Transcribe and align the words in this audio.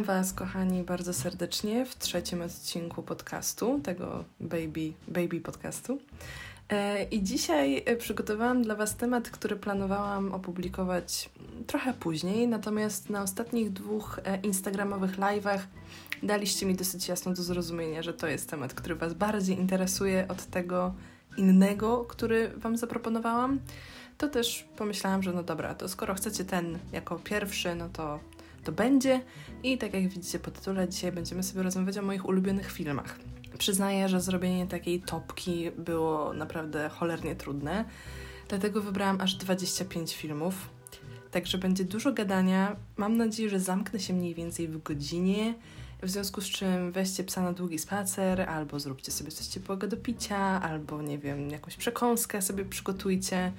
Witam 0.00 0.16
Was, 0.16 0.32
kochani, 0.32 0.82
bardzo 0.82 1.14
serdecznie 1.14 1.86
w 1.86 1.98
trzecim 1.98 2.42
odcinku 2.42 3.02
podcastu, 3.02 3.80
tego 3.84 4.24
baby, 4.40 4.92
baby 5.08 5.40
podcastu. 5.40 5.98
E, 6.68 7.04
I 7.04 7.22
dzisiaj 7.22 7.82
e, 7.86 7.96
przygotowałam 7.96 8.62
dla 8.62 8.74
Was 8.74 8.96
temat, 8.96 9.30
który 9.30 9.56
planowałam 9.56 10.32
opublikować 10.32 11.30
trochę 11.66 11.94
później, 11.94 12.48
natomiast 12.48 13.10
na 13.10 13.22
ostatnich 13.22 13.72
dwóch 13.72 14.20
e, 14.24 14.36
instagramowych 14.36 15.18
live'ach 15.18 15.58
daliście 16.22 16.66
mi 16.66 16.74
dosyć 16.74 17.08
jasno 17.08 17.34
do 17.34 17.42
zrozumienia, 17.42 18.02
że 18.02 18.14
to 18.14 18.26
jest 18.26 18.50
temat, 18.50 18.74
który 18.74 18.94
Was 18.94 19.14
bardziej 19.14 19.58
interesuje 19.58 20.28
od 20.28 20.46
tego 20.46 20.94
innego, 21.36 22.04
który 22.04 22.48
Wam 22.56 22.76
zaproponowałam. 22.76 23.60
To 24.18 24.28
też 24.28 24.68
pomyślałam, 24.76 25.22
że 25.22 25.32
no 25.32 25.42
dobra, 25.42 25.74
to 25.74 25.88
skoro 25.88 26.14
chcecie 26.14 26.44
ten 26.44 26.78
jako 26.92 27.18
pierwszy, 27.18 27.74
no 27.74 27.88
to 27.88 28.20
to 28.70 28.76
będzie. 28.76 29.20
I 29.62 29.78
tak 29.78 29.94
jak 29.94 30.08
widzicie 30.08 30.38
po 30.38 30.50
tytule, 30.50 30.88
dzisiaj 30.88 31.12
będziemy 31.12 31.42
sobie 31.42 31.62
rozmawiać 31.62 31.98
o 31.98 32.02
moich 32.02 32.28
ulubionych 32.28 32.72
filmach. 32.72 33.18
Przyznaję, 33.58 34.08
że 34.08 34.20
zrobienie 34.20 34.66
takiej 34.66 35.00
topki 35.00 35.70
było 35.78 36.32
naprawdę 36.34 36.88
cholernie 36.88 37.36
trudne, 37.36 37.84
dlatego 38.48 38.82
wybrałam 38.82 39.20
aż 39.20 39.34
25 39.34 40.16
filmów. 40.16 40.70
Także 41.30 41.58
będzie 41.58 41.84
dużo 41.84 42.12
gadania. 42.12 42.76
Mam 42.96 43.16
nadzieję, 43.16 43.50
że 43.50 43.60
zamknę 43.60 44.00
się 44.00 44.12
mniej 44.12 44.34
więcej 44.34 44.68
w 44.68 44.82
godzinie. 44.82 45.54
W 46.02 46.10
związku 46.10 46.40
z 46.40 46.46
czym 46.46 46.92
weźcie 46.92 47.24
psa 47.24 47.42
na 47.42 47.52
długi 47.52 47.78
spacer, 47.78 48.40
albo 48.40 48.80
zróbcie 48.80 49.12
sobie 49.12 49.30
coś 49.30 49.46
ciepłego 49.46 49.86
do 49.86 49.96
picia, 49.96 50.62
albo 50.62 51.02
nie 51.02 51.18
wiem, 51.18 51.50
jakąś 51.50 51.76
przekąskę 51.76 52.42
sobie 52.42 52.64
przygotujcie. 52.64 53.52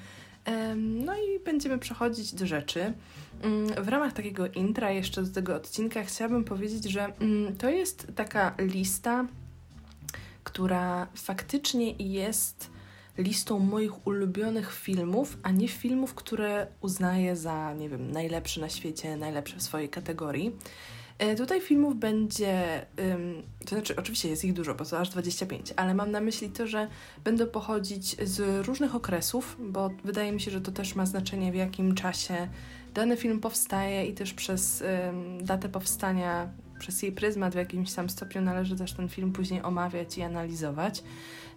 No 0.78 1.16
i 1.16 1.40
będziemy 1.46 1.80
przechodzić 1.80 2.34
do 2.34 2.48
rzeczy. 2.48 2.94
Mm, 3.42 3.84
w 3.84 3.88
ramach 3.88 4.14
takiego 4.14 4.48
intra 4.48 4.92
jeszcze 4.92 5.24
do 5.24 5.34
tego 5.34 5.56
odcinka 5.56 6.04
chciałabym 6.04 6.44
powiedzieć, 6.44 6.84
że 6.84 7.06
mm, 7.06 7.58
to 7.58 7.70
jest 7.70 8.08
taka 8.16 8.56
lista, 8.60 9.28
która 10.44 11.08
faktycznie 11.16 11.92
jest 11.92 12.72
listą 13.18 13.60
moich 13.60 14.08
ulubionych 14.08 14.74
filmów, 14.74 15.38
a 15.44 15.52
nie 15.52 15.68
filmów, 15.68 16.14
które 16.14 16.68
uznaję 16.82 17.36
za, 17.36 17.74
nie 17.74 17.90
wiem, 17.90 18.12
najlepsze 18.12 18.62
na 18.62 18.70
świecie, 18.70 19.18
najlepsze 19.18 19.58
w 19.58 19.64
swojej 19.64 19.90
kategorii. 19.90 20.56
E, 21.22 21.36
tutaj 21.36 21.62
filmów 21.62 21.96
będzie, 21.96 22.86
to 23.66 23.70
znaczy 23.70 23.96
oczywiście 23.96 24.30
jest 24.30 24.46
ich 24.46 24.54
dużo, 24.54 24.76
bo 24.76 24.86
to 24.86 25.00
aż 25.00 25.10
25, 25.10 25.74
ale 25.76 25.94
mam 25.94 26.12
na 26.12 26.22
myśli 26.22 26.50
to, 26.50 26.68
że 26.68 26.88
będą 27.24 27.48
pochodzić 27.48 28.28
z 28.30 28.66
różnych 28.68 28.96
okresów, 28.96 29.58
bo 29.60 29.90
wydaje 30.04 30.32
mi 30.32 30.42
się, 30.42 30.52
że 30.52 30.62
to 30.62 30.72
też 30.72 30.96
ma 30.96 31.06
znaczenie 31.06 31.52
w 31.52 31.56
jakim 31.56 31.96
czasie 31.96 32.48
dany 32.94 33.18
film 33.18 33.40
powstaje 33.40 34.06
i 34.06 34.14
też 34.14 34.34
przez 34.34 34.84
datę 35.42 35.70
powstania, 35.70 36.50
przez 36.80 37.04
jej 37.04 37.12
pryzmat 37.12 37.54
w 37.54 37.58
jakimś 37.58 37.94
tam 37.94 38.10
stopniu 38.10 38.42
należy 38.42 38.76
też 38.76 38.94
ten 38.94 39.10
film 39.10 39.32
później 39.32 39.62
omawiać 39.62 40.18
i 40.18 40.22
analizować. 40.22 41.04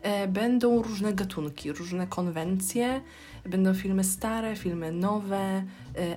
E, 0.04 0.28
będą 0.28 0.82
różne 0.82 1.12
gatunki, 1.12 1.72
różne 1.72 2.06
konwencje, 2.06 3.00
będą 3.44 3.74
filmy 3.74 4.04
stare, 4.04 4.56
filmy 4.56 4.92
nowe, 4.92 5.36
e, 5.36 5.64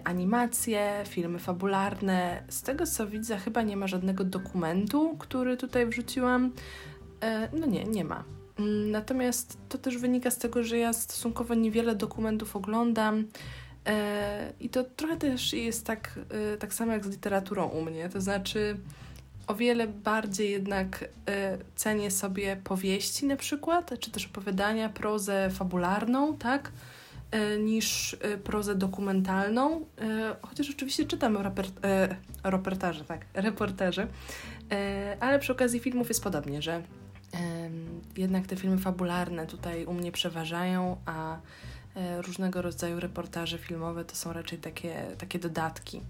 animacje, 0.04 1.04
filmy 1.06 1.40
fabularne. 1.40 2.44
Z 2.50 2.62
tego 2.62 2.86
co 2.86 3.08
widzę, 3.08 3.38
chyba 3.38 3.62
nie 3.62 3.78
ma 3.78 3.88
żadnego 3.88 4.24
dokumentu, 4.24 5.16
który 5.20 5.58
tutaj 5.58 5.86
wrzuciłam. 5.86 6.52
E, 7.22 7.50
no 7.59 7.68
nie, 7.68 7.84
nie 7.84 8.04
ma. 8.04 8.24
Mm, 8.59 8.92
natomiast 8.92 9.58
to 9.70 9.78
też 9.78 9.98
wynika 9.98 10.31
z 10.31 10.38
tego, 10.38 10.64
że 10.64 10.78
ja 10.78 10.94
stosunkowo 10.94 11.54
niewiele 11.54 11.96
dokumentów 11.96 12.56
oglądam. 12.56 13.28
I 14.59 14.70
to 14.70 14.84
trochę 14.84 15.18
też 15.18 15.53
jest 15.53 15.86
tak, 15.86 16.20
tak 16.59 16.74
samo 16.74 16.92
jak 16.92 17.06
z 17.06 17.09
literaturą 17.09 17.68
u 17.68 17.81
mnie. 17.81 18.09
To 18.09 18.22
znaczy, 18.22 18.78
o 19.48 19.56
wiele 19.56 19.88
bardziej 19.88 20.52
jednak 20.52 21.03
y, 21.03 21.08
cenię 21.75 22.12
sobie 22.12 22.58
powieści 22.64 23.26
na 23.26 23.36
przykład, 23.36 24.00
czy 24.00 24.12
też 24.12 24.26
opowiadania, 24.26 24.90
prozę 24.90 25.50
fabularną, 25.50 26.38
tak? 26.38 26.72
Niż 27.59 28.18
prozę 28.44 28.76
dokumentalną, 28.76 29.86
chociaż 30.42 30.70
oczywiście 30.70 31.06
czytam 31.06 31.38
raper, 31.38 31.66
reportaże, 32.44 33.06
tak, 33.06 33.26
reporterze, 33.34 34.08
ale 35.20 35.40
przy 35.40 35.52
okazji 35.52 35.80
filmów 35.80 36.09
jest 36.09 36.24
podobnie, 36.24 36.62
że 36.62 36.81
jednak 38.18 38.47
te 38.47 38.56
filmy 38.56 38.78
fabularne 38.78 39.47
tutaj 39.47 39.86
u 39.86 39.94
mnie 39.94 40.12
przeważają, 40.12 40.97
a 41.06 41.38
różnego 42.22 42.62
rodzaju 42.62 43.00
reportaże 43.00 43.58
filmowe 43.58 44.06
to 44.06 44.16
są 44.16 44.34
raczej 44.34 44.59
takie, 44.59 45.06
takie 45.18 45.40
dodatki. 45.40 46.02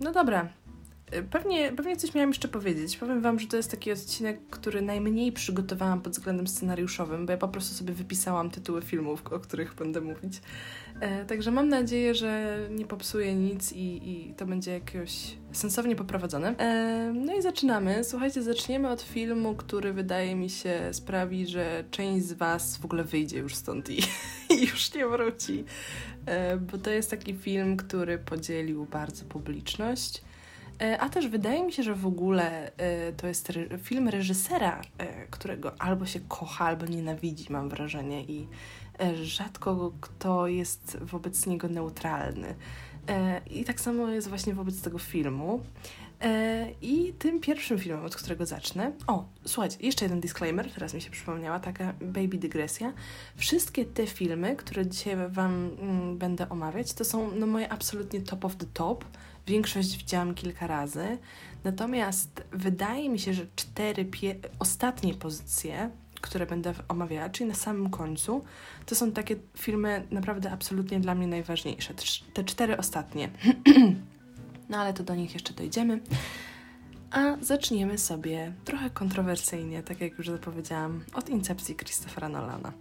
No 0.00 0.12
dobra, 0.12 0.48
Pewnie, 1.30 1.72
pewnie 1.72 1.96
coś 1.96 2.14
miałam 2.14 2.30
jeszcze 2.30 2.48
powiedzieć. 2.48 2.96
Powiem 2.96 3.20
Wam, 3.20 3.38
że 3.38 3.46
to 3.46 3.56
jest 3.56 3.70
taki 3.70 3.92
odcinek, 3.92 4.40
który 4.50 4.82
najmniej 4.82 5.32
przygotowałam 5.32 6.00
pod 6.00 6.12
względem 6.12 6.46
scenariuszowym, 6.46 7.26
bo 7.26 7.32
ja 7.32 7.38
po 7.38 7.48
prostu 7.48 7.74
sobie 7.74 7.92
wypisałam 7.94 8.50
tytuły 8.50 8.82
filmów, 8.82 9.26
o 9.26 9.40
których 9.40 9.74
będę 9.74 10.00
mówić. 10.00 10.40
E, 11.00 11.24
także 11.24 11.50
mam 11.50 11.68
nadzieję, 11.68 12.14
że 12.14 12.58
nie 12.70 12.86
popsuję 12.86 13.34
nic 13.34 13.72
i, 13.72 14.10
i 14.10 14.34
to 14.34 14.46
będzie 14.46 14.70
jakoś 14.70 15.36
sensownie 15.52 15.96
poprowadzone. 15.96 16.56
E, 16.58 17.12
no 17.14 17.34
i 17.34 17.42
zaczynamy. 17.42 18.04
Słuchajcie, 18.04 18.42
zaczniemy 18.42 18.90
od 18.90 19.02
filmu, 19.02 19.54
który 19.54 19.92
wydaje 19.92 20.36
mi 20.36 20.50
się 20.50 20.80
sprawi, 20.92 21.46
że 21.46 21.84
część 21.90 22.26
z 22.26 22.32
Was 22.32 22.76
w 22.76 22.84
ogóle 22.84 23.04
wyjdzie 23.04 23.38
już 23.38 23.54
stąd 23.54 23.90
i, 23.90 23.98
i 24.54 24.60
już 24.60 24.94
nie 24.94 25.06
wróci. 25.06 25.64
E, 26.26 26.56
bo 26.56 26.78
to 26.78 26.90
jest 26.90 27.10
taki 27.10 27.34
film, 27.34 27.76
który 27.76 28.18
podzielił 28.18 28.84
bardzo 28.84 29.24
publiczność. 29.24 30.22
E, 30.80 31.00
a 31.00 31.08
też 31.08 31.28
wydaje 31.28 31.64
mi 31.64 31.72
się, 31.72 31.82
że 31.82 31.94
w 31.94 32.06
ogóle 32.06 32.72
e, 32.76 33.12
to 33.12 33.26
jest 33.26 33.52
film 33.82 34.08
reżysera, 34.08 34.80
e, 34.98 35.26
którego 35.26 35.82
albo 35.82 36.06
się 36.06 36.20
kocha, 36.20 36.64
albo 36.64 36.86
nienawidzi, 36.86 37.52
mam 37.52 37.68
wrażenie, 37.68 38.24
i 38.24 38.46
rzadko 39.22 39.92
kto 40.00 40.46
jest 40.46 40.98
wobec 41.00 41.46
niego 41.46 41.68
neutralny. 41.68 42.54
I 43.50 43.64
tak 43.64 43.80
samo 43.80 44.08
jest 44.08 44.28
właśnie 44.28 44.54
wobec 44.54 44.82
tego 44.82 44.98
filmu. 44.98 45.60
I 46.82 47.12
tym 47.18 47.40
pierwszym 47.40 47.78
filmem, 47.78 48.04
od 48.04 48.16
którego 48.16 48.46
zacznę. 48.46 48.92
O, 49.06 49.24
słuchajcie, 49.44 49.76
jeszcze 49.80 50.04
jeden 50.04 50.20
disclaimer, 50.20 50.72
teraz 50.72 50.94
mi 50.94 51.00
się 51.00 51.10
przypomniała, 51.10 51.60
taka 51.60 51.92
baby 52.00 52.38
dygresja. 52.38 52.92
Wszystkie 53.36 53.84
te 53.84 54.06
filmy, 54.06 54.56
które 54.56 54.86
dzisiaj 54.86 55.16
Wam 55.28 55.70
mm, 55.80 56.18
będę 56.18 56.48
omawiać, 56.48 56.92
to 56.92 57.04
są 57.04 57.30
no, 57.34 57.46
moje 57.46 57.72
absolutnie 57.72 58.20
top 58.20 58.44
of 58.44 58.56
the 58.56 58.66
top 58.74 59.04
Większość 59.48 59.96
widziałam 59.96 60.34
kilka 60.34 60.66
razy. 60.66 61.18
Natomiast 61.64 62.44
wydaje 62.52 63.08
mi 63.08 63.18
się, 63.18 63.34
że 63.34 63.46
cztery 63.56 64.06
ostatnie 64.58 65.14
pozycje, 65.14 65.90
które 66.20 66.46
będę 66.46 66.74
omawiała, 66.88 67.28
czyli 67.30 67.48
na 67.48 67.54
samym 67.54 67.90
końcu, 67.90 68.44
to 68.86 68.94
są 68.94 69.12
takie 69.12 69.36
filmy 69.56 70.06
naprawdę 70.10 70.50
absolutnie 70.50 71.00
dla 71.00 71.14
mnie 71.14 71.26
najważniejsze. 71.26 71.94
Te 72.34 72.44
cztery 72.44 72.76
ostatnie. 72.76 73.30
no 74.70 74.78
ale 74.78 74.94
to 74.94 75.02
do 75.02 75.14
nich 75.14 75.34
jeszcze 75.34 75.54
dojdziemy. 75.54 76.00
A 77.10 77.36
zaczniemy 77.40 77.98
sobie 77.98 78.52
trochę 78.64 78.90
kontrowersyjnie, 78.90 79.82
tak 79.82 80.00
jak 80.00 80.18
już 80.18 80.28
zapowiedziałam, 80.28 81.04
od 81.14 81.28
incepcji 81.28 81.76
Christophera 81.76 82.28
Nolana. 82.28 82.72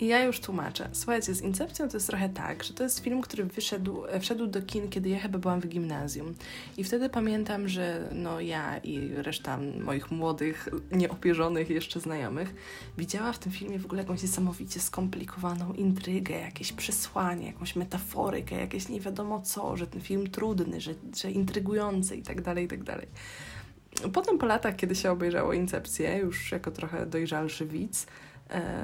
I 0.00 0.06
ja 0.06 0.24
już 0.24 0.40
tłumaczę. 0.40 0.88
Słuchajcie, 0.92 1.34
z 1.34 1.42
Incepcją 1.42 1.88
to 1.88 1.96
jest 1.96 2.06
trochę 2.06 2.28
tak, 2.28 2.64
że 2.64 2.74
to 2.74 2.82
jest 2.82 2.98
film, 2.98 3.20
który 3.20 3.44
wyszedł, 3.44 4.02
wszedł 4.20 4.46
do 4.46 4.62
kin, 4.62 4.88
kiedy 4.88 5.08
ja 5.08 5.18
chyba 5.18 5.38
byłam 5.38 5.60
w 5.60 5.68
gimnazjum. 5.68 6.34
I 6.76 6.84
wtedy 6.84 7.08
pamiętam, 7.08 7.68
że 7.68 8.08
no 8.12 8.40
ja 8.40 8.78
i 8.78 9.08
reszta 9.14 9.58
moich 9.80 10.10
młodych, 10.10 10.68
nieopierzonych 10.92 11.70
jeszcze 11.70 12.00
znajomych 12.00 12.54
widziała 12.98 13.32
w 13.32 13.38
tym 13.38 13.52
filmie 13.52 13.78
w 13.78 13.84
ogóle 13.84 14.02
jakąś 14.02 14.22
niesamowicie 14.22 14.80
skomplikowaną 14.80 15.72
intrygę, 15.72 16.34
jakieś 16.34 16.72
przesłanie, 16.72 17.46
jakąś 17.46 17.76
metaforykę, 17.76 18.60
jakieś 18.60 18.88
nie 18.88 19.00
wiadomo 19.00 19.42
co, 19.42 19.76
że 19.76 19.86
ten 19.86 20.00
film 20.00 20.30
trudny, 20.30 20.80
że, 20.80 20.94
że 21.16 21.30
intrygujący 21.30 22.16
i 22.16 22.22
tak 22.22 22.42
dalej, 22.42 22.64
i 22.64 22.68
tak 22.68 22.84
dalej. 22.84 23.06
Potem 24.12 24.38
po 24.38 24.46
latach, 24.46 24.76
kiedy 24.76 24.94
się 24.94 25.10
obejrzało 25.10 25.52
Incepcję, 25.52 26.18
już 26.18 26.52
jako 26.52 26.70
trochę 26.70 27.06
dojrzalszy 27.06 27.66
widz, 27.66 28.06
E, 28.06 28.27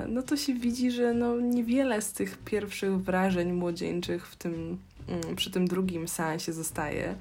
no 0.09 0.23
to 0.23 0.37
się 0.37 0.55
widzi, 0.55 0.91
że 0.91 1.15
no 1.15 1.41
niewiele 1.41 2.03
z 2.03 2.13
tych 2.13 2.39
pierwszych 2.39 3.03
wrażeń 3.03 3.53
młodzieńczych 3.53 4.27
w 4.27 4.37
tym, 4.37 4.79
mm, 5.09 5.37
przy 5.37 5.51
tym 5.51 5.69
drugim 5.69 6.09
seansie 6.09 6.53
zostaje. 6.53 7.15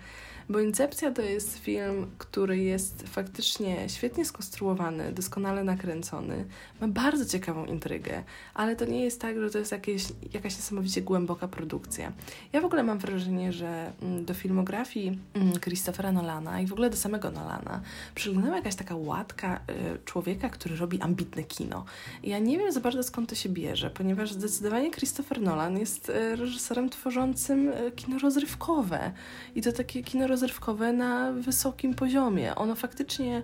Bo 0.50 0.60
Incepcja 0.60 1.12
to 1.12 1.22
jest 1.22 1.58
film, 1.58 2.08
który 2.18 2.58
jest 2.58 3.04
faktycznie 3.08 3.90
świetnie 3.90 4.26
skonstruowany, 4.26 5.12
doskonale 5.12 5.64
nakręcony, 5.64 6.46
ma 6.82 6.88
bardzo 6.88 7.26
ciekawą 7.26 7.66
intrygę, 7.66 8.24
ale 8.54 8.76
to 8.76 8.86
nie 8.86 9.04
jest 9.04 9.22
tak, 9.22 9.40
że 9.40 9.50
to 9.50 9.60
jest 9.60 9.72
jakieś, 9.72 10.04
jakaś 10.34 10.56
niesamowicie 10.56 11.02
głęboka 11.02 11.48
produkcja. 11.48 12.12
Ja 12.54 12.62
w 12.62 12.66
ogóle 12.66 12.84
mam 12.84 13.00
wrażenie, 13.00 13.54
że 13.54 13.92
mm, 14.02 14.26
do 14.26 14.34
filmografii 14.34 15.20
mm, 15.34 15.60
Christophera 15.60 16.12
Nolana 16.12 16.62
i 16.62 16.68
w 16.68 16.74
ogóle 16.74 16.90
do 16.90 16.98
samego 16.98 17.32
Nolana 17.32 17.82
przyglądała 18.16 18.56
jakaś 18.56 18.76
taka 18.76 18.96
łatka 18.96 19.60
y, 19.96 20.06
człowieka, 20.06 20.50
który 20.50 20.76
robi 20.76 21.02
ambitne 21.02 21.44
kino. 21.44 21.86
Ja 22.24 22.40
nie 22.40 22.58
wiem 22.58 22.72
za 22.72 22.80
bardzo 22.80 23.04
skąd 23.04 23.30
to 23.30 23.36
się 23.36 23.50
bierze, 23.50 23.90
ponieważ 23.90 24.32
zdecydowanie 24.32 24.92
Christopher 24.92 25.42
Nolan 25.42 25.78
jest 25.78 26.10
y, 26.10 26.36
reżyserem 26.36 26.90
tworzącym 26.90 27.68
y, 27.68 27.92
kino 27.96 28.20
rozrywkowe. 28.20 29.12
I 29.56 29.62
to 29.62 29.72
takie 29.72 30.04
kino 30.04 30.28
rozrywkowe 30.34 30.94
na 30.94 31.32
wysokim 31.32 31.94
poziomie. 31.94 32.56
Ono 32.56 32.76
faktycznie 32.76 33.42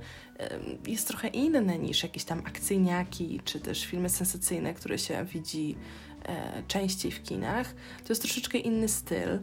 jest 0.87 1.07
trochę 1.07 1.27
inne 1.27 1.79
niż 1.79 2.03
jakieś 2.03 2.23
tam 2.23 2.39
akcyjniaki, 2.39 3.39
czy 3.45 3.59
też 3.59 3.85
filmy 3.85 4.09
sensacyjne, 4.09 4.73
które 4.73 4.97
się 4.97 5.25
widzi 5.25 5.75
e, 6.25 6.63
częściej 6.67 7.11
w 7.11 7.23
kinach. 7.23 7.73
To 8.03 8.09
jest 8.09 8.21
troszeczkę 8.21 8.57
inny 8.57 8.87
styl. 8.87 9.39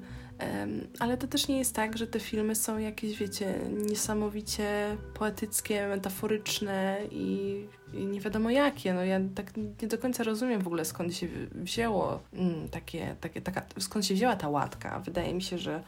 Ale 0.99 1.17
to 1.17 1.27
też 1.27 1.49
nie 1.49 1.59
jest 1.59 1.75
tak, 1.75 1.99
że 1.99 2.07
te 2.07 2.21
filmy 2.21 2.55
są 2.55 2.79
jakieś, 2.79 3.19
wiecie, 3.19 3.61
niesamowicie 3.89 4.97
poetyckie, 5.15 5.89
metaforyczne 5.89 6.99
i, 7.11 7.67
i 7.95 8.07
nie 8.07 8.21
wiadomo 8.21 8.51
jakie. 8.51 8.95
No 8.95 9.05
ja 9.05 9.21
tak 9.35 9.57
nie 9.57 9.89
do 9.89 9.99
końca 9.99 10.25
rozumiem 10.25 10.63
w 10.63 10.67
ogóle 10.67 10.85
skąd 10.85 11.15
się 11.15 11.29
wzięło 11.55 12.21
mm, 12.33 12.69
takie, 12.69 13.17
takie, 13.21 13.41
taka, 13.41 13.63
skąd 13.79 14.07
się 14.07 14.15
wzięła 14.15 14.37
ta 14.37 14.49
łatka. 14.49 15.01
Wydaje 15.01 15.35
mi 15.35 15.43
się, 15.43 15.59
że 15.59 15.83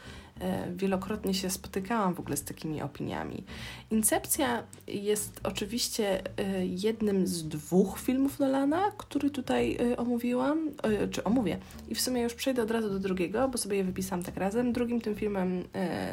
wielokrotnie 0.76 1.34
się 1.34 1.50
spotykałam 1.50 2.14
w 2.14 2.20
ogóle 2.20 2.36
z 2.36 2.44
takimi 2.44 2.82
opiniami. 2.82 3.44
Incepcja 3.90 4.62
jest 4.86 5.40
oczywiście 5.42 6.22
e, 6.38 6.66
jednym 6.66 7.26
z 7.26 7.48
dwóch 7.48 8.00
filmów 8.00 8.38
Nolana, 8.38 8.90
który 8.98 9.30
tutaj 9.30 9.76
e, 9.92 9.96
omówiłam, 9.96 10.70
czy 11.10 11.24
omówię. 11.24 11.58
I 11.88 11.94
w 11.94 12.00
sumie 12.00 12.22
już 12.22 12.34
przejdę 12.34 12.62
od 12.62 12.70
razu 12.70 12.90
do 12.90 12.98
drugiego, 12.98 13.48
bo 13.48 13.58
sobie 13.58 13.76
je 13.76 13.84
wypisałam 13.84 14.24
tak 14.24 14.36
razem. 14.36 14.72
Drugim 14.72 15.00
tym 15.00 15.14
filmem 15.14 15.64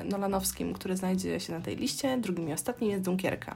Nolanowskim, 0.05 0.73
który 0.73 0.97
znajdzie 0.97 1.39
się 1.39 1.53
na 1.53 1.61
tej 1.61 1.75
liście, 1.75 2.17
drugim 2.17 2.49
i 2.49 2.53
ostatnim 2.53 2.91
jest 2.91 3.03
Dunkierka. 3.03 3.55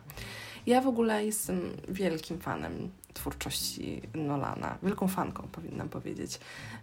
Ja 0.66 0.82
w 0.82 0.88
ogóle 0.88 1.26
jestem 1.26 1.62
wielkim 1.88 2.40
fanem 2.40 2.90
twórczości 3.14 4.02
Nolana. 4.16 4.78
Wielką 4.84 5.08
fanką, 5.08 5.48
powinnam 5.52 5.90
powiedzieć. 5.90 6.40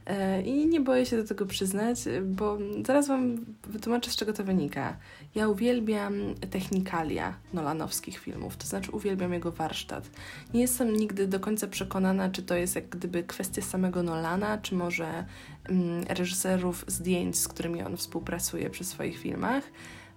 E, 0.06 0.42
I 0.42 0.66
nie 0.66 0.80
boję 0.80 1.06
się 1.06 1.16
do 1.16 1.24
tego 1.24 1.46
przyznać, 1.46 1.98
bo 2.24 2.58
zaraz 2.86 3.08
Wam 3.08 3.44
wytłumaczę, 3.66 4.10
z 4.10 4.16
czego 4.16 4.32
to 4.32 4.44
wynika. 4.44 4.96
Ja 5.34 5.48
uwielbiam 5.48 6.14
technikalia 6.50 7.34
nolanowskich 7.52 8.18
filmów, 8.18 8.56
to 8.56 8.66
znaczy 8.66 8.90
uwielbiam 8.90 9.32
jego 9.32 9.52
warsztat. 9.52 10.10
Nie 10.54 10.60
jestem 10.60 10.96
nigdy 10.96 11.26
do 11.26 11.40
końca 11.40 11.66
przekonana, 11.66 12.30
czy 12.30 12.42
to 12.42 12.54
jest 12.54 12.74
jak 12.74 12.88
gdyby 12.88 13.22
kwestia 13.22 13.62
samego 13.62 14.02
Nolana, 14.02 14.58
czy 14.58 14.74
może 14.74 15.24
mm, 15.68 16.04
reżyserów 16.08 16.84
zdjęć, 16.86 17.38
z 17.38 17.48
którymi 17.48 17.82
on 17.82 17.96
współpracuje 17.96 18.70
przy 18.70 18.84
swoich 18.84 19.18
filmach. 19.18 19.64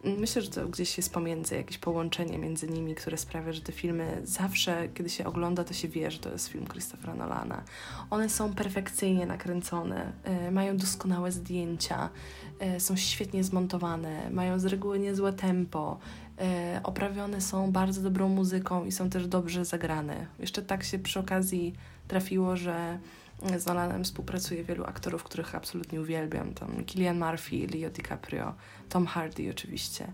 Myślę, 0.04 0.42
że 0.42 0.50
to 0.50 0.68
gdzieś 0.68 0.98
jest 0.98 1.14
pomiędzy, 1.14 1.56
jakieś 1.56 1.78
połączenie 1.78 2.38
między 2.38 2.68
nimi, 2.68 2.96
które 2.96 3.18
sprawia, 3.18 3.54
że 3.54 3.62
te 3.62 3.72
filmy 3.72 4.22
zawsze, 4.24 4.90
kiedy 4.94 5.10
się 5.10 5.26
ogląda, 5.26 5.64
to 5.64 5.74
się 5.74 5.88
wie, 5.88 6.12
że 6.12 6.20
to 6.20 6.30
jest 6.30 6.48
film 6.48 6.68
Christophera 6.68 7.16
Nolana. 7.16 7.64
One 8.10 8.30
są 8.30 8.54
perfekcyjnie 8.54 9.26
nakręcone, 9.26 10.12
y, 10.48 10.52
mają 10.52 10.78
doskonałe 10.78 11.32
zdjęcia, 11.32 12.10
y, 12.78 12.80
są 12.80 12.96
świetnie 12.96 13.44
zmontowane, 13.44 14.30
mają 14.30 14.60
z 14.60 14.66
reguły 14.66 15.00
niezłe 15.00 15.34
tempo, 15.34 15.98
y, 16.78 16.84
oprawione 16.84 17.42
są 17.42 17.72
bardzo 17.72 18.02
dobrą 18.02 18.30
muzyką 18.30 18.86
i 18.86 18.92
są 18.92 19.10
też 19.10 19.28
dobrze 19.28 19.66
zagrane. 19.66 20.28
Jeszcze 20.40 20.62
tak 20.62 20.84
się 20.84 21.00
przy 21.00 21.20
okazji 21.20 21.74
trafiło, 22.08 22.56
że 22.56 23.00
z 23.58 23.66
Nolanem 23.66 24.04
współpracuje 24.04 24.64
wielu 24.64 24.84
aktorów, 24.86 25.24
których 25.24 25.56
absolutnie 25.56 26.02
uwielbiam. 26.02 26.54
Tam 26.54 26.86
Killian 26.86 27.20
Murphy, 27.20 27.68
Leo 27.74 27.90
DiCaprio, 27.90 28.54
Tom 28.90 29.06
Hardy 29.06 29.50
oczywiście. 29.50 30.08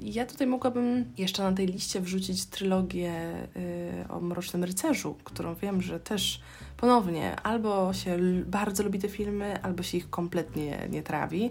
Ja 0.00 0.26
tutaj 0.26 0.46
mogłabym 0.46 1.12
jeszcze 1.18 1.42
na 1.42 1.52
tej 1.52 1.66
liście 1.66 2.00
wrzucić 2.00 2.46
trylogię 2.46 3.12
y, 3.56 4.08
o 4.08 4.20
Mrocznym 4.20 4.64
Rycerzu, 4.64 5.16
którą 5.24 5.54
wiem, 5.54 5.82
że 5.82 6.00
też 6.00 6.40
ponownie 6.76 7.40
albo 7.40 7.92
się 7.92 8.18
bardzo 8.46 8.82
lubi 8.82 8.98
te 8.98 9.08
filmy, 9.08 9.62
albo 9.62 9.82
się 9.82 9.98
ich 9.98 10.10
kompletnie 10.10 10.88
nie 10.90 11.02
trawi. 11.02 11.50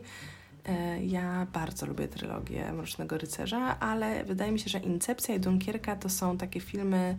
E, 0.66 1.06
ja 1.06 1.48
bardzo 1.54 1.86
lubię 1.86 2.08
trylogię 2.08 2.74
Mrocznego 2.74 3.18
Rycerza, 3.18 3.80
ale 3.80 4.24
wydaje 4.24 4.52
mi 4.52 4.60
się, 4.60 4.70
że 4.70 4.80
Incepcja 4.80 5.36
i 5.36 5.40
Dunkierka 5.40 5.96
to 5.96 6.10
są 6.10 6.38
takie 6.38 6.60
filmy 6.60 7.18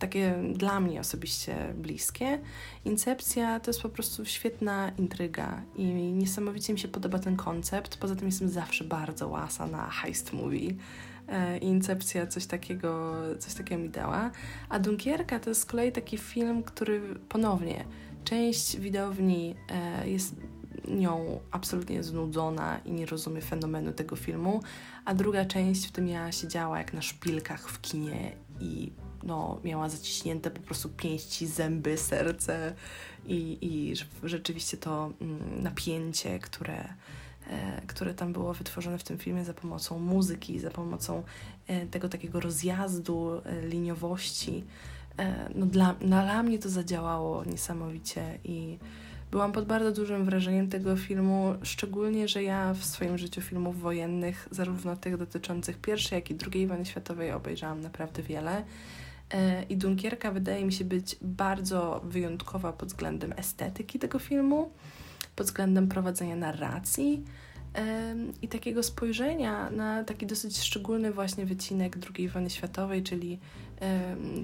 takie 0.00 0.34
dla 0.52 0.80
mnie 0.80 1.00
osobiście 1.00 1.74
bliskie. 1.74 2.38
Incepcja 2.84 3.60
to 3.60 3.70
jest 3.70 3.82
po 3.82 3.88
prostu 3.88 4.24
świetna 4.24 4.92
intryga 4.98 5.62
i 5.76 5.84
niesamowicie 5.92 6.72
mi 6.72 6.78
się 6.78 6.88
podoba 6.88 7.18
ten 7.18 7.36
koncept. 7.36 7.96
Poza 7.96 8.16
tym 8.16 8.26
jestem 8.26 8.48
zawsze 8.48 8.84
bardzo 8.84 9.28
łasa 9.28 9.66
na 9.66 9.90
heist 9.90 10.32
movie. 10.32 10.70
E, 11.28 11.58
Incepcja 11.58 12.26
coś 12.26 12.46
takiego, 12.46 13.12
coś 13.38 13.54
takiego 13.54 13.82
mi 13.82 13.90
dała. 13.90 14.30
A 14.68 14.78
Dunkierka 14.78 15.40
to 15.40 15.50
jest 15.50 15.60
z 15.60 15.64
kolei 15.64 15.92
taki 15.92 16.18
film, 16.18 16.62
który 16.62 17.00
ponownie 17.28 17.84
część 18.24 18.76
widowni 18.76 19.54
e, 19.68 20.08
jest 20.08 20.34
nią 20.88 21.40
absolutnie 21.50 22.02
znudzona 22.02 22.78
i 22.84 22.92
nie 22.92 23.06
rozumie 23.06 23.40
fenomenu 23.40 23.92
tego 23.92 24.16
filmu, 24.16 24.60
a 25.04 25.14
druga 25.14 25.44
część, 25.44 25.88
w 25.88 25.92
tym 25.92 26.08
ja 26.08 26.32
siedziała 26.32 26.78
jak 26.78 26.92
na 26.92 27.02
szpilkach 27.02 27.68
w 27.68 27.80
kinie 27.80 28.32
i 28.60 28.92
no, 29.22 29.60
miała 29.64 29.88
zaciśnięte 29.88 30.50
po 30.50 30.60
prostu 30.60 30.88
pięści, 30.88 31.46
zęby, 31.46 31.98
serce 31.98 32.74
i, 33.26 33.58
i 33.60 33.94
rzeczywiście 34.28 34.76
to 34.76 35.10
mm, 35.20 35.62
napięcie, 35.62 36.38
które, 36.38 36.84
e, 37.50 37.82
które 37.86 38.14
tam 38.14 38.32
było 38.32 38.54
wytworzone 38.54 38.98
w 38.98 39.04
tym 39.04 39.18
filmie 39.18 39.44
za 39.44 39.54
pomocą 39.54 39.98
muzyki, 39.98 40.58
za 40.58 40.70
pomocą 40.70 41.22
e, 41.66 41.86
tego 41.86 42.08
takiego 42.08 42.40
rozjazdu, 42.40 43.42
e, 43.44 43.66
liniowości, 43.66 44.64
no 45.54 45.66
dla, 45.66 45.94
dla 45.94 46.42
mnie 46.42 46.58
to 46.58 46.68
zadziałało 46.68 47.44
niesamowicie 47.44 48.38
i 48.44 48.78
byłam 49.30 49.52
pod 49.52 49.64
bardzo 49.64 49.92
dużym 49.92 50.24
wrażeniem 50.24 50.68
tego 50.68 50.96
filmu, 50.96 51.54
szczególnie, 51.62 52.28
że 52.28 52.42
ja 52.42 52.74
w 52.74 52.84
swoim 52.84 53.18
życiu 53.18 53.40
filmów 53.40 53.80
wojennych, 53.80 54.48
zarówno 54.50 54.96
tych 54.96 55.16
dotyczących 55.16 55.78
pierwszej, 55.78 56.16
jak 56.16 56.30
i 56.30 56.34
drugiej 56.34 56.66
wojny 56.66 56.86
światowej 56.86 57.32
obejrzałam 57.32 57.80
naprawdę 57.80 58.22
wiele. 58.22 58.64
E, 59.34 59.62
I 59.62 59.76
Dunkierka 59.76 60.30
wydaje 60.30 60.64
mi 60.64 60.72
się 60.72 60.84
być 60.84 61.16
bardzo 61.22 62.00
wyjątkowa 62.04 62.72
pod 62.72 62.88
względem 62.88 63.32
estetyki 63.36 63.98
tego 63.98 64.18
filmu, 64.18 64.70
pod 65.36 65.46
względem 65.46 65.88
prowadzenia 65.88 66.36
narracji 66.36 67.24
i 68.42 68.48
takiego 68.48 68.82
spojrzenia 68.82 69.70
na 69.70 70.04
taki 70.04 70.26
dosyć 70.26 70.58
szczególny 70.58 71.12
właśnie 71.12 71.46
wycinek 71.46 71.96
II 72.16 72.28
wojny 72.28 72.50
światowej, 72.50 73.02
czyli, 73.02 73.38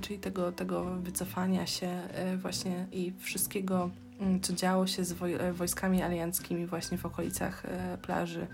czyli 0.00 0.18
tego, 0.18 0.52
tego 0.52 0.84
wycofania 0.84 1.66
się 1.66 1.86
e, 1.86 2.36
właśnie 2.36 2.86
i 2.92 3.12
wszystkiego, 3.18 3.90
mm, 4.20 4.40
co 4.40 4.52
działo 4.52 4.86
się 4.86 5.04
z 5.04 5.12
e, 5.22 5.52
wojskami 5.52 6.02
alianckimi 6.02 6.66
właśnie 6.66 6.98
w 6.98 7.06
okolicach 7.06 7.62
plaży 8.02 8.46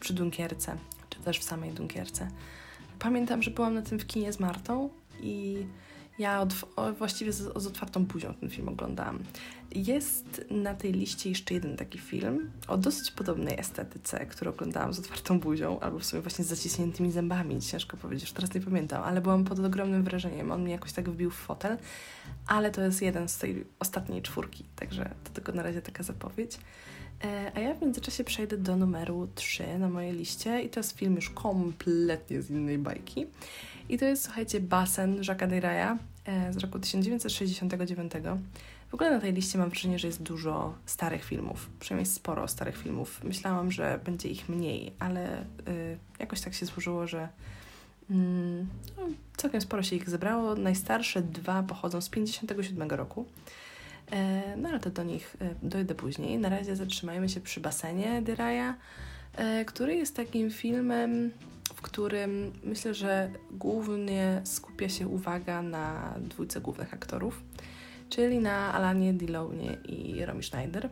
przy 0.00 0.14
Dunkierce, 0.14 0.76
czy 1.10 1.18
też 1.20 1.38
w 1.38 1.44
samej 1.44 1.70
Dunkierce. 1.70 2.28
Pamiętam, 2.98 3.42
że 3.42 3.50
byłam 3.50 3.74
na 3.74 3.82
tym 3.82 3.98
w 3.98 4.06
kinie 4.06 4.32
z 4.32 4.40
Martą 4.40 4.90
i 5.22 5.66
ja 6.18 6.40
od, 6.40 6.54
właściwie 6.98 7.32
z, 7.32 7.36
z, 7.36 7.66
otwartą 7.66 8.04
buzią 8.04 8.34
ten 8.34 8.50
film 8.50 8.68
oglądałam. 8.68 9.18
Jest 9.74 10.44
na 10.50 10.74
tej 10.74 10.92
liście 10.92 11.28
jeszcze 11.28 11.54
jeden 11.54 11.76
taki 11.76 11.98
film 11.98 12.50
o 12.68 12.76
dosyć 12.76 13.10
podobnej 13.10 13.60
estetyce, 13.60 14.26
który 14.26 14.50
oglądałam 14.50 14.92
z 14.94 14.98
otwartą 14.98 15.40
buzią, 15.40 15.80
albo 15.80 15.98
w 15.98 16.04
sumie 16.04 16.22
właśnie 16.22 16.44
z 16.44 16.48
zaciśniętymi 16.48 17.12
zębami, 17.12 17.60
ciężko 17.60 17.96
powiedzieć, 17.96 18.24
już 18.24 18.32
teraz 18.32 18.54
nie 18.54 18.60
pamiętam, 18.60 19.02
ale 19.02 19.20
byłam 19.20 19.44
pod 19.44 19.58
ogromnym 19.58 20.02
wrażeniem. 20.02 20.52
On 20.52 20.62
mnie 20.62 20.72
jakoś 20.72 20.92
tak 20.92 21.10
wbił 21.10 21.30
w 21.30 21.36
fotel, 21.36 21.78
ale 22.46 22.70
to 22.70 22.82
jest 22.82 23.02
jeden 23.02 23.28
z 23.28 23.38
tej 23.38 23.64
ostatniej 23.78 24.22
czwórki, 24.22 24.64
także 24.76 25.14
to 25.24 25.30
tylko 25.30 25.52
na 25.52 25.62
razie 25.62 25.82
taka 25.82 26.02
zapowiedź. 26.02 26.58
E, 27.24 27.52
a 27.54 27.60
ja 27.60 27.74
w 27.74 27.82
międzyczasie 27.82 28.24
przejdę 28.24 28.58
do 28.58 28.76
numeru 28.76 29.28
3 29.34 29.78
na 29.78 29.88
mojej 29.88 30.12
liście 30.12 30.62
i 30.62 30.68
to 30.68 30.80
jest 30.80 30.98
film 30.98 31.16
już 31.16 31.30
kompletnie 31.30 32.42
z 32.42 32.50
innej 32.50 32.78
bajki. 32.78 33.26
I 33.88 33.98
to 33.98 34.04
jest, 34.04 34.24
słuchajcie, 34.24 34.60
Basen 34.60 35.20
Jacques'a 35.20 35.48
Derrida 35.48 35.98
e, 36.24 36.52
z 36.52 36.56
roku 36.56 36.78
1969. 36.78 38.12
W 38.88 38.94
ogóle 38.94 39.10
na 39.10 39.20
tej 39.20 39.32
liście 39.32 39.58
mam 39.58 39.70
wrażenie, 39.70 39.98
że 39.98 40.06
jest 40.06 40.22
dużo 40.22 40.74
starych 40.86 41.24
filmów, 41.24 41.70
przynajmniej 41.80 42.06
sporo 42.06 42.48
starych 42.48 42.76
filmów. 42.76 43.20
Myślałam, 43.24 43.72
że 43.72 44.00
będzie 44.04 44.28
ich 44.28 44.48
mniej, 44.48 44.92
ale 44.98 45.42
y, 45.42 45.44
jakoś 46.18 46.40
tak 46.40 46.54
się 46.54 46.66
złożyło, 46.66 47.06
że 47.06 47.28
no, 48.10 49.02
całkiem 49.36 49.60
sporo 49.60 49.82
się 49.82 49.96
ich 49.96 50.10
zebrało. 50.10 50.54
Najstarsze 50.54 51.22
dwa 51.22 51.62
pochodzą 51.62 52.00
z 52.00 52.08
57 52.08 52.90
roku. 52.90 53.26
E, 54.12 54.56
no 54.56 54.68
ale 54.68 54.80
to 54.80 54.90
do 54.90 55.02
nich 55.02 55.36
e, 55.40 55.54
dojdę 55.62 55.94
później. 55.94 56.38
Na 56.38 56.48
razie 56.48 56.76
zatrzymajmy 56.76 57.28
się 57.28 57.40
przy 57.40 57.60
basenie 57.60 58.22
Dyraya, 58.22 58.74
który 59.66 59.96
jest 59.96 60.16
takim 60.16 60.50
filmem 60.50 61.30
w 61.78 61.82
którym 61.82 62.52
myślę, 62.64 62.94
że 62.94 63.30
głównie 63.50 64.40
skupia 64.44 64.88
się 64.88 65.08
uwaga 65.08 65.62
na 65.62 66.14
dwójce 66.20 66.60
głównych 66.60 66.94
aktorów, 66.94 67.42
czyli 68.08 68.38
na 68.38 68.74
Alanie 68.74 69.14
Delonie 69.14 69.72
i 69.84 70.24
Romy 70.24 70.42
Schneider. 70.42 70.90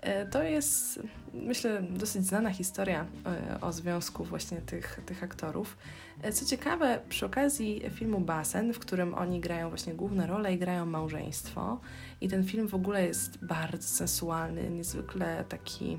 E, 0.00 0.26
to 0.26 0.42
jest, 0.42 1.00
myślę, 1.34 1.82
dosyć 1.82 2.26
znana 2.26 2.50
historia 2.50 3.06
e, 3.26 3.60
o 3.60 3.72
związku 3.72 4.24
właśnie 4.24 4.60
tych, 4.60 5.00
tych 5.06 5.22
aktorów. 5.22 5.76
E, 6.22 6.32
co 6.32 6.44
ciekawe, 6.44 7.00
przy 7.08 7.26
okazji 7.26 7.82
filmu 7.90 8.20
Basen, 8.20 8.72
w 8.72 8.78
którym 8.78 9.14
oni 9.14 9.40
grają 9.40 9.68
właśnie 9.68 9.94
główne 9.94 10.26
role 10.26 10.54
i 10.54 10.58
grają 10.58 10.86
małżeństwo, 10.86 11.80
i 12.20 12.28
ten 12.28 12.44
film 12.44 12.68
w 12.68 12.74
ogóle 12.74 13.06
jest 13.06 13.44
bardzo 13.44 13.88
sensualny, 13.88 14.70
niezwykle 14.70 15.44
taki 15.48 15.98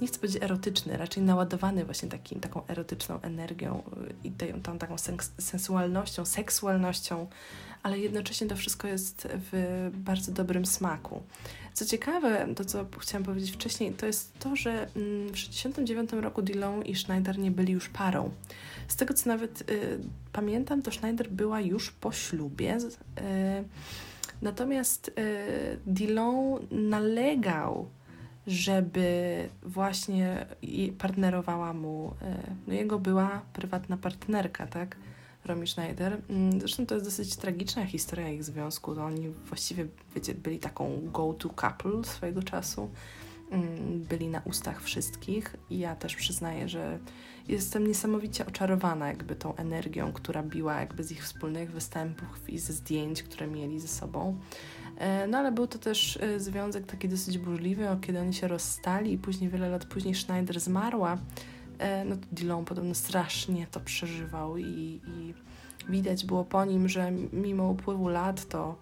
nie 0.00 0.06
chcę 0.06 0.18
powiedzieć 0.18 0.42
erotyczny, 0.42 0.96
raczej 0.96 1.22
naładowany 1.22 1.84
właśnie 1.84 2.08
takim, 2.08 2.40
taką 2.40 2.66
erotyczną 2.66 3.20
energią 3.20 3.82
i 4.24 4.30
tą, 4.30 4.62
tą 4.62 4.78
taką 4.78 4.96
sensualnością, 5.38 6.24
seksualnością, 6.24 7.26
ale 7.82 7.98
jednocześnie 7.98 8.46
to 8.46 8.56
wszystko 8.56 8.88
jest 8.88 9.28
w 9.30 9.90
bardzo 9.94 10.32
dobrym 10.32 10.66
smaku. 10.66 11.22
Co 11.74 11.84
ciekawe, 11.84 12.48
to 12.56 12.64
co 12.64 12.86
chciałam 12.98 13.24
powiedzieć 13.24 13.50
wcześniej, 13.50 13.92
to 13.92 14.06
jest 14.06 14.38
to, 14.38 14.56
że 14.56 14.70
mm, 14.70 15.28
w 15.28 15.32
1969 15.32 16.12
roku 16.12 16.42
Dillon 16.42 16.82
i 16.82 16.96
Schneider 16.96 17.38
nie 17.38 17.50
byli 17.50 17.72
już 17.72 17.88
parą. 17.88 18.30
Z 18.88 18.96
tego 18.96 19.14
co 19.14 19.28
nawet 19.28 19.70
y, 19.70 19.98
pamiętam, 20.32 20.82
to 20.82 20.90
Schneider 20.90 21.30
była 21.30 21.60
już 21.60 21.90
po 21.90 22.12
ślubie. 22.12 22.76
Y, 22.76 22.84
natomiast 24.42 25.08
y, 25.08 25.12
Dillon 25.86 26.66
nalegał, 26.70 27.88
żeby 28.48 29.48
właśnie 29.62 30.46
partnerowała 30.98 31.72
mu 31.72 32.14
y, 32.22 32.54
no 32.66 32.74
jego 32.74 32.98
była 32.98 33.42
prywatna 33.52 33.96
partnerka, 33.96 34.66
tak? 34.66 34.96
Romy 35.44 35.66
Schneider. 35.66 36.20
Mm, 36.30 36.60
zresztą 36.60 36.86
to 36.86 36.94
jest 36.94 37.06
dosyć 37.06 37.36
tragiczna 37.36 37.86
historia 37.86 38.28
ich 38.28 38.44
związku. 38.44 38.94
To 38.94 39.04
oni 39.04 39.28
właściwie, 39.28 39.86
wiecie, 40.14 40.34
byli 40.34 40.58
taką 40.58 41.00
go-to 41.12 41.48
couple 41.48 42.04
swojego 42.04 42.42
czasu. 42.42 42.90
Mm, 43.50 44.00
byli 44.08 44.28
na 44.28 44.42
ustach 44.44 44.82
wszystkich 44.82 45.56
i 45.70 45.78
ja 45.78 45.96
też 45.96 46.16
przyznaję, 46.16 46.68
że 46.68 46.98
jestem 47.48 47.86
niesamowicie 47.86 48.46
oczarowana 48.46 49.08
jakby 49.08 49.36
tą 49.36 49.56
energią, 49.56 50.12
która 50.12 50.42
biła 50.42 50.80
jakby 50.80 51.04
z 51.04 51.12
ich 51.12 51.24
wspólnych 51.24 51.72
występów 51.72 52.50
i 52.50 52.58
ze 52.58 52.72
zdjęć, 52.72 53.22
które 53.22 53.46
mieli 53.46 53.80
ze 53.80 53.88
sobą. 53.88 54.38
E, 54.98 55.26
no 55.26 55.38
ale 55.38 55.52
był 55.52 55.66
to 55.66 55.78
też 55.78 56.16
e, 56.16 56.40
związek 56.40 56.86
taki 56.86 57.08
dosyć 57.08 57.38
burzliwy, 57.38 57.86
kiedy 58.00 58.20
oni 58.20 58.34
się 58.34 58.48
rozstali 58.48 59.12
i 59.12 59.18
później, 59.18 59.50
wiele 59.50 59.68
lat 59.68 59.84
później 59.84 60.14
Schneider 60.14 60.60
zmarła. 60.60 61.18
E, 61.78 62.04
no 62.04 62.16
to 62.16 62.22
Dillon 62.32 62.64
podobno 62.64 62.94
strasznie 62.94 63.66
to 63.70 63.80
przeżywał 63.80 64.58
i, 64.58 65.00
i 65.06 65.34
widać 65.88 66.24
było 66.24 66.44
po 66.44 66.64
nim, 66.64 66.88
że 66.88 67.12
mimo 67.32 67.68
upływu 67.68 68.08
lat 68.08 68.48
to 68.48 68.78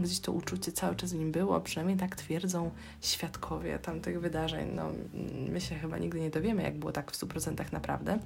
gdzieś 0.00 0.20
to 0.20 0.32
uczucie 0.32 0.72
cały 0.72 0.96
czas 0.96 1.12
w 1.12 1.18
nim 1.18 1.32
było, 1.32 1.60
przynajmniej 1.60 1.98
tak 1.98 2.16
twierdzą 2.16 2.70
świadkowie 3.00 3.78
tamtych 3.78 4.20
wydarzeń. 4.20 4.70
No, 4.74 4.90
my 5.50 5.60
się 5.60 5.74
chyba 5.74 5.98
nigdy 5.98 6.20
nie 6.20 6.30
dowiemy, 6.30 6.62
jak 6.62 6.78
było 6.78 6.92
tak 6.92 7.12
w 7.12 7.14
100% 7.14 7.72
naprawdę, 7.72 8.18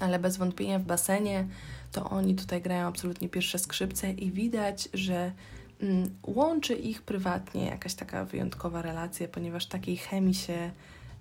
ale 0.00 0.18
bez 0.18 0.36
wątpienia 0.36 0.78
w 0.78 0.84
basenie 0.84 1.46
to 1.92 2.10
oni 2.10 2.34
tutaj 2.34 2.62
grają 2.62 2.86
absolutnie 2.86 3.28
pierwsze 3.28 3.58
skrzypce 3.58 4.12
i 4.12 4.30
widać, 4.30 4.88
że 4.94 5.32
łączy 6.22 6.74
ich 6.74 7.02
prywatnie 7.02 7.66
jakaś 7.66 7.94
taka 7.94 8.24
wyjątkowa 8.24 8.82
relacja, 8.82 9.28
ponieważ 9.28 9.66
takiej 9.66 9.96
chemii 9.96 10.34
się 10.34 10.70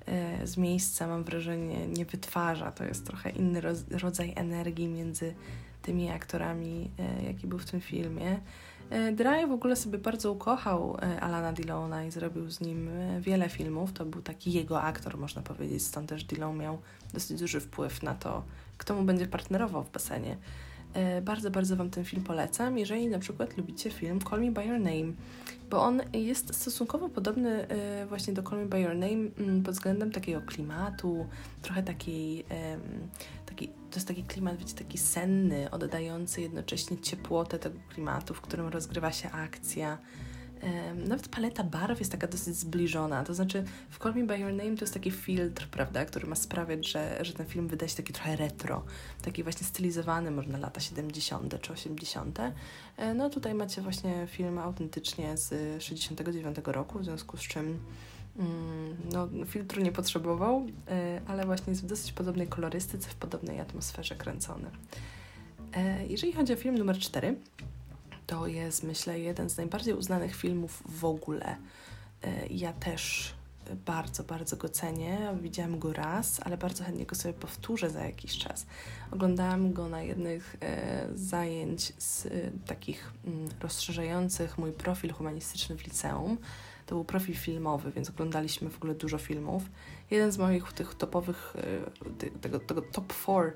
e, 0.05 0.47
z 0.47 0.57
miejsca, 0.57 1.07
mam 1.07 1.23
wrażenie, 1.23 1.87
nie 1.87 2.05
wytwarza. 2.05 2.71
To 2.71 2.83
jest 2.83 3.05
trochę 3.05 3.29
inny 3.29 3.61
rodzaj 3.91 4.33
energii 4.35 4.87
między 4.87 5.33
tymi 5.81 6.09
aktorami, 6.09 6.91
e, 6.99 7.23
jaki 7.23 7.47
był 7.47 7.59
w 7.59 7.65
tym 7.65 7.81
filmie. 7.81 8.39
E, 8.89 9.11
Dry 9.11 9.47
w 9.47 9.51
ogóle 9.51 9.75
sobie 9.75 9.97
bardzo 9.97 10.31
ukochał 10.31 10.97
Alana 11.21 11.53
Dillona 11.53 12.03
i 12.03 12.11
zrobił 12.11 12.49
z 12.49 12.61
nim 12.61 12.89
wiele 13.19 13.49
filmów. 13.49 13.93
To 13.93 14.05
był 14.05 14.21
taki 14.21 14.53
jego 14.53 14.81
aktor, 14.81 15.17
można 15.17 15.41
powiedzieć, 15.41 15.83
stąd 15.83 16.09
też 16.09 16.23
Dillon 16.23 16.57
miał 16.57 16.77
dosyć 17.13 17.39
duży 17.39 17.59
wpływ 17.59 18.03
na 18.03 18.15
to, 18.15 18.43
kto 18.77 18.95
mu 18.95 19.03
będzie 19.03 19.27
partnerował 19.27 19.83
w 19.83 19.91
basenie. 19.91 20.37
Bardzo, 21.21 21.51
bardzo 21.51 21.75
Wam 21.75 21.89
ten 21.89 22.05
film 22.05 22.23
polecam, 22.23 22.77
jeżeli 22.77 23.07
na 23.07 23.19
przykład 23.19 23.57
lubicie 23.57 23.91
film 23.91 24.19
Call 24.29 24.41
Me 24.41 24.51
By 24.51 24.65
Your 24.65 24.79
Name, 24.79 25.13
bo 25.69 25.83
on 25.83 26.01
jest 26.13 26.55
stosunkowo 26.55 27.09
podobny 27.09 27.67
właśnie 28.07 28.33
do 28.33 28.43
Call 28.43 28.59
Me 28.59 28.65
By 28.65 28.79
Your 28.79 28.95
Name 28.95 29.29
mm, 29.39 29.63
pod 29.63 29.73
względem 29.73 30.11
takiego 30.11 30.41
klimatu, 30.41 31.25
trochę 31.61 31.83
takiej 31.83 32.45
taki, 33.45 33.67
to 33.67 33.95
jest 33.95 34.07
taki 34.07 34.23
klimat, 34.23 34.57
wiecie, 34.57 34.73
taki 34.73 34.97
senny, 34.97 35.71
oddający 35.71 36.41
jednocześnie 36.41 36.97
ciepłotę 36.97 37.59
tego 37.59 37.79
klimatu, 37.89 38.33
w 38.33 38.41
którym 38.41 38.67
rozgrywa 38.67 39.11
się 39.11 39.31
akcja. 39.31 39.97
Nawet 41.07 41.27
paleta 41.27 41.63
barw 41.63 41.99
jest 41.99 42.11
taka 42.11 42.27
dosyć 42.27 42.55
zbliżona. 42.55 43.23
To 43.23 43.33
znaczy, 43.33 43.63
w 43.89 43.99
Call 43.99 44.15
Me 44.15 44.23
By 44.23 44.37
Your 44.37 44.53
Name 44.53 44.75
to 44.75 44.81
jest 44.81 44.93
taki 44.93 45.11
filtr, 45.11 45.67
prawda, 45.67 46.05
który 46.05 46.27
ma 46.27 46.35
sprawiać, 46.35 46.87
że, 46.87 47.17
że 47.21 47.33
ten 47.33 47.45
film 47.45 47.67
wydaje 47.67 47.89
się 47.89 47.97
taki 47.97 48.13
trochę 48.13 48.35
retro, 48.35 48.83
taki 49.21 49.43
właśnie 49.43 49.67
stylizowany, 49.67 50.31
może 50.31 50.49
na 50.49 50.57
lata 50.57 50.79
70. 50.79 51.61
czy 51.61 51.73
80. 51.73 52.39
E, 52.97 53.13
no 53.13 53.29
tutaj 53.29 53.53
macie 53.53 53.81
właśnie 53.81 54.27
film 54.27 54.57
autentycznie 54.57 55.37
z 55.37 55.83
69 55.83 56.57
roku, 56.65 56.99
w 56.99 57.03
związku 57.03 57.37
z 57.37 57.41
czym 57.41 57.79
Mm, 58.39 58.97
no, 59.13 59.45
filtru 59.45 59.81
nie 59.81 59.91
potrzebował, 59.91 60.65
e, 60.87 61.21
ale 61.27 61.45
właśnie 61.45 61.71
jest 61.71 61.83
w 61.83 61.85
dosyć 61.85 62.11
podobnej 62.11 62.47
kolorystyce, 62.47 63.09
w 63.09 63.15
podobnej 63.15 63.59
atmosferze 63.59 64.15
kręcony. 64.15 64.69
E, 65.73 66.07
jeżeli 66.07 66.33
chodzi 66.33 66.53
o 66.53 66.55
film 66.55 66.77
numer 66.77 66.99
4, 66.99 67.35
to 68.29 68.47
jest 68.47 68.83
myślę 68.83 69.19
jeden 69.19 69.49
z 69.49 69.57
najbardziej 69.57 69.93
uznanych 69.93 70.35
filmów 70.35 70.83
w 70.85 71.05
ogóle. 71.05 71.57
E, 72.23 72.47
ja 72.47 72.73
też 72.73 73.33
bardzo, 73.85 74.23
bardzo 74.23 74.57
go 74.57 74.69
cenię. 74.69 75.17
Widziałam 75.41 75.79
go 75.79 75.93
raz, 75.93 76.39
ale 76.43 76.57
bardzo 76.57 76.83
chętnie 76.83 77.05
go 77.05 77.15
sobie 77.15 77.33
powtórzę 77.33 77.89
za 77.89 78.05
jakiś 78.05 78.37
czas. 78.37 78.65
Oglądałam 79.11 79.73
go 79.73 79.89
na 79.89 80.01
jednych 80.01 80.55
e, 80.61 81.07
zajęć 81.15 81.93
z 81.97 82.25
e, 82.25 82.29
takich 82.65 83.11
mm, 83.25 83.49
rozszerzających 83.61 84.57
mój 84.57 84.71
profil 84.71 85.13
humanistyczny 85.13 85.77
w 85.77 85.83
liceum. 85.83 86.37
To 86.85 86.95
był 86.95 87.03
profil 87.05 87.35
filmowy, 87.35 87.91
więc 87.91 88.09
oglądaliśmy 88.09 88.69
w 88.69 88.77
ogóle 88.77 88.95
dużo 88.95 89.17
filmów. 89.17 89.63
Jeden 90.11 90.31
z 90.31 90.37
moich 90.37 90.73
tych 90.73 90.95
topowych, 90.95 91.53
tego, 92.41 92.59
tego 92.59 92.81
top 92.81 93.13
four 93.13 93.53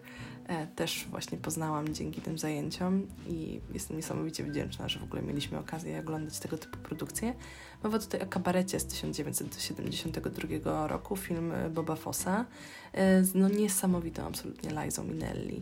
też 0.75 1.07
właśnie 1.09 1.37
poznałam 1.37 1.93
dzięki 1.93 2.21
tym 2.21 2.37
zajęciom 2.37 3.07
i 3.27 3.61
jestem 3.73 3.97
niesamowicie 3.97 4.43
wdzięczna, 4.43 4.89
że 4.89 4.99
w 4.99 5.03
ogóle 5.03 5.21
mieliśmy 5.21 5.59
okazję 5.59 5.99
oglądać 5.99 6.39
tego 6.39 6.57
typu 6.57 6.77
produkcje. 6.77 7.33
Mowa 7.83 7.99
tutaj 7.99 8.21
o 8.21 8.25
kabarecie 8.25 8.79
z 8.79 8.85
1972 8.85 10.87
roku, 10.87 11.15
film 11.15 11.53
Boba 11.73 11.95
Fossa 11.95 12.45
e, 12.93 13.23
z 13.23 13.35
no 13.35 13.49
niesamowitą 13.49 14.25
absolutnie 14.25 14.83
Lizą 14.83 15.03
Minelli. 15.03 15.61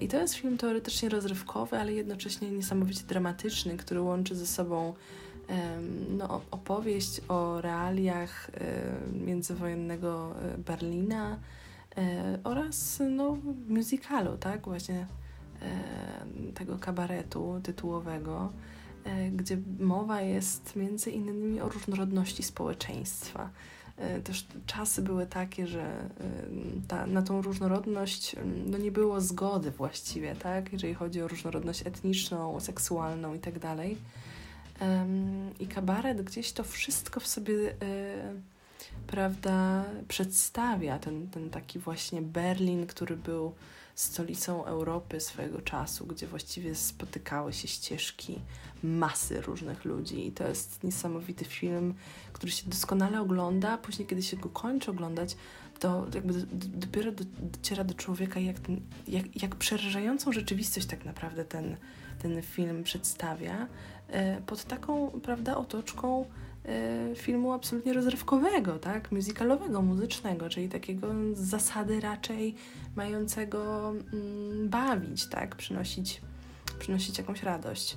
I 0.00 0.08
to 0.08 0.16
jest 0.16 0.34
film 0.34 0.58
teoretycznie 0.58 1.08
rozrywkowy, 1.08 1.78
ale 1.78 1.92
jednocześnie 1.92 2.50
niesamowicie 2.50 3.02
dramatyczny, 3.02 3.76
który 3.76 4.00
łączy 4.00 4.34
ze 4.34 4.46
sobą 4.46 4.94
no, 6.10 6.40
opowieść 6.50 7.20
o 7.28 7.60
realiach 7.60 8.50
międzywojennego 9.12 10.34
e, 10.42 10.58
Berlina 10.58 11.32
e, 11.32 11.38
oraz 12.44 13.02
no, 13.10 13.38
musicalu, 13.68 14.36
tak, 14.36 14.64
właśnie 14.64 15.06
tego 16.54 16.78
kabaretu 16.78 17.60
tytułowego, 17.62 18.52
e, 19.04 19.30
gdzie 19.30 19.58
mowa 19.80 20.20
jest 20.20 20.76
między 20.76 21.10
innymi 21.10 21.60
o 21.60 21.68
różnorodności 21.68 22.42
społeczeństwa. 22.42 23.50
Też 24.24 24.46
czasy 24.66 25.02
były 25.02 25.26
takie, 25.26 25.66
że 25.66 26.10
ta, 26.88 27.06
na 27.06 27.22
tą 27.22 27.42
różnorodność 27.42 28.36
no 28.66 28.78
nie 28.78 28.92
było 28.92 29.20
zgody 29.20 29.70
właściwie, 29.70 30.36
tak? 30.36 30.72
jeżeli 30.72 30.94
chodzi 30.94 31.22
o 31.22 31.28
różnorodność 31.28 31.86
etniczną, 31.86 32.60
seksualną 32.60 33.34
itd. 33.34 33.60
Tak 33.60 33.78
i 35.60 35.66
kabaret 35.66 36.22
gdzieś 36.22 36.52
to 36.52 36.64
wszystko 36.64 37.20
w 37.20 37.26
sobie, 37.26 37.54
e, 37.54 37.74
prawda, 39.06 39.84
przedstawia. 40.08 40.98
Ten, 40.98 41.28
ten 41.28 41.50
taki 41.50 41.78
właśnie 41.78 42.22
Berlin, 42.22 42.86
który 42.86 43.16
był 43.16 43.54
stolicą 43.94 44.64
Europy 44.64 45.20
swojego 45.20 45.60
czasu, 45.60 46.06
gdzie 46.06 46.26
właściwie 46.26 46.74
spotykały 46.74 47.52
się 47.52 47.68
ścieżki 47.68 48.40
masy 48.82 49.40
różnych 49.40 49.84
ludzi. 49.84 50.26
I 50.26 50.32
to 50.32 50.48
jest 50.48 50.84
niesamowity 50.84 51.44
film, 51.44 51.94
który 52.32 52.52
się 52.52 52.70
doskonale 52.70 53.20
ogląda. 53.20 53.78
Później, 53.78 54.08
kiedy 54.08 54.22
się 54.22 54.36
go 54.36 54.48
kończy 54.48 54.90
oglądać, 54.90 55.36
to 55.80 56.06
jakby 56.14 56.32
dopiero 56.52 57.12
dociera 57.38 57.84
do 57.84 57.94
człowieka, 57.94 58.40
jak, 58.40 58.58
ten, 58.60 58.80
jak, 59.08 59.42
jak 59.42 59.56
przerażającą 59.56 60.32
rzeczywistość 60.32 60.86
tak 60.86 61.04
naprawdę 61.04 61.44
ten, 61.44 61.76
ten 62.18 62.42
film 62.42 62.84
przedstawia. 62.84 63.66
E, 64.08 64.40
pod 64.40 64.64
taką, 64.64 65.10
prawda, 65.22 65.56
otoczką 65.56 66.24
filmu 67.16 67.52
absolutnie 67.52 67.92
rozrywkowego, 67.92 68.78
tak, 68.78 69.12
musicalowego, 69.12 69.82
muzycznego, 69.82 70.48
czyli 70.48 70.68
takiego 70.68 71.08
z 71.34 71.38
zasady 71.38 72.00
raczej 72.00 72.54
mającego 72.96 73.90
mm, 73.90 74.68
bawić, 74.68 75.26
tak, 75.26 75.56
przynosić, 75.56 76.20
przynosić 76.78 77.18
jakąś 77.18 77.42
radość. 77.42 77.96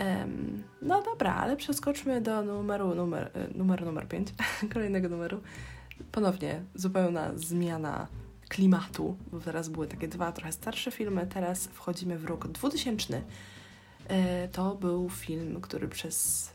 Um, 0.00 0.62
no 0.82 1.02
dobra, 1.02 1.34
ale 1.34 1.56
przeskoczmy 1.56 2.20
do 2.20 2.42
numeru 2.42 2.94
numer, 2.94 3.30
e, 3.34 3.58
numer, 3.58 3.84
numer 3.84 4.08
5, 4.08 4.28
kolejnego 4.74 5.08
numeru. 5.08 5.40
Ponownie 6.12 6.62
zupełna 6.74 7.30
zmiana 7.34 8.06
klimatu, 8.48 9.16
bo 9.32 9.40
teraz 9.40 9.68
były 9.68 9.86
takie 9.86 10.08
dwa 10.08 10.32
trochę 10.32 10.52
starsze 10.52 10.90
filmy, 10.90 11.26
teraz 11.26 11.66
wchodzimy 11.66 12.18
w 12.18 12.24
rok 12.24 12.48
2000 12.48 13.22
E, 14.08 14.48
to 14.48 14.74
był 14.74 15.10
film, 15.10 15.60
który 15.60 15.88
przez 15.88 16.50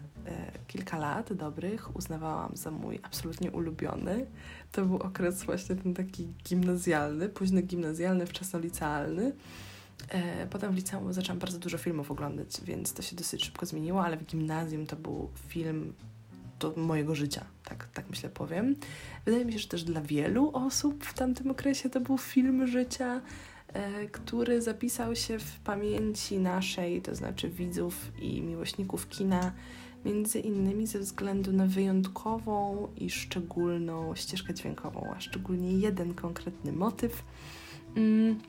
kilka 0.68 0.98
lat 0.98 1.34
dobrych 1.34 1.96
uznawałam 1.96 2.58
za 2.58 2.72
mój 2.72 3.00
absolutnie 3.04 3.52
ulubiony. 3.52 4.26
To 4.72 4.86
był 4.86 4.98
okres 4.98 5.44
właśnie 5.44 5.76
ten 5.76 5.94
taki 5.94 6.28
gimnazjalny, 6.50 7.30
późny 7.30 7.62
gimnazjalny, 7.62 8.26
wczesnolicealny. 8.26 9.34
E, 10.10 10.48
potem 10.48 10.72
w 10.72 10.76
liceum 10.76 11.14
zaczęłam 11.14 11.40
bardzo 11.40 11.60
dużo 11.60 11.78
filmów 11.78 12.12
oglądać, 12.12 12.62
więc 12.64 12.94
to 12.94 13.02
się 13.02 13.16
dosyć 13.16 13.46
szybko 13.46 13.66
zmieniło, 13.66 14.04
ale 14.04 14.18
w 14.18 14.26
gimnazjum 14.26 14.86
to 14.86 14.96
był 14.96 15.30
film 15.48 15.94
do 16.60 16.74
mojego 16.78 17.16
życia, 17.16 17.46
tak, 17.64 17.88
tak 17.94 18.10
myślę 18.10 18.30
powiem. 18.30 18.76
Wydaje 19.26 19.46
mi 19.46 19.54
się, 19.54 19.60
że 19.60 19.68
też 19.68 19.84
dla 19.84 20.02
wielu 20.02 20.52
osób 20.54 21.06
w 21.06 21.14
tamtym 21.14 21.52
okresie 21.52 21.90
to 21.90 22.00
był 22.00 22.18
film 22.18 22.68
życia, 22.68 23.22
e, 23.74 24.08
który 24.08 24.62
zapisał 24.62 25.16
się 25.16 25.40
w 25.40 25.60
pamięci 25.60 26.40
naszej, 26.40 27.02
to 27.02 27.16
znaczy 27.16 27.50
widzów 27.50 28.12
i 28.22 28.42
miłośników 28.42 29.10
kina, 29.10 29.52
między 30.06 30.40
innymi 30.40 30.88
ze 30.88 31.00
względu 31.00 31.54
na 31.54 31.66
wyjątkową 31.66 32.88
i 32.96 33.10
szczególną 33.10 34.16
ścieżkę 34.16 34.54
dźwiękową, 34.54 35.14
a 35.16 35.20
szczególnie 35.20 35.72
jeden 35.72 36.14
konkretny 36.14 36.72
motyw. 36.72 37.24
Mm 37.96 38.40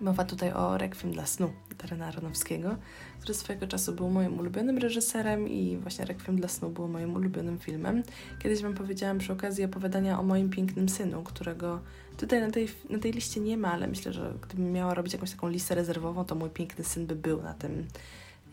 Mowa 0.00 0.24
tutaj 0.24 0.52
o 0.52 0.78
Rekwiem 0.78 1.12
dla 1.12 1.26
snu 1.26 1.52
Darena 1.78 2.06
Aronowskiego, 2.06 2.76
który 3.20 3.34
swojego 3.34 3.66
czasu 3.66 3.92
był 3.92 4.10
moim 4.10 4.38
ulubionym 4.38 4.78
reżyserem 4.78 5.48
i 5.48 5.76
właśnie 5.76 6.04
Rekwiem 6.04 6.36
dla 6.36 6.48
snu 6.48 6.70
było 6.70 6.88
moim 6.88 7.14
ulubionym 7.14 7.58
filmem. 7.58 8.02
Kiedyś 8.38 8.62
Wam 8.62 8.74
powiedziałam 8.74 9.18
przy 9.18 9.32
okazji 9.32 9.64
opowiadania 9.64 10.20
o 10.20 10.22
moim 10.22 10.50
pięknym 10.50 10.88
synu, 10.88 11.22
którego 11.22 11.80
tutaj 12.16 12.40
na 12.40 12.50
tej, 12.50 12.68
na 12.90 12.98
tej 12.98 13.12
liście 13.12 13.40
nie 13.40 13.56
ma, 13.56 13.72
ale 13.72 13.86
myślę, 13.86 14.12
że 14.12 14.34
gdybym 14.42 14.72
miała 14.72 14.94
robić 14.94 15.12
jakąś 15.12 15.30
taką 15.30 15.48
listę 15.48 15.74
rezerwową, 15.74 16.24
to 16.24 16.34
mój 16.34 16.50
piękny 16.50 16.84
syn 16.84 17.06
by 17.06 17.16
był 17.16 17.42
na 17.42 17.54
tym 17.54 17.86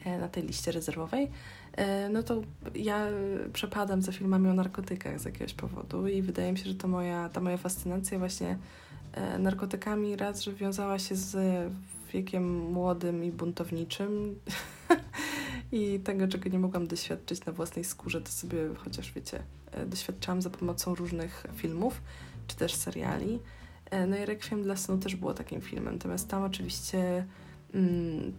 e, 0.06 0.20
na 0.20 0.28
tej 0.28 0.44
liście 0.44 0.72
rezerwowej, 0.72 1.32
no 2.10 2.24
to 2.24 2.42
ja 2.76 3.08
przepadam 3.54 4.02
za 4.02 4.12
filmami 4.12 4.50
o 4.50 4.54
narkotykach 4.54 5.20
z 5.20 5.26
jakiegoś 5.26 5.54
powodu 5.54 6.08
i 6.08 6.22
wydaje 6.22 6.52
mi 6.52 6.58
się, 6.58 6.66
że 6.66 6.76
to 6.76 6.88
moja, 6.88 7.30
ta 7.30 7.42
moja 7.42 7.58
fascynacja 7.58 8.20
właśnie 8.20 8.58
E, 9.16 9.40
narkotykami 9.40 10.16
raz, 10.16 10.42
że 10.42 10.54
wiązała 10.54 11.00
się 11.00 11.16
z 11.16 11.38
wiekiem 12.14 12.72
młodym 12.72 13.24
i 13.24 13.32
buntowniczym 13.32 14.40
i 15.72 16.00
tego, 16.00 16.28
czego 16.28 16.50
nie 16.50 16.60
mogłam 16.60 16.88
doświadczyć 16.88 17.46
na 17.46 17.52
własnej 17.52 17.86
skórze, 17.86 18.22
to 18.22 18.32
sobie 18.32 18.58
chociaż 18.78 19.14
wiecie, 19.14 19.44
e, 19.72 19.86
doświadczałam 19.86 20.42
za 20.42 20.50
pomocą 20.50 20.96
różnych 20.96 21.48
filmów 21.56 22.02
czy 22.48 22.56
też 22.56 22.76
seriali. 22.76 23.40
E, 23.92 24.08
no 24.08 24.18
i 24.18 24.26
Requiem 24.26 24.64
dla 24.64 24.76
snu 24.76 24.98
też 24.98 25.16
było 25.16 25.34
takim 25.34 25.62
filmem, 25.62 25.94
natomiast 25.94 26.30
tam 26.30 26.44
oczywiście 26.44 27.26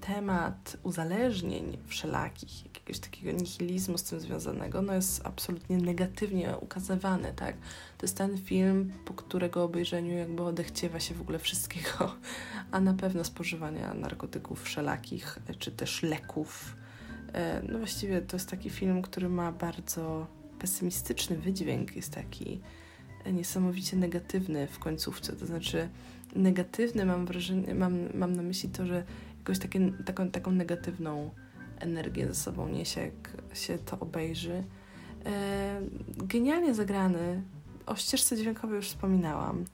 temat 0.01 0.77
uzależnień 0.83 1.79
wszelakich, 1.87 2.65
jakiegoś 2.65 2.99
takiego 2.99 3.39
nihilizmu 3.39 3.99
z 3.99 4.03
tym 4.03 4.21
związanego, 4.21 4.83
no 4.83 4.95
jest 4.95 5.27
absolutnie 5.27 5.77
negatywnie 5.77 6.57
ukazywany, 6.61 7.33
tak? 7.37 7.57
To 7.99 8.07
jest 8.07 8.17
ten 8.17 8.39
film, 8.39 8.93
po 9.05 9.15
którego 9.15 9.65
obejrzeniu 9.65 10.15
jakby 10.15 10.43
odechciewa 10.43 11.01
się 11.01 11.15
w 11.15 11.21
ogóle 11.21 11.39
wszystkiego, 11.39 12.15
a 12.71 12.81
na 12.81 12.95
pewno 12.95 13.25
spożywania 13.25 13.95
narkotyków 13.95 14.63
wszelakich, 14.63 15.39
czy 15.59 15.73
też 15.73 16.03
leków. 16.03 16.77
E, 17.33 17.63
no 17.69 17.79
właściwie 17.79 18.23
to 18.23 18.37
jest 18.37 18.51
taki 18.51 18.71
film, 18.71 19.03
który 19.03 19.29
ma 19.29 19.53
bardzo 19.53 20.27
pesymistyczny 20.59 21.39
wydźwięk, 21.39 21.97
jest 21.97 22.13
taki 22.13 22.61
niesamowicie 23.33 23.97
negatywny 23.97 24.67
w 24.67 24.79
końcówce, 24.79 25.33
to 25.33 25.47
znaczy 25.47 25.89
negatywny 26.37 27.05
mam 27.05 27.27
wrażenie, 27.27 27.75
mam, 27.75 27.99
mam 28.15 28.37
na 28.37 28.43
myśli 28.43 28.69
to, 28.69 28.87
że 28.87 29.05
jakoś 29.39 29.59
takie, 29.59 29.93
taką, 30.05 30.31
taką 30.31 30.51
negatywną 30.51 31.31
energię 31.79 32.27
ze 32.27 32.35
sobą 32.35 32.69
niesie, 32.69 33.01
jak 33.01 33.37
się 33.55 33.79
to 33.79 33.99
obejrzy. 34.01 34.65
E, 35.27 35.81
genialnie 36.17 36.75
zagrany. 36.75 37.43
O 37.87 37.97
ścieżce 37.97 38.37
dźwiękowej 38.37 38.77
już 38.77 38.89
wspominałam. 38.89 39.65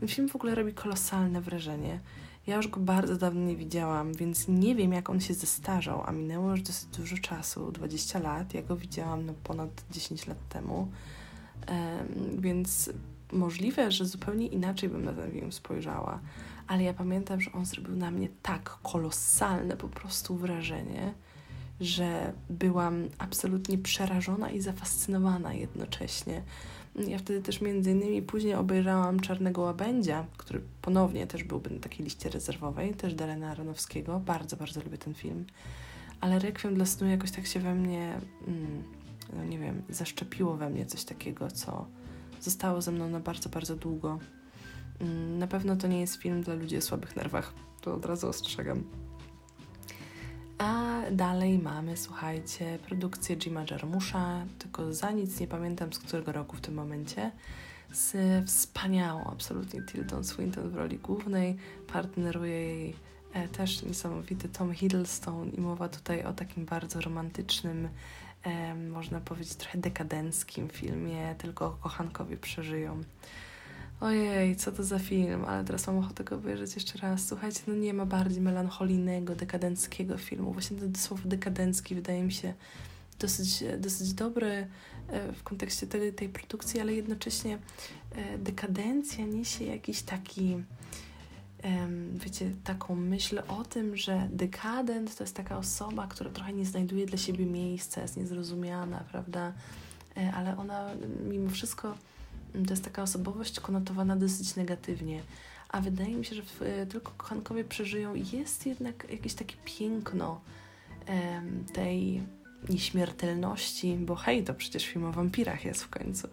Ten 0.00 0.08
film 0.08 0.28
w 0.28 0.36
ogóle 0.36 0.54
robi 0.54 0.72
kolosalne 0.72 1.40
wrażenie. 1.40 2.00
Ja 2.46 2.56
już 2.56 2.68
go 2.68 2.80
bardzo 2.80 3.16
dawno 3.16 3.40
nie 3.40 3.56
widziałam, 3.56 4.14
więc 4.14 4.48
nie 4.48 4.74
wiem, 4.74 4.92
jak 4.92 5.10
on 5.10 5.20
się 5.20 5.34
zestarzał, 5.34 6.02
a 6.06 6.12
minęło 6.12 6.50
już 6.50 6.62
dosyć 6.62 6.86
dużo 6.96 7.16
czasu 7.16 7.72
20 7.72 8.18
lat. 8.18 8.54
Ja 8.54 8.62
go 8.62 8.76
widziałam 8.76 9.26
no, 9.26 9.34
ponad 9.44 9.84
10 9.90 10.26
lat 10.26 10.48
temu, 10.48 10.88
e, 11.68 12.04
więc 12.38 12.90
możliwe, 13.32 13.90
że 13.90 14.04
zupełnie 14.04 14.46
inaczej 14.46 14.88
bym 14.88 15.04
na 15.04 15.12
ten 15.12 15.32
film 15.32 15.52
spojrzała 15.52 16.20
ale 16.70 16.82
ja 16.82 16.94
pamiętam, 16.94 17.40
że 17.40 17.52
on 17.52 17.66
zrobił 17.66 17.96
na 17.96 18.10
mnie 18.10 18.28
tak 18.42 18.78
kolosalne 18.82 19.76
po 19.76 19.88
prostu 19.88 20.36
wrażenie, 20.36 21.14
że 21.80 22.32
byłam 22.50 23.08
absolutnie 23.18 23.78
przerażona 23.78 24.50
i 24.50 24.60
zafascynowana 24.60 25.54
jednocześnie. 25.54 26.42
Ja 27.08 27.18
wtedy 27.18 27.42
też 27.42 27.60
między 27.60 27.90
innymi 27.90 28.22
później 28.22 28.54
obejrzałam 28.54 29.20
Czarnego 29.20 29.62
Łabędzia, 29.62 30.24
który 30.36 30.60
ponownie 30.82 31.26
też 31.26 31.44
byłby 31.44 31.70
na 31.70 31.80
takiej 31.80 32.04
liście 32.04 32.28
rezerwowej, 32.28 32.94
też 32.94 33.14
Darena 33.14 33.50
Aronowskiego. 33.50 34.20
Bardzo, 34.20 34.56
bardzo 34.56 34.80
lubię 34.80 34.98
ten 34.98 35.14
film. 35.14 35.44
Ale 36.20 36.38
Rekwiem 36.38 36.74
dla 36.74 36.86
snu 36.86 37.08
jakoś 37.08 37.30
tak 37.30 37.46
się 37.46 37.60
we 37.60 37.74
mnie, 37.74 38.20
mm, 38.46 38.82
no 39.36 39.44
nie 39.44 39.58
wiem, 39.58 39.82
zaszczepiło 39.88 40.56
we 40.56 40.70
mnie 40.70 40.86
coś 40.86 41.04
takiego, 41.04 41.50
co 41.50 41.86
zostało 42.40 42.82
ze 42.82 42.92
mną 42.92 43.08
na 43.08 43.20
bardzo, 43.20 43.48
bardzo 43.48 43.76
długo. 43.76 44.18
Mm, 45.00 45.38
na 45.38 45.46
pewno 45.46 45.76
to 45.76 45.86
nie 45.86 46.00
jest 46.00 46.16
film 46.16 46.42
dla 46.42 46.54
ludzi 46.54 46.76
o 46.76 46.82
słabych 46.82 47.16
nerwach. 47.16 47.52
To 47.80 47.94
od 47.94 48.06
razu 48.06 48.28
ostrzegam. 48.28 48.84
A 50.58 51.00
dalej 51.10 51.58
mamy, 51.58 51.96
słuchajcie, 51.96 52.78
produkcję 52.86 53.36
Jima 53.36 53.64
Jarmusza, 53.70 54.44
tylko 54.58 54.94
za 54.94 55.10
nic 55.10 55.40
nie 55.40 55.46
pamiętam 55.46 55.92
z 55.92 55.98
którego 55.98 56.32
roku 56.32 56.56
w 56.56 56.60
tym 56.60 56.74
momencie, 56.74 57.30
z 57.92 58.16
wspaniałą 58.48 59.24
absolutnie 59.24 59.82
Tildą 59.82 60.24
Swinton 60.24 60.70
w 60.70 60.76
roli 60.76 60.98
głównej. 60.98 61.56
Partneruje 61.92 62.52
jej 62.52 62.94
e, 63.32 63.48
też 63.48 63.82
niesamowity 63.82 64.48
Tom 64.48 64.74
Hiddleston 64.74 65.50
i 65.50 65.60
mowa 65.60 65.88
tutaj 65.88 66.24
o 66.24 66.32
takim 66.32 66.64
bardzo 66.64 67.00
romantycznym, 67.00 67.88
można 68.90 69.20
powiedzieć 69.20 69.54
trochę 69.54 69.78
dekadenckim 69.78 70.68
filmie, 70.68 71.34
tylko 71.38 71.78
kochankowie 71.80 72.36
przeżyją. 72.36 73.02
Ojej, 74.00 74.56
co 74.56 74.72
to 74.72 74.84
za 74.84 74.98
film, 74.98 75.44
ale 75.44 75.64
teraz 75.64 75.86
mam 75.86 75.98
ochotę 75.98 76.24
go 76.24 76.36
obejrzeć 76.36 76.74
jeszcze 76.74 76.98
raz. 76.98 77.26
Słuchajcie, 77.26 77.60
no 77.66 77.74
nie 77.74 77.94
ma 77.94 78.06
bardziej 78.06 78.40
melancholijnego, 78.40 79.34
dekadenckiego 79.36 80.18
filmu. 80.18 80.52
Właśnie 80.52 80.76
to 80.76 80.98
słowo 80.98 81.22
dekadencki 81.28 81.94
wydaje 81.94 82.22
mi 82.22 82.32
się 82.32 82.54
dosyć, 83.18 83.64
dosyć 83.78 84.12
dobre 84.12 84.66
e, 85.08 85.32
w 85.32 85.42
kontekście 85.42 85.86
tej, 85.86 86.12
tej 86.12 86.28
produkcji, 86.28 86.80
ale 86.80 86.94
jednocześnie 86.94 87.58
e, 88.12 88.38
dekadencja 88.38 89.26
niesie 89.26 89.64
jakiś 89.64 90.02
taki 90.02 90.62
wiecie, 92.14 92.50
taką 92.64 92.96
myśl 92.96 93.42
o 93.48 93.64
tym, 93.64 93.96
że 93.96 94.28
dekadent 94.32 95.16
to 95.16 95.24
jest 95.24 95.36
taka 95.36 95.58
osoba, 95.58 96.06
która 96.06 96.30
trochę 96.30 96.52
nie 96.52 96.64
znajduje 96.64 97.06
dla 97.06 97.18
siebie 97.18 97.46
miejsca, 97.46 98.02
jest 98.02 98.16
niezrozumiana, 98.16 99.04
prawda? 99.10 99.52
E, 100.16 100.32
ale 100.32 100.56
ona 100.56 100.90
mimo 101.28 101.50
wszystko 101.50 101.94
to 102.52 102.70
jest 102.70 102.84
taka 102.84 103.02
osobowość 103.02 103.60
konotowana 103.60 104.16
dosyć 104.16 104.56
negatywnie. 104.56 105.22
A 105.68 105.80
wydaje 105.80 106.14
mi 106.14 106.24
się, 106.24 106.34
że 106.34 106.42
w, 106.42 106.62
e, 106.62 106.86
tylko 106.86 107.12
kochankowie 107.16 107.64
przeżyją 107.64 108.14
jest 108.14 108.66
jednak 108.66 109.06
jakieś 109.10 109.34
takie 109.34 109.56
piękno 109.64 110.40
tej 111.72 112.22
nieśmiertelności, 112.68 113.96
bo 114.00 114.14
hej, 114.14 114.44
to 114.44 114.54
przecież 114.54 114.86
film 114.86 115.04
o 115.04 115.12
wampirach 115.12 115.64
jest 115.64 115.84
w 115.84 115.88
końcu. 115.88 116.28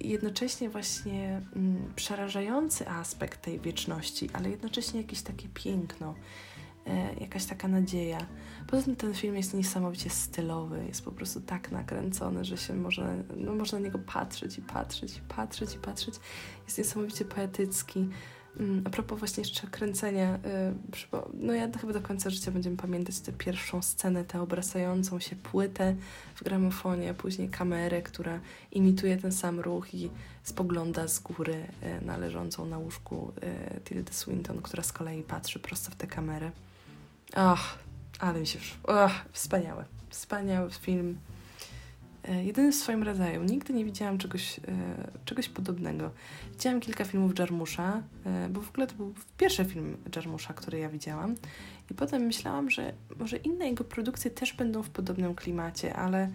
Jednocześnie 0.00 0.70
właśnie 0.70 1.42
mm, 1.56 1.92
przerażający 1.96 2.88
aspekt 2.88 3.42
tej 3.42 3.60
wieczności, 3.60 4.30
ale 4.32 4.50
jednocześnie 4.50 5.00
jakieś 5.00 5.22
takie 5.22 5.48
piękno. 5.48 6.14
E, 6.86 7.14
jakaś 7.20 7.44
taka 7.44 7.68
nadzieja. 7.68 8.26
Poza 8.66 8.82
tym 8.82 8.96
ten 8.96 9.14
film 9.14 9.36
jest 9.36 9.54
niesamowicie 9.54 10.10
stylowy, 10.10 10.84
jest 10.86 11.04
po 11.04 11.12
prostu 11.12 11.40
tak 11.40 11.72
nakręcony, 11.72 12.44
że 12.44 12.56
się 12.56 12.74
można, 12.74 13.14
no, 13.36 13.54
można 13.54 13.78
na 13.78 13.84
niego 13.84 13.98
patrzeć 13.98 14.58
i 14.58 14.62
patrzeć 14.62 15.16
i 15.16 15.20
patrzeć 15.20 15.74
i 15.74 15.78
patrzeć. 15.78 16.14
Jest 16.64 16.78
niesamowicie 16.78 17.24
poetycki. 17.24 18.08
Mm, 18.56 18.82
a 18.86 18.90
propos 18.90 19.18
właśnie 19.18 19.40
jeszcze 19.40 19.66
kręcenia, 19.66 20.34
y, 20.34 20.38
no 21.34 21.52
ja 21.52 21.68
chyba 21.80 21.92
do 21.92 22.00
końca 22.00 22.30
życia 22.30 22.50
będziemy 22.50 22.76
pamiętać 22.76 23.20
tę 23.20 23.32
pierwszą 23.32 23.82
scenę, 23.82 24.24
tę 24.24 24.40
obracającą 24.40 25.20
się 25.20 25.36
płytę 25.36 25.96
w 26.34 26.44
gramofonie, 26.44 27.14
później 27.14 27.48
kamerę, 27.48 28.02
która 28.02 28.40
imituje 28.72 29.16
ten 29.16 29.32
sam 29.32 29.60
ruch 29.60 29.94
i 29.94 30.10
spogląda 30.42 31.08
z 31.08 31.18
góry 31.18 31.66
y, 31.82 32.04
na 32.04 32.16
leżącą 32.16 32.66
na 32.66 32.78
łóżku 32.78 33.32
y, 33.76 33.80
Tilda 33.80 34.12
Swinton, 34.12 34.62
która 34.62 34.82
z 34.82 34.92
kolei 34.92 35.22
patrzy 35.22 35.58
prosto 35.58 35.90
w 35.90 35.96
tę 35.96 36.06
kamerę. 36.06 36.50
Ach, 37.34 37.78
ale 38.18 38.40
mi 38.40 38.46
się. 38.46 38.58
Ach, 38.88 39.24
wspaniały. 39.32 39.84
Wspaniały 40.10 40.70
film. 40.70 41.18
E, 42.24 42.44
jedyny 42.44 42.72
w 42.72 42.74
swoim 42.74 43.02
rodzaju. 43.02 43.44
Nigdy 43.44 43.72
nie 43.72 43.84
widziałam 43.84 44.18
czegoś, 44.18 44.58
e, 44.58 44.62
czegoś 45.24 45.48
podobnego. 45.48 46.10
Widziałam 46.52 46.80
kilka 46.80 47.04
filmów 47.04 47.38
Jarmusza, 47.38 48.02
e, 48.24 48.48
bo 48.48 48.60
w 48.60 48.68
ogóle 48.68 48.86
to 48.86 48.94
był 48.94 49.14
pierwszy 49.36 49.64
film 49.64 49.96
Jarmusza, 50.16 50.54
który 50.54 50.78
ja 50.78 50.88
widziałam. 50.88 51.34
I 51.90 51.94
potem 51.94 52.22
myślałam, 52.22 52.70
że 52.70 52.92
może 53.18 53.36
inne 53.36 53.68
jego 53.68 53.84
produkcje 53.84 54.30
też 54.30 54.52
będą 54.52 54.82
w 54.82 54.90
podobnym 54.90 55.34
klimacie, 55.34 55.96
ale 55.96 56.30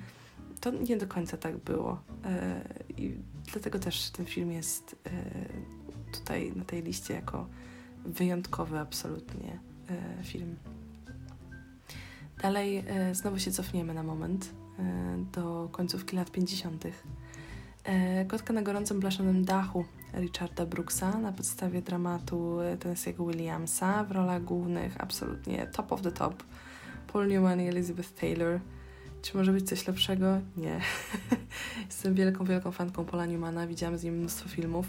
to 0.61 0.71
nie 0.71 0.97
do 0.97 1.07
końca 1.07 1.37
tak 1.37 1.57
było. 1.57 2.01
I 2.97 3.13
dlatego 3.51 3.79
też 3.79 4.09
ten 4.09 4.25
film 4.25 4.51
jest 4.51 4.95
tutaj 6.13 6.53
na 6.55 6.65
tej 6.65 6.83
liście 6.83 7.13
jako 7.13 7.47
wyjątkowy 8.05 8.79
absolutnie 8.79 9.59
film. 10.23 10.55
Dalej 12.41 12.83
znowu 13.11 13.39
się 13.39 13.51
cofniemy 13.51 13.93
na 13.93 14.03
moment 14.03 14.62
do 15.33 15.69
końcówki 15.71 16.15
lat 16.15 16.31
50. 16.31 16.85
E, 17.83 18.25
Kotka 18.25 18.53
na 18.53 18.61
gorącym 18.61 18.99
blaszanym 18.99 19.45
dachu 19.45 19.85
Richarda 20.13 20.65
Brooksa 20.65 21.19
na 21.19 21.31
podstawie 21.31 21.81
dramatu 21.81 22.57
Tennessee'ego 22.79 23.27
Williamsa 23.27 24.03
w 24.03 24.11
rolach 24.11 24.43
głównych 24.43 25.01
absolutnie 25.01 25.67
top 25.67 25.91
of 25.91 26.01
the 26.01 26.11
top 26.11 26.43
Paul 27.13 27.27
Newman 27.27 27.61
i 27.61 27.67
Elizabeth 27.67 28.13
Taylor. 28.13 28.59
Czy 29.21 29.37
może 29.37 29.51
być 29.51 29.69
coś 29.69 29.87
lepszego? 29.87 30.39
Nie. 30.57 30.79
Jestem 31.85 32.13
wielką, 32.13 32.45
wielką 32.45 32.71
fanką 32.71 33.05
Paula 33.05 33.25
Newmana, 33.25 33.67
widziałam 33.67 33.97
z 33.97 34.03
nim 34.03 34.17
mnóstwo 34.17 34.49
filmów, 34.49 34.87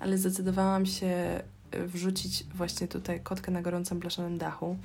ale 0.00 0.18
zdecydowałam 0.18 0.86
się 0.86 1.42
wrzucić 1.72 2.44
właśnie 2.54 2.88
tutaj 2.88 3.20
Kotkę 3.20 3.52
na 3.52 3.62
gorącym 3.62 3.98
blaszanym 3.98 4.38
dachu, 4.38 4.76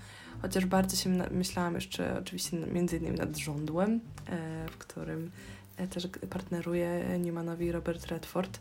Chociaż 0.41 0.65
bardzo 0.65 0.97
się 0.97 1.10
myślałam 1.32 1.75
jeszcze 1.75 2.19
oczywiście 2.19 2.58
między 2.58 2.97
innymi 2.97 3.17
nad 3.17 3.38
Żądłem, 3.38 3.99
e, 4.27 4.67
w 4.71 4.77
którym 4.77 5.32
e, 5.77 5.88
też 5.88 6.08
partneruje 6.30 7.19
Newmanowi 7.19 7.71
Robert 7.71 8.06
Redford. 8.06 8.60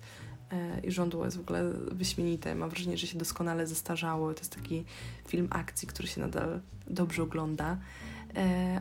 E, 0.53 0.81
I 0.81 0.90
Żądło 0.90 1.25
jest 1.25 1.37
w 1.37 1.40
ogóle 1.40 1.73
wyśmienite. 1.93 2.55
Mam 2.55 2.71
wrażenie, 2.71 2.97
że 2.97 3.07
się 3.07 3.19
doskonale 3.19 3.66
zestarzało. 3.66 4.35
To 4.35 4.40
jest 4.40 4.57
taki 4.57 4.85
film 5.29 5.49
akcji, 5.51 5.88
który 5.88 6.09
się 6.09 6.21
nadal 6.21 6.61
dobrze 6.87 7.23
ogląda. 7.23 7.77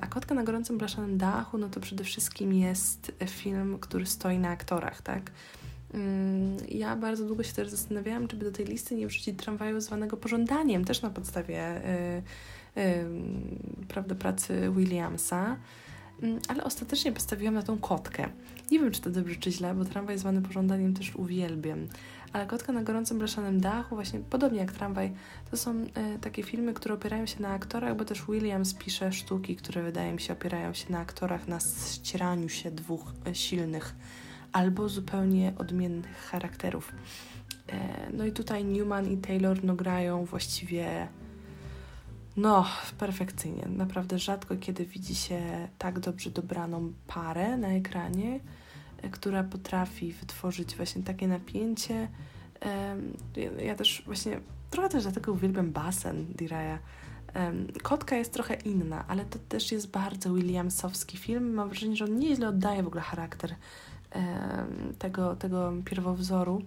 A 0.02 0.08
Kotka 0.08 0.36
na 0.36 0.44
gorącym 0.44 0.78
blaszanym 0.78 1.18
dachu, 1.18 1.58
no 1.58 1.70
to 1.70 1.80
przede 1.80 2.04
wszystkim 2.04 2.54
jest 2.54 3.12
film, 3.26 3.78
który 3.80 4.06
stoi 4.06 4.40
na 4.40 4.50
aktorach, 4.50 5.02
tak? 5.02 5.32
Mm, 5.94 6.58
ja 6.68 6.96
bardzo 6.96 7.26
długo 7.26 7.44
się 7.44 7.54
też 7.54 7.70
zastanawiałam, 7.70 8.28
czy 8.28 8.36
by 8.36 8.46
do 8.46 8.52
tej 8.52 8.66
listy 8.66 8.96
nie 8.96 9.08
wrzucić 9.08 9.40
tramwaju 9.40 9.82
zwanego 9.82 10.18
pożądaniem, 10.18 10.86
też 10.86 11.02
na 11.02 11.10
podstawie 11.10 11.82
prawda, 13.88 14.16
pracy 14.16 14.72
Williamsa, 14.76 15.58
mm, 16.24 16.40
ale 16.48 16.64
ostatecznie 16.64 17.12
postawiłam 17.12 17.54
na 17.54 17.64
tą 17.64 17.78
kotkę. 17.78 18.30
Nie 18.72 18.80
wiem, 18.80 18.92
czy 18.92 19.02
to 19.02 19.10
dobrze, 19.10 19.36
czy 19.36 19.52
źle, 19.52 19.74
bo 19.74 19.86
tramwaj 19.86 20.18
zwany 20.18 20.42
pożądaniem 20.42 20.94
też 20.94 21.16
uwielbiam. 21.16 21.88
Ale 22.34 22.46
Kotka 22.46 22.74
na 22.74 22.84
gorącym 22.84 23.18
blaszanym 23.18 23.62
dachu, 23.62 23.96
właśnie 23.96 24.20
podobnie 24.20 24.60
jak 24.60 24.72
tramwaj, 24.72 25.12
to 25.52 25.58
są 25.58 25.72
e, 25.72 26.20
takie 26.22 26.44
filmy, 26.44 26.74
które 26.74 26.96
opierają 26.96 27.26
się 27.26 27.42
na 27.42 27.50
aktorach, 27.50 27.96
bo 27.96 28.06
też 28.06 28.26
Williams 28.26 28.74
pisze 28.74 29.12
sztuki, 29.12 29.56
które 29.56 29.84
wydaje 29.84 30.14
mi 30.14 30.22
się 30.22 30.34
opierają 30.34 30.74
się 30.74 30.92
na 30.92 31.00
aktorach, 31.00 31.48
na 31.48 31.60
ścieraniu 31.94 32.50
się 32.50 32.72
dwóch 32.72 33.14
e, 33.28 33.36
silnych 33.36 33.96
albo 34.52 34.90
zupełnie 34.90 35.54
odmiennych 35.58 36.18
charakterów. 36.18 36.92
E, 37.70 37.78
no 38.14 38.26
i 38.26 38.32
tutaj 38.32 38.66
Newman 38.66 39.12
i 39.12 39.18
Taylor 39.18 39.64
no, 39.64 39.76
grają 39.76 40.26
właściwie 40.26 41.08
no, 42.42 42.66
perfekcyjnie. 42.98 43.68
Naprawdę 43.70 44.20
rzadko 44.20 44.56
kiedy 44.56 44.86
widzi 44.86 45.16
się 45.16 45.68
tak 45.78 46.00
dobrze 46.00 46.30
dobraną 46.30 46.94
parę 47.08 47.58
na 47.58 47.68
ekranie, 47.68 48.40
e, 49.02 49.10
która 49.10 49.44
potrafi 49.44 50.14
wytworzyć 50.14 50.76
właśnie 50.76 51.04
takie 51.04 51.28
napięcie. 51.28 52.08
Ja 53.64 53.76
też 53.76 54.04
właśnie 54.06 54.40
trochę 54.70 54.90
też 54.90 55.04
dlatego 55.04 55.32
uwielbiam 55.32 55.72
basen 55.72 56.26
Diraya. 56.26 56.80
Kotka 57.84 58.16
jest 58.16 58.34
trochę 58.34 58.54
inna, 58.54 59.06
ale 59.08 59.26
to 59.26 59.40
też 59.40 59.72
jest 59.72 59.92
bardzo 59.92 60.34
Williamsowski 60.34 61.18
film. 61.18 61.54
Mam 61.54 61.70
wrażenie, 61.70 61.96
że 61.96 62.06
on 62.06 62.20
nieźle 62.20 62.48
oddaje 62.48 62.84
w 62.84 62.88
ogóle 62.88 63.02
charakter 63.02 63.56
tego, 65.00 65.36
tego 65.36 65.74
pierwowzoru, 65.86 66.62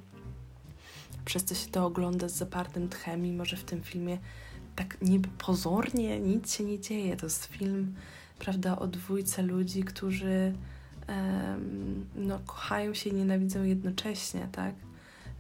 przez 1.24 1.44
co 1.44 1.54
się 1.54 1.70
to 1.70 1.86
ogląda 1.86 2.28
z 2.28 2.34
zapartym 2.34 2.88
tchem, 2.88 3.22
mimo 3.22 3.44
że 3.44 3.56
w 3.56 3.64
tym 3.64 3.82
filmie 3.82 4.18
tak 4.76 5.02
niby 5.02 5.28
pozornie 5.38 6.20
nic 6.20 6.54
się 6.54 6.64
nie 6.64 6.80
dzieje. 6.80 7.16
To 7.16 7.26
jest 7.26 7.44
film, 7.44 7.94
prawda, 8.38 8.78
o 8.78 8.86
dwójce 8.86 9.42
ludzi, 9.42 9.84
którzy 9.84 10.52
um, 11.08 12.06
no, 12.14 12.38
kochają 12.46 12.94
się 12.94 13.10
i 13.10 13.14
nienawidzą 13.14 13.64
jednocześnie, 13.64 14.48
tak? 14.52 14.74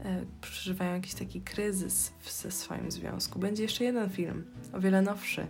E, 0.04 0.24
przeżywają 0.40 0.94
jakiś 0.94 1.14
taki 1.14 1.40
kryzys 1.40 2.12
w, 2.20 2.32
ze 2.32 2.50
swoim 2.50 2.90
związku. 2.90 3.38
Będzie 3.38 3.62
jeszcze 3.62 3.84
jeden 3.84 4.10
film, 4.10 4.44
o 4.72 4.80
wiele 4.80 5.02
nowszy, 5.02 5.46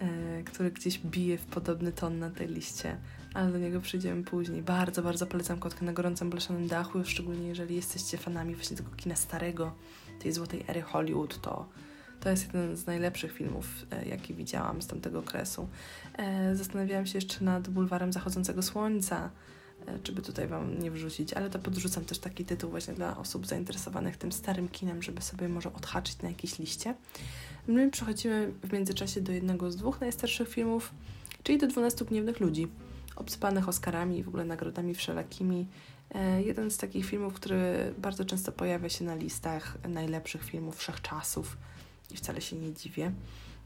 e, 0.00 0.42
który 0.42 0.70
gdzieś 0.70 0.98
bije 0.98 1.38
w 1.38 1.44
podobny 1.44 1.92
ton 1.92 2.18
na 2.18 2.30
tej 2.30 2.48
liście, 2.48 2.96
ale 3.34 3.52
do 3.52 3.58
niego 3.58 3.80
przyjdziemy 3.80 4.22
później. 4.22 4.62
Bardzo, 4.62 5.02
bardzo 5.02 5.26
polecam 5.26 5.58
Kotkę 5.58 5.84
na 5.84 5.92
gorącym 5.92 6.30
blaszanym 6.30 6.68
dachu, 6.68 7.04
szczególnie 7.04 7.48
jeżeli 7.48 7.76
jesteście 7.76 8.18
fanami 8.18 8.54
właśnie 8.54 8.76
tego 8.76 8.90
kina 8.96 9.16
starego, 9.16 9.72
tej 10.22 10.32
złotej 10.32 10.64
ery 10.68 10.82
Hollywood, 10.82 11.40
to 11.40 11.66
to 12.20 12.30
jest 12.30 12.46
jeden 12.46 12.76
z 12.76 12.86
najlepszych 12.86 13.32
filmów, 13.32 13.66
e, 13.90 14.08
jaki 14.08 14.34
widziałam 14.34 14.82
z 14.82 14.86
tamtego 14.86 15.18
okresu. 15.18 15.68
E, 16.18 16.56
zastanawiałam 16.56 17.06
się 17.06 17.18
jeszcze 17.18 17.44
nad 17.44 17.68
Bulwarem 17.68 18.12
Zachodzącego 18.12 18.62
Słońca, 18.62 19.30
e, 19.86 19.98
czy 19.98 20.12
by 20.12 20.22
tutaj 20.22 20.46
Wam 20.48 20.78
nie 20.78 20.90
wrzucić, 20.90 21.32
ale 21.32 21.50
to 21.50 21.58
podrzucam 21.58 22.04
też 22.04 22.18
taki 22.18 22.44
tytuł 22.44 22.70
właśnie 22.70 22.94
dla 22.94 23.16
osób 23.16 23.46
zainteresowanych 23.46 24.16
tym 24.16 24.32
starym 24.32 24.68
kinem, 24.68 25.02
żeby 25.02 25.22
sobie 25.22 25.48
może 25.48 25.72
odhaczyć 25.72 26.22
na 26.22 26.28
jakiejś 26.28 26.58
liście. 26.58 26.94
My 27.66 27.90
przechodzimy 27.90 28.52
w 28.62 28.72
międzyczasie 28.72 29.20
do 29.20 29.32
jednego 29.32 29.70
z 29.70 29.76
dwóch 29.76 30.00
najstarszych 30.00 30.48
filmów, 30.48 30.94
czyli 31.42 31.58
do 31.58 31.66
12 31.66 32.04
Gniewnych 32.04 32.40
Ludzi, 32.40 32.68
obsypanych 33.16 33.68
Oscarami 33.68 34.18
i 34.18 34.22
w 34.22 34.28
ogóle 34.28 34.44
nagrodami 34.44 34.94
wszelakimi. 34.94 35.66
Jeden 36.44 36.70
z 36.70 36.76
takich 36.76 37.06
filmów, 37.06 37.34
który 37.34 37.94
bardzo 37.98 38.24
często 38.24 38.52
pojawia 38.52 38.88
się 38.88 39.04
na 39.04 39.14
listach 39.14 39.78
najlepszych 39.88 40.44
filmów 40.44 40.76
wszechczasów 40.76 41.56
i 42.10 42.16
wcale 42.16 42.40
się 42.40 42.56
nie 42.56 42.72
dziwię, 42.72 43.12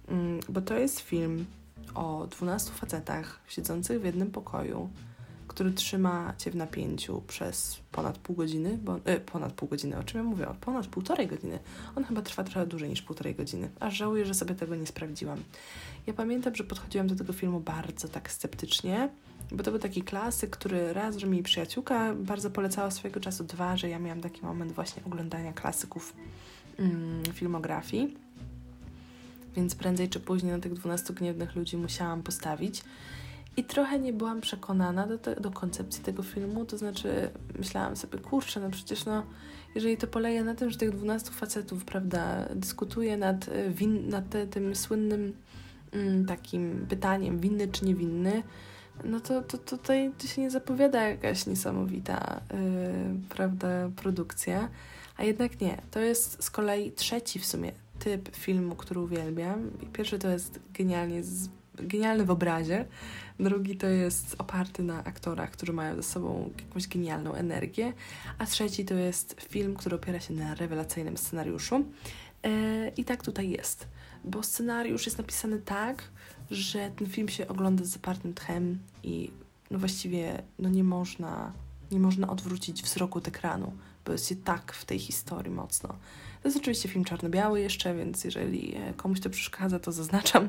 mm, 0.09 0.41
bo 0.49 0.61
to 0.61 0.75
jest 0.75 1.01
film 1.01 1.47
o 1.95 2.27
12 2.31 2.71
facetach 2.71 3.41
siedzących 3.49 4.01
w 4.01 4.05
jednym 4.05 4.31
pokoju, 4.31 4.91
który 5.49 5.73
trzyma 5.73 6.35
cię 6.39 6.51
w 6.51 6.57
napięciu 6.57 7.23
przez 7.27 7.81
ponad 7.93 8.19
pół 8.19 8.37
godziny, 8.37 8.79
bo, 8.85 9.01
e, 9.05 9.21
ponad 9.21 9.53
pół 9.53 9.69
godziny, 9.69 9.99
o 9.99 10.03
czym 10.03 10.19
ja 10.19 10.25
mówię, 10.25 10.47
ponad 10.61 10.87
półtorej 10.87 11.27
godziny. 11.27 11.59
On 11.97 12.05
chyba 12.05 12.23
trwa 12.23 12.45
trochę 12.45 12.67
dłużej 12.67 12.89
niż 12.89 13.03
półtorej 13.03 13.35
godziny, 13.35 13.71
aż 13.81 13.97
żałuję, 13.97 14.27
że 14.27 14.35
sobie 14.35 14.55
tego 14.55 14.77
nie 14.77 14.87
sprawdziłam. 14.87 15.39
Ja 16.07 16.13
pamiętam, 16.13 16.55
że 16.55 16.65
podchodziłam 16.65 17.07
do 17.07 17.15
tego 17.15 17.33
filmu 17.33 17.61
bardzo 17.61 18.09
tak 18.09 18.33
sceptycznie, 18.33 19.09
bo 19.53 19.63
to 19.63 19.71
był 19.71 19.81
taki 19.81 20.03
klasyk, 20.03 20.51
który 20.51 20.93
raz, 20.93 21.17
że 21.17 21.27
mi 21.27 21.43
przyjaciółka 21.43 22.15
bardzo 22.15 22.51
polecała 22.51 22.91
swojego 22.91 23.21
czasu, 23.21 23.45
dwa, 23.45 23.77
że 23.77 23.89
ja 23.89 23.99
miałam 23.99 24.21
taki 24.21 24.43
moment 24.43 24.73
właśnie 24.73 25.05
oglądania 25.05 25.53
klasyków 25.53 26.13
mm, 26.79 27.23
filmografii 27.33 28.17
więc 29.57 29.75
prędzej 29.75 30.09
czy 30.09 30.21
później 30.21 30.53
na 30.53 30.59
tych 30.59 30.75
12 30.75 31.15
gniewnych 31.15 31.57
ludzi 31.57 31.77
musiałam 31.77 32.23
postawić. 32.23 32.83
I 33.57 33.65
trochę 33.65 33.99
nie 33.99 34.13
byłam 34.13 34.41
przekonana 34.41 35.07
do, 35.07 35.19
te, 35.19 35.41
do 35.41 35.51
koncepcji 35.51 36.05
tego 36.05 36.23
filmu, 36.23 36.65
to 36.65 36.79
znaczy 36.79 37.31
myślałam 37.59 37.97
sobie, 37.97 38.19
kurczę, 38.19 38.61
no 38.61 38.71
przecież 38.71 39.05
no, 39.05 39.23
jeżeli 39.75 39.97
to 39.97 40.07
polega 40.07 40.45
na 40.45 40.55
tym, 40.55 40.71
że 40.71 40.79
tych 40.79 40.91
12 40.91 41.31
facetów, 41.31 41.85
prawda, 41.85 42.49
dyskutuje 42.55 43.17
nad, 43.17 43.49
e, 43.49 43.71
win, 43.71 44.09
nad 44.09 44.29
te, 44.31 44.47
tym 44.47 44.77
słynnym 44.77 45.33
mm, 45.93 46.27
takim 46.27 46.87
pytaniem, 46.89 47.39
winny 47.39 47.69
czy 47.69 47.85
niewinny, 47.85 48.43
no 49.05 49.21
to, 49.21 49.43
to, 49.43 49.59
tutaj 49.59 50.13
się 50.27 50.43
nie 50.43 50.51
zapowiada 50.51 51.09
jakaś 51.09 51.47
niesamowita, 51.47 52.41
yy, 52.51 52.59
prawda, 53.29 53.69
produkcja, 53.97 54.69
a 55.17 55.25
jednak 55.25 55.61
nie. 55.61 55.83
To 55.91 56.01
jest 56.01 56.45
z 56.45 56.51
kolei 56.51 56.93
trzeci 56.93 57.39
w 57.39 57.47
sumie 57.47 57.73
typ 57.99 58.37
filmu, 58.37 58.77
który 58.77 59.01
uwielbiam. 59.01 59.71
Pierwszy 59.93 60.19
to 60.19 60.29
jest 60.29 60.61
genialnie 60.73 61.25
z, 61.25 61.49
genialny 61.75 62.25
w 62.25 62.31
obrazie, 62.31 62.85
drugi 63.41 63.77
to 63.77 63.87
jest 63.87 64.35
oparty 64.39 64.83
na 64.83 65.05
aktorach, 65.05 65.51
którzy 65.51 65.73
mają 65.73 65.97
ze 65.97 66.03
sobą 66.03 66.51
jakąś 66.59 66.89
genialną 66.89 67.35
energię, 67.35 67.93
a 68.39 68.47
trzeci 68.47 68.85
to 68.85 68.95
jest 68.95 69.37
film, 69.49 69.77
który 69.77 69.97
opiera 69.97 70.21
się 70.21 70.35
na 70.35 70.55
rewelacyjnym 70.55 71.17
scenariuszu. 71.17 71.85
E, 72.43 72.89
I 72.89 73.05
tak 73.05 73.23
tutaj 73.23 73.51
jest, 73.51 73.89
bo 74.25 74.43
scenariusz 74.43 75.07
jest 75.07 75.19
napisany 75.19 75.59
tak, 75.59 76.03
że 76.51 76.91
ten 76.97 77.07
film 77.07 77.29
się 77.29 77.49
ogląda 77.49 77.85
z 77.85 77.89
zapartym 77.89 78.35
tchem 78.35 78.79
i 79.03 79.31
no 79.71 79.79
właściwie 79.79 80.43
no 80.59 80.69
nie 80.69 80.85
można 80.85 81.53
nie 81.91 82.01
można 82.01 82.29
odwrócić 82.29 82.83
wzroku 82.83 83.19
od 83.19 83.29
ekranu, 83.29 83.73
bo 84.05 84.13
jest 84.13 84.29
się 84.29 84.37
tak 84.37 84.73
w 84.73 84.85
tej 84.85 84.99
historii 84.99 85.53
mocno. 85.53 85.89
To 86.43 86.49
jest 86.49 86.57
oczywiście 86.57 86.89
film 86.89 87.05
czarno-biały 87.05 87.61
jeszcze, 87.61 87.95
więc 87.95 88.25
jeżeli 88.25 88.77
e, 88.77 88.95
komuś 88.95 89.21
to 89.21 89.31
przeszkadza, 89.31 89.79
to 89.79 89.93
zaznaczam. 89.93 90.49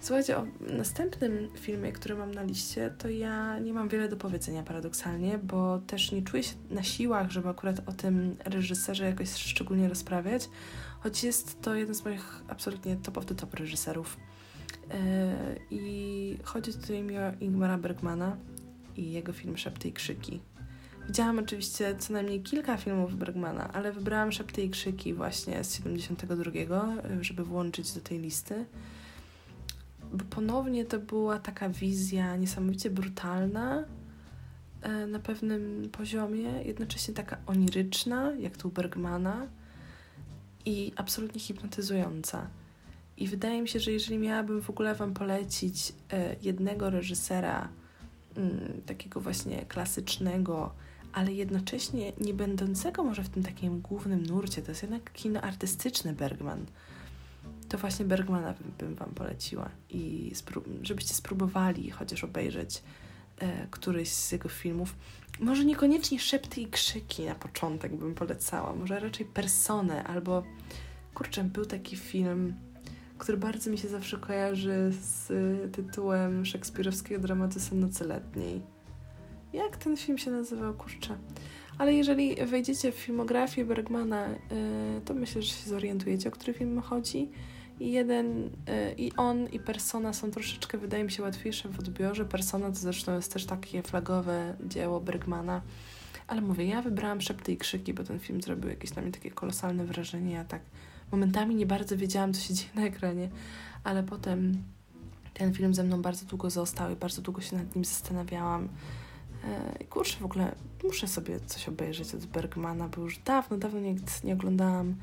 Słuchajcie, 0.00 0.36
o 0.36 0.46
następnym 0.60 1.48
filmie, 1.54 1.92
który 1.92 2.14
mam 2.14 2.34
na 2.34 2.42
liście, 2.42 2.94
to 2.98 3.08
ja 3.08 3.58
nie 3.58 3.72
mam 3.72 3.88
wiele 3.88 4.08
do 4.08 4.16
powiedzenia 4.16 4.62
paradoksalnie, 4.62 5.38
bo 5.38 5.78
też 5.78 6.12
nie 6.12 6.22
czuję 6.22 6.42
się 6.42 6.54
na 6.70 6.82
siłach, 6.82 7.30
żeby 7.30 7.48
akurat 7.48 7.88
o 7.88 7.92
tym 7.92 8.36
reżyserze 8.44 9.04
jakoś 9.04 9.32
szczególnie 9.32 9.88
rozprawiać, 9.88 10.48
choć 11.04 11.24
jest 11.24 11.62
to 11.62 11.74
jeden 11.74 11.94
z 11.94 12.04
moich 12.04 12.42
absolutnie 12.48 12.96
top 12.96 13.18
of 13.18 13.26
the 13.26 13.34
top 13.34 13.54
reżyserów. 13.54 14.16
Yy, 14.88 14.96
I 15.70 16.38
chodzi 16.44 16.72
tutaj 16.72 17.18
o 17.18 17.32
Ingmara 17.40 17.78
Bergmana 17.78 18.36
i 18.96 19.12
jego 19.12 19.32
film 19.32 19.56
Szepty 19.56 19.88
i 19.88 19.92
Krzyki. 19.92 20.40
Widziałam 21.06 21.38
oczywiście 21.38 21.96
co 21.98 22.12
najmniej 22.12 22.42
kilka 22.42 22.76
filmów 22.76 23.16
Bergmana, 23.16 23.72
ale 23.72 23.92
wybrałam 23.92 24.32
Szepty 24.32 24.62
i 24.62 24.70
Krzyki 24.70 25.14
właśnie 25.14 25.64
z 25.64 25.74
72, 25.74 26.96
żeby 27.20 27.44
włączyć 27.44 27.92
do 27.92 28.00
tej 28.00 28.18
listy 28.18 28.64
bo 30.14 30.24
ponownie 30.24 30.84
to 30.84 30.98
była 30.98 31.38
taka 31.38 31.68
wizja 31.68 32.36
niesamowicie 32.36 32.90
brutalna 32.90 33.84
e, 34.82 35.06
na 35.06 35.18
pewnym 35.18 35.88
poziomie, 35.92 36.62
jednocześnie 36.64 37.14
taka 37.14 37.36
oniryczna, 37.46 38.32
jak 38.32 38.56
tu 38.56 38.70
Bergmana 38.70 39.46
i 40.66 40.92
absolutnie 40.96 41.40
hipnotyzująca. 41.40 42.46
I 43.16 43.28
wydaje 43.28 43.62
mi 43.62 43.68
się, 43.68 43.80
że 43.80 43.92
jeżeli 43.92 44.18
miałabym 44.18 44.62
w 44.62 44.70
ogóle 44.70 44.94
Wam 44.94 45.14
polecić 45.14 45.92
e, 46.12 46.36
jednego 46.42 46.90
reżysera, 46.90 47.68
mm, 48.36 48.82
takiego 48.86 49.20
właśnie 49.20 49.64
klasycznego, 49.68 50.74
ale 51.12 51.32
jednocześnie 51.32 52.12
nie 52.20 52.34
będącego 52.34 53.04
może 53.04 53.22
w 53.22 53.28
tym 53.28 53.42
takim 53.42 53.80
głównym 53.80 54.26
nurcie, 54.26 54.62
to 54.62 54.70
jest 54.70 54.82
jednak 54.82 55.12
kino 55.12 55.40
artystyczne 55.40 56.12
Bergman 56.12 56.66
to 57.68 57.78
właśnie 57.78 58.04
Bergmana 58.04 58.54
bym 58.78 58.94
Wam 58.94 59.10
poleciła 59.10 59.70
i 59.90 60.32
żebyście 60.82 61.14
spróbowali 61.14 61.90
chociaż 61.90 62.24
obejrzeć 62.24 62.82
e, 63.38 63.66
któryś 63.70 64.08
z 64.08 64.32
jego 64.32 64.48
filmów. 64.48 64.94
Może 65.40 65.64
niekoniecznie 65.64 66.18
szepty 66.18 66.60
i 66.60 66.66
krzyki 66.66 67.24
na 67.24 67.34
początek 67.34 67.96
bym 67.96 68.14
polecała, 68.14 68.74
może 68.74 69.00
raczej 69.00 69.26
personę 69.26 70.04
albo 70.04 70.42
kurczę, 71.14 71.44
był 71.44 71.64
taki 71.66 71.96
film, 71.96 72.54
który 73.18 73.38
bardzo 73.38 73.70
mi 73.70 73.78
się 73.78 73.88
zawsze 73.88 74.16
kojarzy 74.16 74.92
z 75.00 75.32
tytułem 75.72 76.46
szekspirowskiego 76.46 77.22
dramatu 77.22 77.60
Sen 77.60 77.80
nocy 77.80 78.04
letniej. 78.04 78.62
Jak 79.52 79.76
ten 79.76 79.96
film 79.96 80.18
się 80.18 80.30
nazywał, 80.30 80.74
kurczę? 80.74 81.16
Ale 81.78 81.94
jeżeli 81.94 82.46
wejdziecie 82.46 82.92
w 82.92 82.94
filmografię 82.94 83.64
Bergmana, 83.64 84.26
e, 84.26 84.36
to 85.04 85.14
myślę, 85.14 85.42
że 85.42 85.48
się 85.48 85.70
zorientujecie, 85.70 86.28
o 86.28 86.32
który 86.32 86.54
film 86.54 86.80
chodzi. 86.80 87.28
I 87.80 87.92
jeden, 87.92 88.44
y, 88.46 88.94
i 88.98 89.12
on, 89.16 89.46
i 89.46 89.60
persona 89.60 90.12
są 90.12 90.30
troszeczkę, 90.30 90.78
wydaje 90.78 91.04
mi 91.04 91.10
się, 91.10 91.22
łatwiejsze 91.22 91.68
w 91.68 91.78
odbiorze. 91.78 92.24
Persona 92.24 92.68
to 92.68 92.76
zresztą 92.76 93.16
jest 93.16 93.32
też 93.32 93.46
takie 93.46 93.82
flagowe 93.82 94.56
dzieło 94.66 95.00
Bergmana. 95.00 95.62
Ale 96.26 96.40
mówię, 96.40 96.64
ja 96.64 96.82
wybrałam 96.82 97.20
Szepty 97.20 97.52
i 97.52 97.56
Krzyki, 97.56 97.94
bo 97.94 98.04
ten 98.04 98.20
film 98.20 98.42
zrobił 98.42 98.70
jakieś 98.70 98.94
na 98.94 99.02
mnie 99.02 99.12
takie 99.12 99.30
kolosalne 99.30 99.84
wrażenie. 99.84 100.32
Ja 100.32 100.44
tak 100.44 100.60
momentami 101.14 101.54
nie 101.54 101.66
bardzo 101.66 101.96
wiedziałam, 101.96 102.32
co 102.32 102.40
się 102.40 102.54
dzieje 102.54 102.70
na 102.74 102.86
ekranie, 102.86 103.28
ale 103.84 104.02
potem 104.02 104.64
ten 105.34 105.54
film 105.54 105.74
ze 105.74 105.84
mną 105.84 106.02
bardzo 106.02 106.26
długo 106.26 106.50
został 106.50 106.92
i 106.92 106.96
bardzo 106.96 107.22
długo 107.22 107.40
się 107.40 107.56
nad 107.56 107.74
nim 107.74 107.84
zastanawiałam. 107.84 108.68
E, 109.44 109.84
kurczę, 109.84 110.16
w 110.20 110.24
ogóle 110.24 110.54
muszę 110.84 111.08
sobie 111.08 111.40
coś 111.40 111.68
obejrzeć 111.68 112.14
od 112.14 112.26
Bergmana, 112.26 112.88
bo 112.88 113.02
już 113.02 113.18
dawno, 113.18 113.58
dawno 113.58 113.80
nie, 113.80 113.94
nie 114.24 114.32
oglądałam 114.32 114.94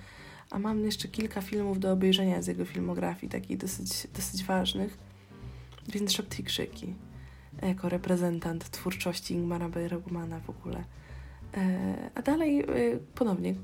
a 0.51 0.59
mam 0.59 0.85
jeszcze 0.85 1.07
kilka 1.07 1.41
filmów 1.41 1.79
do 1.79 1.91
obejrzenia 1.91 2.41
z 2.41 2.47
jego 2.47 2.65
filmografii, 2.65 3.31
takich 3.31 3.57
dosyć, 3.57 4.07
dosyć 4.15 4.43
ważnych, 4.43 4.97
więc 5.89 6.11
Szepty 6.11 6.41
i 6.41 6.45
Krzyki 6.45 6.95
jako 7.61 7.89
reprezentant 7.89 8.69
twórczości 8.69 9.33
Ingmara 9.33 9.69
Bergmana 9.69 10.39
w 10.39 10.49
ogóle. 10.49 10.83
E, 11.57 12.09
a 12.15 12.21
dalej 12.21 12.59
e, 12.59 12.65
ponownie 13.15 13.49
e, 13.49 13.55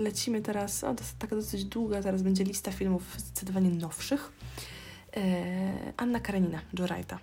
lecimy 0.00 0.40
teraz, 0.40 0.84
o, 0.84 0.94
to 0.94 1.02
jest 1.02 1.18
taka 1.18 1.36
dosyć 1.36 1.64
długa, 1.64 2.02
zaraz 2.02 2.22
będzie 2.22 2.44
lista 2.44 2.72
filmów 2.72 3.14
zdecydowanie 3.18 3.70
nowszych. 3.70 4.32
Anna 5.96 6.20
Karenina, 6.20 6.60
Joe 6.78 6.86
Wrighta 6.86 7.18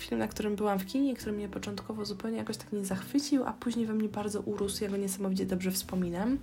film, 0.00 0.18
na 0.18 0.28
którym 0.28 0.56
byłam 0.56 0.78
w 0.78 0.86
kinie, 0.86 1.14
który 1.14 1.32
mnie 1.32 1.48
początkowo 1.48 2.04
zupełnie 2.04 2.38
jakoś 2.38 2.56
tak 2.56 2.72
nie 2.72 2.84
zachwycił, 2.84 3.44
a 3.44 3.52
później 3.52 3.86
we 3.86 3.94
mnie 3.94 4.08
bardzo 4.08 4.40
urósł, 4.40 4.84
ja 4.84 4.90
go 4.90 4.96
niesamowicie 4.96 5.46
dobrze 5.46 5.70
wspominam. 5.70 6.38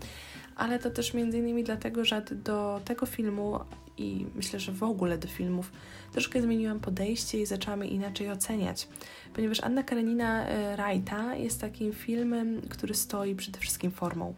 Ale 0.58 0.80
to 0.80 0.90
też 0.90 1.14
między 1.14 1.38
innymi 1.38 1.64
dlatego, 1.64 2.06
że 2.06 2.22
do 2.32 2.82
tego 2.86 3.06
filmu 3.06 3.60
i 3.98 4.26
myślę, 4.36 4.60
że 4.60 4.72
w 4.72 4.84
ogóle 4.84 5.18
do 5.18 5.28
filmów 5.28 5.72
troszkę 6.12 6.42
zmieniłam 6.42 6.80
podejście 6.80 7.42
i 7.42 7.46
zaczęłam 7.46 7.84
je 7.84 7.90
inaczej 7.90 8.32
oceniać. 8.32 8.88
Ponieważ 9.34 9.60
Anna 9.60 9.84
Karenina 9.84 10.46
e, 10.46 10.78
Wrighta 10.78 11.36
jest 11.36 11.62
takim 11.62 11.94
filmem, 11.94 12.62
który 12.70 12.94
stoi 12.94 13.36
przede 13.36 13.60
wszystkim 13.60 13.92
formą 13.92 14.34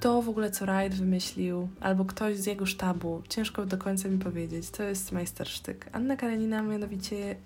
to 0.00 0.22
w 0.22 0.28
ogóle 0.28 0.50
co 0.50 0.66
Wright 0.66 0.98
wymyślił, 0.98 1.68
albo 1.80 2.04
ktoś 2.04 2.36
z 2.36 2.46
jego 2.46 2.66
sztabu, 2.66 3.22
ciężko 3.28 3.66
do 3.66 3.78
końca 3.78 4.08
mi 4.08 4.18
powiedzieć, 4.18 4.70
to 4.70 4.82
jest 4.82 5.12
majstersztyk. 5.12 5.86
Anna 5.92 6.16
Karenina 6.16 6.62
mianowicie 6.62 7.36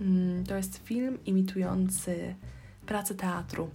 Mm, 0.00 0.44
to 0.44 0.56
jest 0.56 0.78
film 0.84 1.18
imitujący 1.26 2.34
pracę 2.86 3.14
teatru. 3.14 3.70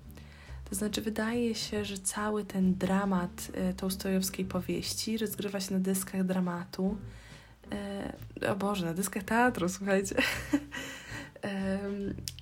To 0.69 0.75
znaczy, 0.75 1.01
wydaje 1.01 1.55
się, 1.55 1.85
że 1.85 1.97
cały 1.97 2.45
ten 2.45 2.75
dramat 2.75 3.51
e, 3.53 3.73
tołstojowskiej 3.73 4.45
powieści 4.45 5.17
rozgrywa 5.17 5.59
się 5.59 5.73
na 5.73 5.79
dyskach 5.79 6.23
dramatu. 6.23 6.97
E, 8.41 8.51
o 8.51 8.55
Boże, 8.55 8.85
na 8.85 8.93
dyskach 8.93 9.23
teatru, 9.23 9.69
słuchajcie. 9.69 10.15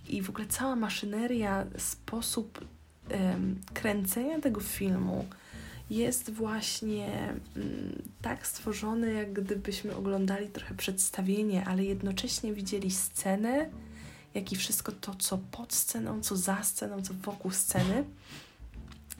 I 0.09 0.21
w 0.21 0.29
ogóle 0.29 0.47
cała 0.47 0.75
maszyneria, 0.75 1.65
sposób 1.77 2.65
kręcenia 3.73 4.39
tego 4.39 4.61
filmu 4.61 5.25
jest 5.89 6.29
właśnie 6.29 7.33
mm, 7.55 8.01
tak 8.21 8.47
stworzony, 8.47 9.13
jak 9.13 9.33
gdybyśmy 9.33 9.95
oglądali 9.95 10.47
trochę 10.47 10.75
przedstawienie, 10.75 11.65
ale 11.65 11.83
jednocześnie 11.83 12.53
widzieli 12.53 12.91
scenę, 12.91 13.69
jak 14.35 14.51
i 14.51 14.55
wszystko 14.55 14.91
to, 14.91 15.15
co 15.15 15.37
pod 15.37 15.73
sceną, 15.73 16.21
co 16.21 16.35
za 16.35 16.63
sceną, 16.63 17.01
co 17.01 17.13
wokół 17.13 17.51
sceny. 17.51 18.03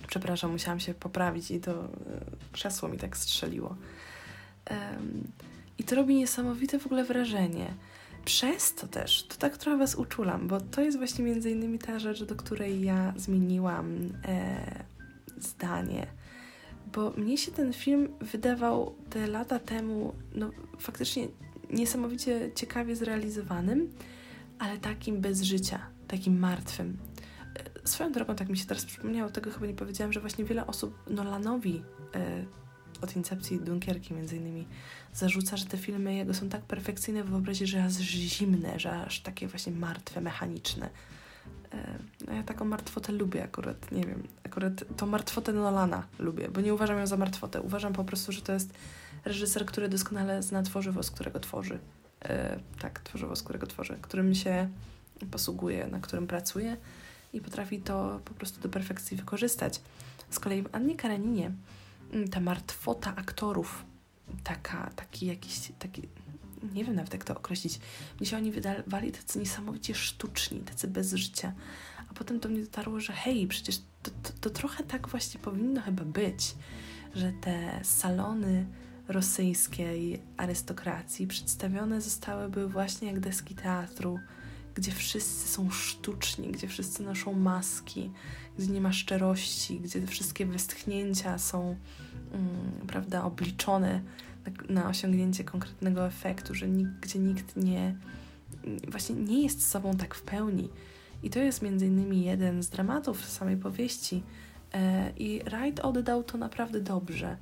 Przepraszam, 0.08 0.52
musiałam 0.52 0.80
się 0.80 0.94
poprawić 0.94 1.52
i 1.52 1.60
to 1.60 1.72
e, 1.72 1.88
krzesło 2.52 2.90
mi 2.90 2.98
tak 2.98 3.18
strzeliło. 3.18 3.76
Um, 4.72 5.24
I 5.78 5.84
to 5.84 5.96
robi 5.96 6.16
niesamowite 6.16 6.80
w 6.80 6.86
ogóle 6.86 7.04
wrażenie. 7.04 7.74
Przez 8.26 8.76
to 8.76 8.88
też, 8.88 9.24
to 9.24 9.36
tak 9.36 9.58
trochę 9.58 9.78
Was 9.78 9.96
uczulam, 9.96 10.48
bo 10.48 10.62
to 10.62 10.82
jest 10.82 10.98
właśnie 10.98 11.26
między 11.26 11.52
innymi 11.52 11.80
ta 11.80 12.00
rzecz, 12.00 12.24
do 12.24 12.36
której 12.36 12.82
ja 12.84 13.14
zmieniłam 13.18 14.10
e, 14.26 14.86
zdanie 15.38 16.08
bo 16.96 17.12
mnie 17.12 17.38
się 17.38 17.52
ten 17.52 17.74
film 17.74 18.10
wydawał 18.22 18.96
te 19.10 19.28
lata 19.28 19.60
temu, 19.60 20.14
no 20.36 20.50
faktycznie 20.80 21.28
niesamowicie 21.70 22.52
ciekawie 22.56 22.96
zrealizowanym, 22.96 23.90
ale 24.60 24.78
takim 24.78 25.22
bez 25.22 25.42
życia, 25.42 25.80
takim 26.08 26.40
martwym. 26.40 26.98
E, 27.84 27.88
swoją 27.88 28.12
drogą, 28.12 28.36
tak 28.36 28.50
mi 28.50 28.58
się 28.58 28.66
teraz 28.66 28.86
przypomniało, 28.86 29.30
tego 29.30 29.52
chyba 29.52 29.66
nie 29.66 29.74
powiedziałam, 29.74 30.14
że 30.14 30.20
właśnie 30.20 30.46
wiele 30.46 30.68
osób 30.68 31.10
Nolanowi 31.10 31.84
e, 32.16 32.46
od 33.02 33.16
Incepcji 33.16 33.60
Dunkierki 33.60 34.14
między 34.14 34.38
innymi 34.38 34.68
zarzuca, 35.14 35.58
że 35.58 35.66
te 35.66 35.78
filmy 35.78 36.16
jego 36.16 36.34
są 36.34 36.50
tak 36.50 36.62
perfekcyjne 36.62 37.24
w 37.24 37.36
obrazie, 37.36 37.68
że 37.68 37.84
aż 37.84 37.94
zimne, 37.94 38.80
że 38.80 39.02
aż 39.02 39.20
takie 39.20 39.48
właśnie 39.48 39.74
martwe, 39.74 40.22
mechaniczne. 40.22 40.90
No 42.28 42.34
ja 42.34 42.44
taką 42.44 42.66
martwotę 42.66 43.12
lubię 43.12 43.44
akurat, 43.44 43.92
nie 43.92 44.04
wiem, 44.04 44.24
akurat 44.44 44.98
tą 44.98 45.06
martwotę 45.06 45.54
Nolana 45.54 46.04
lubię, 46.20 46.50
bo 46.50 46.62
nie 46.62 46.74
uważam 46.74 47.00
ją 47.00 47.08
za 47.08 47.18
martwotę. 47.18 47.62
Uważam 47.62 47.94
po 47.94 48.04
prostu, 48.04 48.32
że 48.32 48.42
to 48.42 48.54
jest 48.54 48.74
reżyser, 49.26 49.66
który 49.66 49.90
doskonale 49.90 50.44
zna 50.44 50.64
tworzywo, 50.64 51.04
z 51.04 51.12
którego 51.12 51.40
tworzy. 51.40 51.80
E, 52.30 52.60
tak, 52.80 53.00
tworzywo, 53.00 53.36
z 53.36 53.44
którego 53.44 53.68
tworzy, 53.68 53.98
którym 54.02 54.36
się 54.36 54.70
posługuje, 55.32 55.88
na 55.88 56.00
którym 56.00 56.28
pracuje 56.28 56.78
i 57.34 57.42
potrafi 57.42 57.82
to 57.82 58.20
po 58.26 58.34
prostu 58.34 58.62
do 58.62 58.70
perfekcji 58.70 59.18
wykorzystać. 59.18 59.82
Z 60.30 60.40
kolei 60.40 60.62
w 60.62 60.70
Annie 60.72 60.96
Kareninie 60.96 61.52
mm, 62.14 62.28
ta 62.28 62.40
martwota 62.40 63.16
aktorów, 63.16 63.86
taka, 64.44 64.90
taki 64.96 65.26
jakiś, 65.26 65.72
taki 65.80 66.02
nie 66.74 66.86
wiem 66.86 66.96
nawet 66.96 67.14
jak 67.14 67.24
to 67.24 67.38
określić, 67.38 67.80
mnie 68.20 68.30
się 68.30 68.38
oni 68.38 68.52
wydawali 68.52 69.12
tacy 69.12 69.40
niesamowicie 69.40 69.96
sztuczni, 69.96 70.60
tacy 70.60 70.88
bez 70.88 71.14
życia. 71.14 71.54
A 72.10 72.14
potem 72.14 72.40
do 72.40 72.50
mnie 72.50 72.62
dotarło, 72.62 73.00
że 73.00 73.14
hej, 73.14 73.48
przecież 73.48 73.78
to, 74.04 74.12
to, 74.24 74.30
to 74.42 74.50
trochę 74.50 74.84
tak 74.84 75.08
właśnie 75.08 75.40
powinno 75.40 75.82
chyba 75.82 76.04
być, 76.04 76.56
że 77.16 77.32
te 77.42 77.80
salony 77.84 78.66
rosyjskiej 79.08 80.22
arystokracji 80.38 81.28
przedstawione 81.28 82.02
zostałyby 82.02 82.68
właśnie 82.68 83.08
jak 83.08 83.20
deski 83.20 83.56
teatru, 83.56 84.20
gdzie 84.76 84.92
wszyscy 84.92 85.48
są 85.48 85.70
sztuczni, 85.70 86.52
gdzie 86.52 86.68
wszyscy 86.68 87.04
noszą 87.04 87.34
maski, 87.34 88.12
gdzie 88.60 88.68
nie 88.68 88.82
ma 88.82 88.94
szczerości, 88.94 89.80
gdzie 89.80 90.02
te 90.02 90.08
wszystkie 90.08 90.46
westchnięcia 90.46 91.38
są, 91.38 91.76
mm, 92.34 92.88
prawda, 92.88 93.24
obliczone 93.24 94.02
na, 94.46 94.82
na 94.82 94.90
osiągnięcie 94.90 95.44
konkretnego 95.44 96.08
efektu, 96.08 96.56
że 96.56 96.68
nikt, 96.68 96.92
gdzie 97.02 97.20
nikt 97.20 97.56
nie 97.56 97.96
właśnie 98.88 99.16
nie 99.16 99.44
jest 99.44 99.70
sobą 99.70 99.98
tak 99.98 100.16
w 100.16 100.22
pełni. 100.22 100.70
I 101.24 101.30
to 101.30 101.40
jest 101.40 101.62
między 101.62 101.88
innymi 101.88 102.26
jeden 102.26 102.64
z 102.64 102.70
dramatów 102.70 103.26
samej 103.26 103.58
powieści. 103.58 104.24
E, 104.74 105.12
I 105.18 105.42
Wright 105.46 105.80
oddał 105.80 106.24
to 106.24 106.38
naprawdę 106.38 106.82
dobrze. 106.82 107.38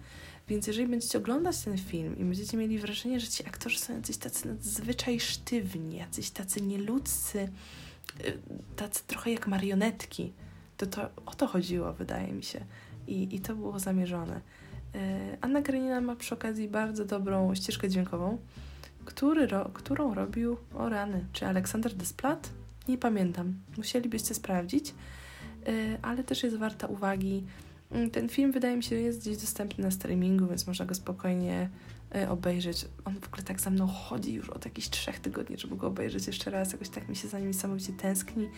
Więc 0.47 0.67
jeżeli 0.67 0.87
będziecie 0.87 1.17
oglądać 1.17 1.59
ten 1.59 1.77
film 1.77 2.17
i 2.17 2.23
będziecie 2.23 2.57
mieli 2.57 2.79
wrażenie, 2.79 3.19
że 3.19 3.27
ci 3.27 3.47
aktorzy 3.47 3.79
są 3.79 3.95
jacyś 3.95 4.17
tacy 4.17 4.47
nadzwyczaj 4.47 5.19
sztywni, 5.19 5.97
jacyś 5.97 6.29
tacy 6.29 6.61
nieludzcy, 6.61 7.49
y, 8.25 8.37
tacy 8.75 9.03
trochę 9.07 9.31
jak 9.31 9.47
marionetki, 9.47 10.33
to, 10.77 10.85
to 10.85 11.09
o 11.25 11.35
to 11.35 11.47
chodziło, 11.47 11.93
wydaje 11.93 12.33
mi 12.33 12.43
się. 12.43 12.65
I, 13.07 13.35
i 13.35 13.39
to 13.39 13.55
było 13.55 13.79
zamierzone. 13.79 14.41
Y, 14.95 14.99
Anna 15.41 15.61
Karenina 15.61 16.01
ma 16.01 16.15
przy 16.15 16.35
okazji 16.35 16.67
bardzo 16.67 17.05
dobrą 17.05 17.55
ścieżkę 17.55 17.89
dźwiękową, 17.89 18.37
który 19.05 19.47
ro, 19.47 19.69
którą 19.73 20.13
robił, 20.13 20.57
o 20.73 20.89
rany, 20.89 21.25
czy 21.33 21.45
Aleksander 21.45 21.93
Desplat? 21.93 22.49
Nie 22.87 22.97
pamiętam. 22.97 23.53
Musielibyście 23.77 24.33
sprawdzić, 24.33 24.93
y, 25.67 25.97
ale 26.01 26.23
też 26.23 26.43
jest 26.43 26.57
warta 26.57 26.87
uwagi 26.87 27.43
ten 28.11 28.29
film 28.29 28.51
wydaje 28.51 28.77
mi 28.77 28.83
się 28.83 28.95
jest 28.95 29.21
gdzieś 29.21 29.37
dostępny 29.37 29.83
na 29.83 29.91
streamingu, 29.91 30.47
więc 30.47 30.67
można 30.67 30.85
go 30.85 30.95
spokojnie 30.95 31.69
e, 32.15 32.29
obejrzeć. 32.29 32.85
On 33.05 33.19
w 33.19 33.27
ogóle 33.27 33.43
tak 33.43 33.61
za 33.61 33.69
mną 33.69 33.87
chodzi 33.87 34.33
już 34.33 34.49
od 34.49 34.65
jakichś 34.65 34.89
trzech 34.89 35.19
tygodni, 35.19 35.57
żeby 35.57 35.75
go 35.75 35.87
obejrzeć 35.87 36.27
jeszcze 36.27 36.51
raz. 36.51 36.71
Jakoś 36.71 36.89
tak 36.89 37.09
mi 37.09 37.15
się 37.15 37.27
za 37.27 37.39
nim 37.39 37.47
niesamowicie 37.47 37.93
tęskni. 37.93 38.49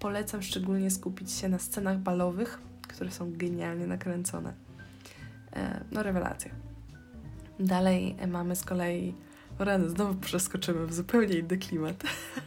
Polecam 0.00 0.42
szczególnie 0.42 0.90
skupić 0.90 1.32
się 1.32 1.48
na 1.48 1.58
scenach 1.58 1.98
balowych, 1.98 2.58
które 2.88 3.10
są 3.10 3.32
genialnie 3.32 3.86
nakręcone. 3.86 4.54
E, 5.52 5.84
no, 5.92 6.02
rewelacja. 6.02 6.50
Dalej 7.60 8.16
e, 8.18 8.26
mamy 8.26 8.56
z 8.56 8.64
kolei 8.64 9.14
Rany, 9.58 9.90
znowu 9.90 10.14
przeskoczymy 10.14 10.86
w 10.86 10.94
zupełnie 10.94 11.38
inny 11.38 11.58
klimat. 11.58 12.04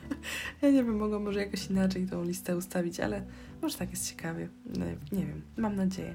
ja 0.62 0.70
nie 0.70 0.84
wiem, 0.84 0.98
mogłam 0.98 1.24
może 1.24 1.40
jakoś 1.40 1.70
inaczej 1.70 2.08
tą 2.08 2.24
listę 2.24 2.58
ustawić, 2.58 3.00
ale 3.00 3.24
może 3.62 3.78
tak 3.78 3.92
jest 3.92 4.10
ciekawie. 4.10 4.50
No, 4.66 4.86
nie 5.12 5.26
wiem, 5.26 5.42
mam 5.58 5.76
nadzieję. 5.76 6.14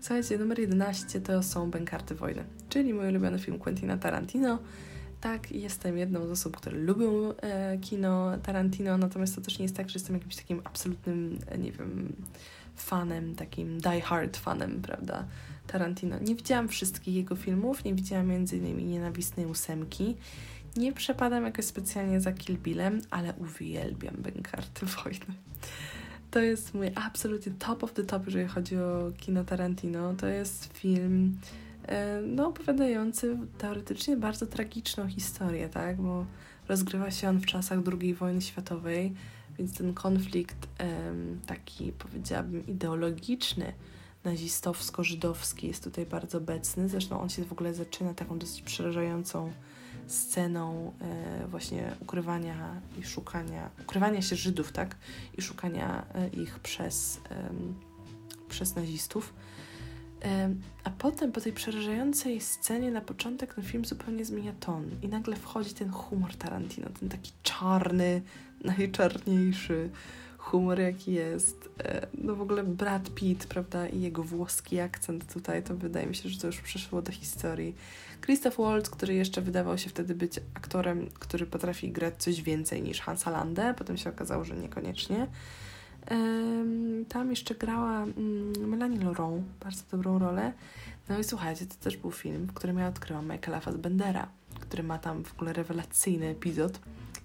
Słuchajcie, 0.00 0.38
numer 0.38 0.58
11 0.58 1.20
to 1.20 1.42
są 1.42 1.70
Bękarty 1.70 2.14
Wojny, 2.14 2.44
czyli 2.68 2.94
mój 2.94 3.08
ulubiony 3.08 3.38
film 3.38 3.58
Quentina 3.58 3.96
Tarantino. 3.96 4.58
Tak, 5.20 5.52
jestem 5.52 5.98
jedną 5.98 6.26
z 6.26 6.30
osób, 6.30 6.56
które 6.56 6.78
lubią 6.78 7.34
e, 7.36 7.78
kino 7.78 8.38
Tarantino, 8.38 8.98
natomiast 8.98 9.34
to 9.34 9.40
też 9.40 9.58
nie 9.58 9.64
jest 9.64 9.76
tak, 9.76 9.88
że 9.88 9.98
jestem 9.98 10.16
jakimś 10.16 10.36
takim 10.36 10.60
absolutnym, 10.64 11.38
e, 11.46 11.58
nie 11.58 11.72
wiem, 11.72 12.16
fanem, 12.76 13.34
takim 13.34 13.80
die 13.80 14.00
hard 14.00 14.36
fanem, 14.36 14.82
prawda, 14.82 15.24
Tarantino. 15.66 16.18
Nie 16.18 16.34
widziałam 16.34 16.68
wszystkich 16.68 17.14
jego 17.14 17.36
filmów, 17.36 17.84
nie 17.84 17.94
widziałam 17.94 18.32
innymi 18.32 18.84
Nienawistnej 18.84 19.46
ósemki. 19.46 20.16
Nie 20.76 20.92
przepadam 20.92 21.44
jakoś 21.44 21.64
specjalnie 21.64 22.20
za 22.20 22.32
Kill 22.32 22.56
Billem, 22.56 23.02
ale 23.10 23.34
uwielbiam 23.34 24.14
Bękarty 24.18 24.86
Wojny. 25.04 25.34
To 26.30 26.40
jest 26.40 26.74
mój 26.74 26.90
absolutnie 26.94 27.52
top 27.58 27.84
of 27.84 27.92
the 27.92 28.04
top, 28.04 28.26
jeżeli 28.26 28.48
chodzi 28.48 28.76
o 28.76 29.12
kino 29.18 29.44
Tarantino. 29.44 30.14
To 30.14 30.26
jest 30.26 30.78
film 30.78 31.38
e, 31.86 32.20
no, 32.22 32.46
opowiadający 32.46 33.38
teoretycznie 33.58 34.16
bardzo 34.16 34.46
tragiczną 34.46 35.08
historię, 35.08 35.68
tak? 35.68 35.96
Bo 35.96 36.26
rozgrywa 36.68 37.10
się 37.10 37.28
on 37.28 37.38
w 37.38 37.46
czasach 37.46 37.78
II 38.00 38.14
wojny 38.14 38.42
światowej, 38.42 39.14
więc 39.58 39.78
ten 39.78 39.94
konflikt 39.94 40.68
taki, 41.46 41.92
powiedziałabym, 41.92 42.66
ideologiczny, 42.66 43.72
nazistowsko-żydowski 44.24 45.66
jest 45.66 45.84
tutaj 45.84 46.06
bardzo 46.06 46.38
obecny. 46.38 46.88
Zresztą 46.88 47.20
on 47.20 47.28
się 47.28 47.44
w 47.44 47.52
ogóle 47.52 47.74
zaczyna 47.74 48.14
taką 48.14 48.38
dosyć 48.38 48.62
przerażającą 48.62 49.52
sceną 50.06 50.92
e, 51.00 51.46
właśnie 51.46 51.94
ukrywania 52.00 52.80
i 53.00 53.04
szukania, 53.04 53.70
ukrywania 53.80 54.22
się 54.22 54.36
Żydów, 54.36 54.72
tak? 54.72 54.96
I 55.38 55.42
szukania 55.42 56.06
e, 56.14 56.28
ich 56.28 56.58
przez, 56.58 57.20
przez 58.48 58.76
nazistów. 58.76 59.34
A 60.84 60.90
potem 60.90 61.32
po 61.32 61.40
tej 61.40 61.52
przerażającej 61.52 62.40
scenie 62.40 62.90
na 62.90 63.00
początek 63.00 63.54
ten 63.54 63.64
film 63.64 63.84
zupełnie 63.84 64.24
zmienia 64.24 64.52
ton 64.60 64.90
i 65.02 65.08
nagle 65.08 65.36
wchodzi 65.36 65.74
ten 65.74 65.90
humor 65.90 66.36
Tarantino, 66.36 66.88
ten 67.00 67.08
taki 67.08 67.32
czarny, 67.42 68.22
najczarniejszy 68.78 69.90
humor 70.42 70.80
jaki 70.80 71.12
jest. 71.12 71.70
E, 71.84 72.06
no 72.18 72.36
w 72.36 72.40
ogóle 72.40 72.64
Brad 72.64 73.10
Pitt, 73.14 73.46
prawda, 73.46 73.88
i 73.88 74.00
jego 74.00 74.22
włoski 74.22 74.80
akcent 74.80 75.32
tutaj, 75.32 75.62
to 75.62 75.76
wydaje 75.76 76.06
mi 76.06 76.14
się, 76.14 76.28
że 76.28 76.40
to 76.40 76.46
już 76.46 76.60
przeszło 76.60 77.02
do 77.02 77.12
historii. 77.12 77.74
Christoph 78.24 78.56
Waltz, 78.56 78.90
który 78.90 79.14
jeszcze 79.14 79.42
wydawał 79.42 79.78
się 79.78 79.90
wtedy 79.90 80.14
być 80.14 80.40
aktorem, 80.54 81.06
który 81.14 81.46
potrafi 81.46 81.92
grać 81.92 82.14
coś 82.18 82.42
więcej 82.42 82.82
niż 82.82 83.00
Hansa 83.00 83.30
Lande, 83.30 83.74
potem 83.78 83.96
się 83.96 84.10
okazało, 84.10 84.44
że 84.44 84.54
niekoniecznie. 84.54 85.26
Tam 87.08 87.30
jeszcze 87.30 87.54
grała 87.54 88.02
mm, 88.02 88.68
Melanie 88.68 88.98
Laurent, 88.98 89.44
bardzo 89.60 89.82
dobrą 89.90 90.18
rolę. 90.18 90.52
No 91.08 91.18
i 91.18 91.24
słuchajcie, 91.24 91.66
to 91.66 91.74
też 91.74 91.96
był 91.96 92.10
film, 92.10 92.46
w 92.46 92.52
którym 92.52 92.78
ja 92.78 92.88
odkryłam 92.88 93.28
Michaela 93.28 93.60
Fassbendera, 93.60 94.28
który 94.60 94.82
ma 94.82 94.98
tam 94.98 95.24
w 95.24 95.32
ogóle 95.32 95.52
rewelacyjny 95.52 96.26
epizod. 96.26 96.80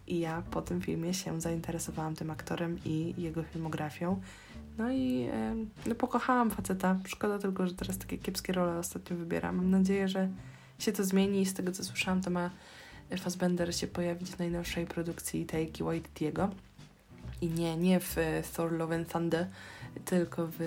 I 0.07 0.19
ja 0.19 0.43
po 0.51 0.61
tym 0.61 0.81
filmie 0.81 1.13
się 1.13 1.41
zainteresowałam 1.41 2.15
tym 2.15 2.31
aktorem 2.31 2.79
i 2.85 3.13
jego 3.17 3.43
filmografią. 3.43 4.21
No 4.77 4.91
i 4.91 5.29
no, 5.85 5.95
pokochałam 5.95 6.51
faceta. 6.51 6.99
Szkoda 7.05 7.39
tylko, 7.39 7.67
że 7.67 7.73
teraz 7.73 7.97
takie 7.97 8.17
kiepskie 8.17 8.53
role 8.53 8.79
ostatnio 8.79 9.17
wybieram. 9.17 9.55
Mam 9.55 9.69
nadzieję, 9.69 10.07
że 10.07 10.29
się 10.79 10.91
to 10.91 11.03
zmieni 11.03 11.41
i 11.41 11.45
z 11.45 11.53
tego 11.53 11.71
co 11.71 11.83
słyszałam, 11.83 12.21
to 12.21 12.29
ma 12.29 12.49
Fassbender 13.19 13.75
się 13.75 13.87
pojawić 13.87 14.29
w 14.29 14.39
najnowszej 14.39 14.85
produkcji 14.85 15.45
Taiki 15.45 15.83
Waititiego. 15.83 16.49
I 17.41 17.47
nie, 17.47 17.77
nie 17.77 17.99
w 17.99 18.15
Thor 18.55 18.71
Love 18.71 18.95
and 18.95 19.11
Thunder, 19.11 19.47
tylko 20.05 20.47
w 20.47 20.59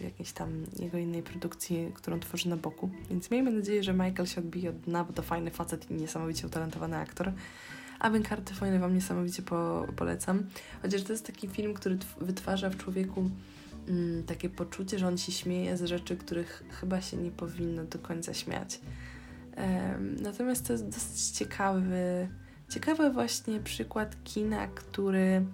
jakiejś 0.00 0.32
tam 0.32 0.64
jego 0.78 0.98
innej 0.98 1.22
produkcji, 1.22 1.92
którą 1.94 2.20
tworzy 2.20 2.48
na 2.48 2.56
boku. 2.56 2.90
Więc 3.10 3.30
miejmy 3.30 3.50
nadzieję, 3.50 3.82
że 3.82 3.92
Michael 3.92 4.26
się 4.26 4.40
odbije 4.40 4.70
od 4.70 4.80
dna, 4.80 5.04
bo 5.04 5.12
to 5.12 5.22
fajny 5.22 5.50
facet 5.50 5.90
i 5.90 5.94
niesamowicie 5.94 6.46
utalentowany 6.46 6.96
aktor. 6.96 7.32
A 7.98 8.10
Karty 8.10 8.54
Fajne 8.54 8.78
Wam 8.78 8.94
niesamowicie 8.94 9.42
po, 9.42 9.86
polecam. 9.96 10.46
Chociaż 10.82 11.02
to 11.02 11.12
jest 11.12 11.26
taki 11.26 11.48
film, 11.48 11.74
który 11.74 11.98
wytwarza 12.20 12.70
w 12.70 12.76
człowieku 12.76 13.30
mm, 13.88 14.24
takie 14.24 14.50
poczucie, 14.50 14.98
że 14.98 15.08
on 15.08 15.18
się 15.18 15.32
śmieje 15.32 15.76
z 15.76 15.84
rzeczy, 15.84 16.16
których 16.16 16.64
chyba 16.80 17.00
się 17.00 17.16
nie 17.16 17.30
powinno 17.30 17.84
do 17.84 17.98
końca 17.98 18.34
śmiać. 18.34 18.80
Natomiast 20.22 20.66
to 20.66 20.72
jest 20.72 20.88
dosyć 20.88 21.30
ciekawy, 21.30 22.28
ciekawy 22.68 23.10
właśnie 23.10 23.60
przykład 23.60 24.16
kina, 24.24 24.66
który 24.66 25.44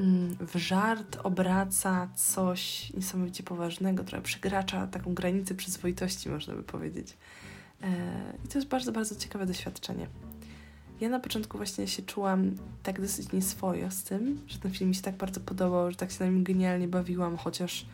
mm, 0.00 0.36
w 0.40 0.56
żart 0.56 1.18
obraca 1.22 2.08
coś 2.14 2.92
niesamowicie 2.92 3.42
poważnego, 3.42 4.04
trochę 4.04 4.22
przekracza 4.22 4.86
taką 4.86 5.14
granicę 5.14 5.54
przyzwoitości, 5.54 6.28
można 6.28 6.54
by 6.54 6.62
powiedzieć. 6.62 7.16
E, 7.82 7.86
I 8.44 8.48
to 8.48 8.58
jest 8.58 8.68
bardzo, 8.68 8.92
bardzo 8.92 9.16
ciekawe 9.16 9.46
doświadczenie. 9.46 10.06
Ja 11.00 11.08
na 11.08 11.20
początku 11.20 11.56
właśnie 11.56 11.88
się 11.88 12.02
czułam 12.02 12.56
tak 12.82 13.00
dosyć 13.00 13.32
nieswojo 13.32 13.90
z 13.90 14.02
tym, 14.02 14.40
że 14.46 14.58
ten 14.58 14.72
film 14.72 14.88
mi 14.88 14.94
się 14.94 15.02
tak 15.02 15.16
bardzo 15.16 15.40
podobał, 15.40 15.90
że 15.90 15.96
tak 15.96 16.10
się 16.10 16.24
na 16.24 16.30
nim 16.30 16.44
genialnie 16.44 16.88
bawiłam, 16.88 17.36
chociaż 17.36 17.86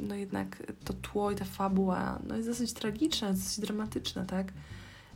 no 0.00 0.14
jednak 0.14 0.72
to 0.84 0.92
tło 0.92 1.30
i 1.30 1.34
ta 1.34 1.44
fabuła 1.44 2.18
no 2.28 2.36
jest 2.36 2.48
dosyć 2.48 2.72
tragiczna, 2.72 3.28
jest 3.28 3.42
dosyć 3.42 3.60
dramatyczna, 3.60 4.24
tak? 4.24 4.52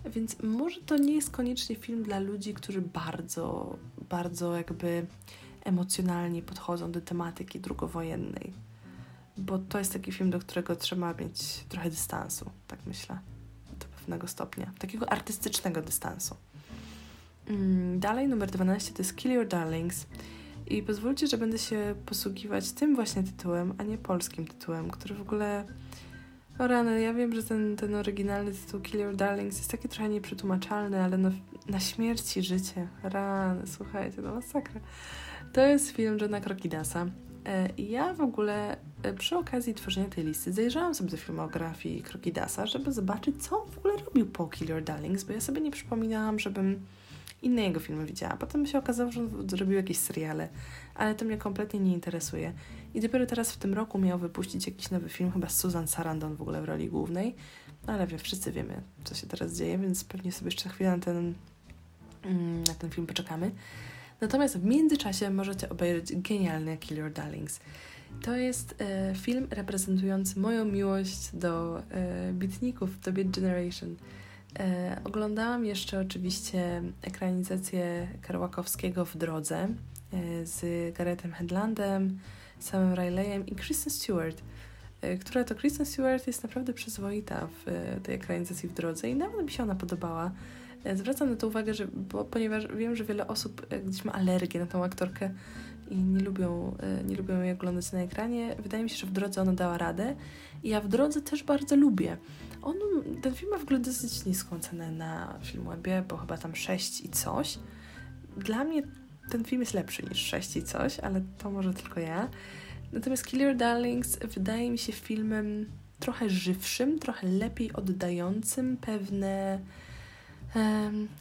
Więc 0.05 0.37
może 0.43 0.81
to 0.81 0.97
nie 0.97 1.15
jest 1.15 1.31
koniecznie 1.31 1.77
film 1.77 2.03
dla 2.03 2.19
ludzi, 2.19 2.55
którzy 2.55 2.81
bardzo, 2.81 3.77
bardzo 4.11 4.57
jakby 4.57 5.07
emocjonalnie 5.65 6.43
podchodzą 6.43 6.93
do 6.93 7.01
tematyki 7.01 7.61
drugowojennej. 7.61 8.53
Bo 9.37 9.59
to 9.59 9.79
jest 9.79 9.93
taki 9.93 10.13
film, 10.13 10.31
do 10.31 10.39
którego 10.39 10.77
trzeba 10.77 11.15
mieć 11.15 11.65
trochę 11.69 11.91
dystansu, 11.91 12.51
tak 12.67 12.79
myślę, 12.87 13.19
do 13.81 13.87
pewnego 13.87 14.29
stopnia. 14.29 14.73
Takiego 14.79 15.13
artystycznego 15.13 15.83
dystansu. 15.83 16.37
Mm, 17.47 18.01
dalej, 18.01 18.29
numer 18.29 18.51
12 18.51 18.93
to 18.93 19.03
jest 19.03 19.17
Kill 19.17 19.33
Your 19.33 19.49
Darlings. 19.49 20.07
I 20.71 20.83
pozwólcie, 20.83 21.27
że 21.27 21.39
będę 21.39 21.59
się 21.59 21.95
posługiwać 22.07 22.73
tym 22.73 22.95
właśnie 22.95 23.23
tytułem, 23.23 23.75
a 23.79 23.83
nie 23.83 23.99
polskim 23.99 24.47
tytułem, 24.47 24.91
który 24.91 25.15
w 25.15 25.21
ogóle. 25.21 25.65
O 26.59 26.67
rany, 26.67 27.01
ja 27.01 27.15
wiem, 27.15 27.35
że 27.35 27.43
ten, 27.43 27.77
ten 27.77 27.95
oryginalny 27.95 28.53
tytuł 28.53 28.81
Kill 28.81 29.01
Your 29.01 29.17
Darlings 29.17 29.59
jest 29.59 29.71
taki 29.71 29.89
trochę 29.89 30.09
nieprzetłumaczalny, 30.09 31.03
ale 31.03 31.19
no, 31.19 31.31
na 31.69 31.81
śmierci 31.81 32.43
życie. 32.43 32.89
Rany, 33.03 33.67
słuchajcie, 33.67 34.23
to 34.23 34.35
masakra. 34.35 34.81
To 35.53 35.61
jest 35.61 35.91
film 35.91 36.19
Johna 36.21 36.41
Krokidasa. 36.41 37.07
E, 37.47 37.69
I 37.77 37.91
ja 37.91 38.15
w 38.15 38.21
ogóle 38.21 38.77
e, 39.03 39.13
przy 39.13 39.37
okazji 39.37 39.75
tworzenia 39.75 40.09
tej 40.09 40.25
listy 40.25 40.53
zajrzałam 40.53 40.95
sobie 40.95 41.11
do 41.11 41.17
filmografii 41.17 42.03
Krokidasa, 42.03 42.67
żeby 42.67 42.93
zobaczyć, 42.93 43.43
co 43.43 43.67
w 43.71 43.79
ogóle 43.79 43.97
robił 43.97 44.27
po 44.27 44.47
Kill 44.47 44.69
Your 44.69 44.83
Darlings, 44.83 45.25
bo 45.25 45.33
ja 45.33 45.41
sobie 45.41 45.61
nie 45.61 45.71
przypominałam, 45.71 46.39
żebym 46.39 46.87
inne 47.43 47.63
jego 47.63 47.81
filmy 47.81 48.07
widziała. 48.07 48.37
Potem 48.37 48.67
się 48.67 48.79
okazało, 48.79 49.13
że 49.13 49.21
zrobił 49.49 49.77
jakieś 49.77 49.97
seriale, 49.97 50.49
ale 50.95 51.15
to 51.15 51.25
mnie 51.25 51.37
kompletnie 51.37 51.81
nie 51.81 51.93
interesuje. 51.93 52.53
I 52.95 53.01
dopiero 53.01 53.27
teraz 53.27 53.53
w 53.53 53.57
tym 53.57 53.75
roku 53.75 53.99
miał 53.99 54.19
wypuścić 54.19 54.67
jakiś 54.67 54.91
nowy 54.91 55.09
film, 55.09 55.33
chyba 55.33 55.49
z 55.49 55.57
Susan 55.57 55.89
Sarandon 55.89 56.37
w 56.37 56.43
ogóle 56.43 56.63
w 56.63 56.65
roli 56.65 56.89
głównej. 56.89 57.35
no 57.87 57.93
ale 57.93 58.07
wie, 58.07 58.19
wszyscy 58.19 58.53
wiemy, 58.53 58.83
co 59.05 59.15
się 59.15 59.27
teraz 59.27 59.57
dzieje, 59.57 59.79
więc 59.79 60.05
pewnie 60.05 60.33
sobie 60.33 60.49
jeszcze 60.49 60.69
chwilę 60.69 60.91
na 60.91 60.99
ten, 60.99 61.35
mm, 62.25 62.65
na 62.65 62.75
ten 62.75 62.91
film 62.91 63.07
poczekamy. 63.07 63.51
Natomiast 64.21 64.59
w 64.59 64.65
międzyczasie 64.65 65.31
możecie 65.31 65.69
obejrzeć 65.69 66.17
genialny 66.17 66.77
Kill 66.77 66.97
Your 66.97 67.13
Darlings. 67.13 67.61
To 68.23 68.37
jest 68.37 68.75
e, 68.79 69.15
film 69.15 69.47
reprezentujący 69.51 70.41
moją 70.41 70.65
miłość 70.65 71.31
do 71.33 71.79
e, 71.79 72.33
bitników, 72.33 73.01
do 73.01 73.13
Beat 73.13 73.31
Generation. 73.31 73.97
E, 74.59 75.01
oglądałam 75.05 75.65
jeszcze 75.65 76.01
oczywiście 76.01 76.83
ekranizację 77.03 78.09
Karłakowskiego 78.23 79.05
w 79.05 79.17
drodze 79.17 79.69
e, 80.13 80.47
z 80.47 80.95
Garethem 80.97 81.33
Headlandem, 81.33 82.19
samym 82.59 82.95
Rileyem 82.95 83.47
i 83.47 83.55
Kristen 83.55 83.93
Stewart, 83.93 84.43
e, 85.01 85.17
która 85.17 85.45
to 85.45 85.55
Kristen 85.55 85.87
Stewart 85.87 86.27
jest 86.27 86.43
naprawdę 86.43 86.73
przyzwoita 86.73 87.47
w 87.47 87.69
e, 87.69 88.01
tej 88.01 88.15
ekranizacji 88.15 88.69
w 88.69 88.73
drodze 88.73 89.11
i 89.11 89.15
nawet 89.15 89.45
mi 89.45 89.51
się 89.51 89.63
ona 89.63 89.75
podobała. 89.75 90.31
E, 90.85 90.97
zwracam 90.97 91.31
na 91.31 91.37
to 91.37 91.47
uwagę, 91.47 91.75
że, 91.75 91.87
bo, 91.87 92.25
ponieważ 92.25 92.67
wiem, 92.67 92.97
że 92.97 93.05
wiele 93.05 93.27
osób 93.27 93.67
gdzieś 93.87 94.05
ma 94.05 94.13
alergię 94.13 94.61
na 94.61 94.67
tą 94.67 94.85
aktorkę 94.85 95.31
i 95.91 95.97
nie 95.97 96.21
lubią, 96.21 96.77
nie 97.07 97.17
lubią 97.17 97.43
jej 97.43 97.53
oglądać 97.53 97.93
na 97.93 97.99
ekranie. 97.99 98.57
Wydaje 98.59 98.83
mi 98.83 98.91
się, 98.91 98.97
że 98.97 99.07
w 99.07 99.13
drodze 99.13 99.43
ona 99.43 99.53
dała 99.53 99.79
radę 99.79 100.17
i 100.63 100.69
ja 100.69 100.81
w 100.81 100.89
drodze 100.89 101.23
też 101.23 101.43
bardzo 101.43 101.77
lubię. 101.77 102.17
On, 102.63 102.77
ten 103.23 103.35
film 103.35 103.51
ma 103.51 103.59
w 103.59 103.63
ogóle 103.63 103.79
dosyć 103.79 104.25
niską 104.25 104.61
cenę 104.61 104.91
na 104.91 105.39
Filmwebie, 105.43 106.05
bo 106.09 106.17
chyba 106.17 106.39
tam 106.39 106.57
6 106.57 107.01
i 107.01 107.09
coś. 107.09 107.59
Dla 108.37 108.65
mnie 108.65 108.83
ten 109.31 109.45
film 109.45 109.61
jest 109.61 109.75
lepszy 109.75 110.03
niż 110.03 110.19
6 110.19 110.57
i 110.57 110.63
coś, 110.63 111.01
ale 111.01 111.21
to 111.39 111.51
może 111.51 111.75
tylko 111.75 112.01
ja. 112.01 112.29
Natomiast 112.93 113.27
Killer 113.27 113.57
Darlings 113.57 114.19
wydaje 114.19 114.71
mi 114.71 114.79
się 114.79 114.93
filmem 114.93 115.67
trochę 116.01 116.31
żywszym, 116.31 116.99
trochę 116.99 117.29
lepiej 117.29 117.73
oddającym 117.73 118.77
pewne 118.77 119.61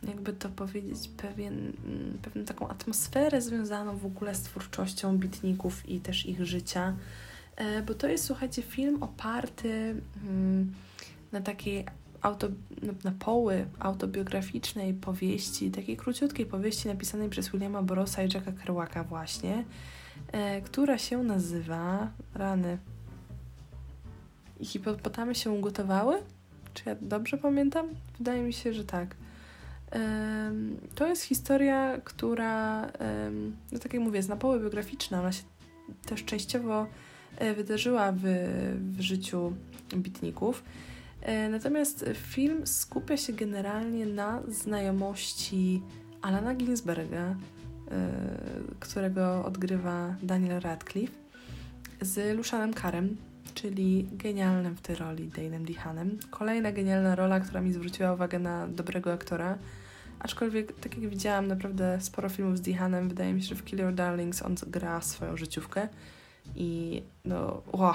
jakby 0.07 0.33
to 0.33 0.49
powiedzieć, 0.49 1.09
pewien, 1.17 1.73
mm, 1.85 2.17
pewną 2.21 2.45
taką 2.45 2.67
atmosferę 2.67 3.41
związaną 3.41 3.97
w 3.97 4.05
ogóle 4.05 4.35
z 4.35 4.41
twórczością 4.41 5.17
bitników 5.17 5.89
i 5.89 5.99
też 5.99 6.25
ich 6.25 6.45
życia. 6.45 6.95
E, 7.55 7.81
bo 7.81 7.93
to 7.93 8.07
jest, 8.07 8.25
słuchajcie, 8.25 8.61
film 8.61 9.03
oparty 9.03 10.01
mm, 10.23 10.73
na 11.31 11.41
takiej 11.41 11.85
auto, 12.21 12.47
na 13.03 13.11
poły 13.11 13.65
autobiograficznej 13.79 14.93
powieści, 14.93 15.71
takiej 15.71 15.97
króciutkiej 15.97 16.45
powieści 16.45 16.87
napisanej 16.87 17.29
przez 17.29 17.49
Williama 17.49 17.81
Borosa 17.83 18.23
i 18.23 18.33
Jacka 18.33 18.51
Kerouaka 18.51 19.03
właśnie, 19.03 19.65
e, 20.31 20.61
która 20.61 20.97
się 20.97 21.23
nazywa 21.23 22.11
Rany. 22.35 22.77
I 24.59 24.65
hipopotamy 24.65 25.35
się 25.35 25.51
ugotowały? 25.51 26.17
Czy 26.73 26.83
ja 26.85 26.95
dobrze 27.01 27.37
pamiętam? 27.37 27.87
Wydaje 28.17 28.43
mi 28.43 28.53
się, 28.53 28.73
że 28.73 28.83
tak. 28.85 29.15
To 30.95 31.07
jest 31.07 31.23
historia, 31.23 31.97
która, 32.03 32.81
no 33.71 33.79
tak 33.79 33.93
jak 33.93 34.03
mówię, 34.03 34.17
jest 34.17 34.29
na 34.29 34.35
poły 34.35 34.59
biograficzna. 34.59 35.19
Ona 35.19 35.31
się 35.31 35.43
też 36.05 36.25
częściowo 36.25 36.87
e, 37.37 37.53
wydarzyła 37.53 38.11
w, 38.11 38.21
w 38.97 39.01
życiu 39.01 39.53
bitników. 39.95 40.63
E, 41.27 41.49
natomiast 41.49 42.05
film 42.13 42.67
skupia 42.67 43.17
się 43.17 43.33
generalnie 43.33 44.05
na 44.05 44.41
znajomości 44.47 45.81
Alana 46.21 46.55
Ginsberga, 46.55 47.21
e, 47.21 47.35
którego 48.79 49.45
odgrywa 49.45 50.15
Daniel 50.23 50.59
Radcliffe, 50.61 51.13
z 52.01 52.37
Lushanem 52.37 52.73
Karem, 52.73 53.17
czyli 53.53 54.07
genialnym 54.11 54.75
w 54.75 54.81
tej 54.81 54.95
roli 54.95 55.29
Dane'em 55.29 55.65
Dehanem. 55.65 56.19
Kolejna 56.29 56.71
genialna 56.71 57.15
rola, 57.15 57.39
która 57.39 57.61
mi 57.61 57.73
zwróciła 57.73 58.13
uwagę 58.13 58.39
na 58.39 58.67
dobrego 58.67 59.13
aktora. 59.13 59.57
Aczkolwiek, 60.19 60.79
tak 60.79 60.97
jak 60.97 61.09
widziałam 61.09 61.47
naprawdę 61.47 61.97
sporo 62.01 62.29
filmów 62.29 62.57
z 62.57 62.61
Dehanem, 62.61 63.09
wydaje 63.09 63.33
mi 63.33 63.41
się, 63.41 63.47
że 63.47 63.55
w 63.55 63.63
Kill 63.63 63.79
Your 63.79 63.93
Darlings 63.93 64.41
on 64.41 64.55
gra 64.67 65.01
swoją 65.01 65.37
życiówkę 65.37 65.87
i 66.55 67.03
no, 67.25 67.61
wow, 67.73 67.93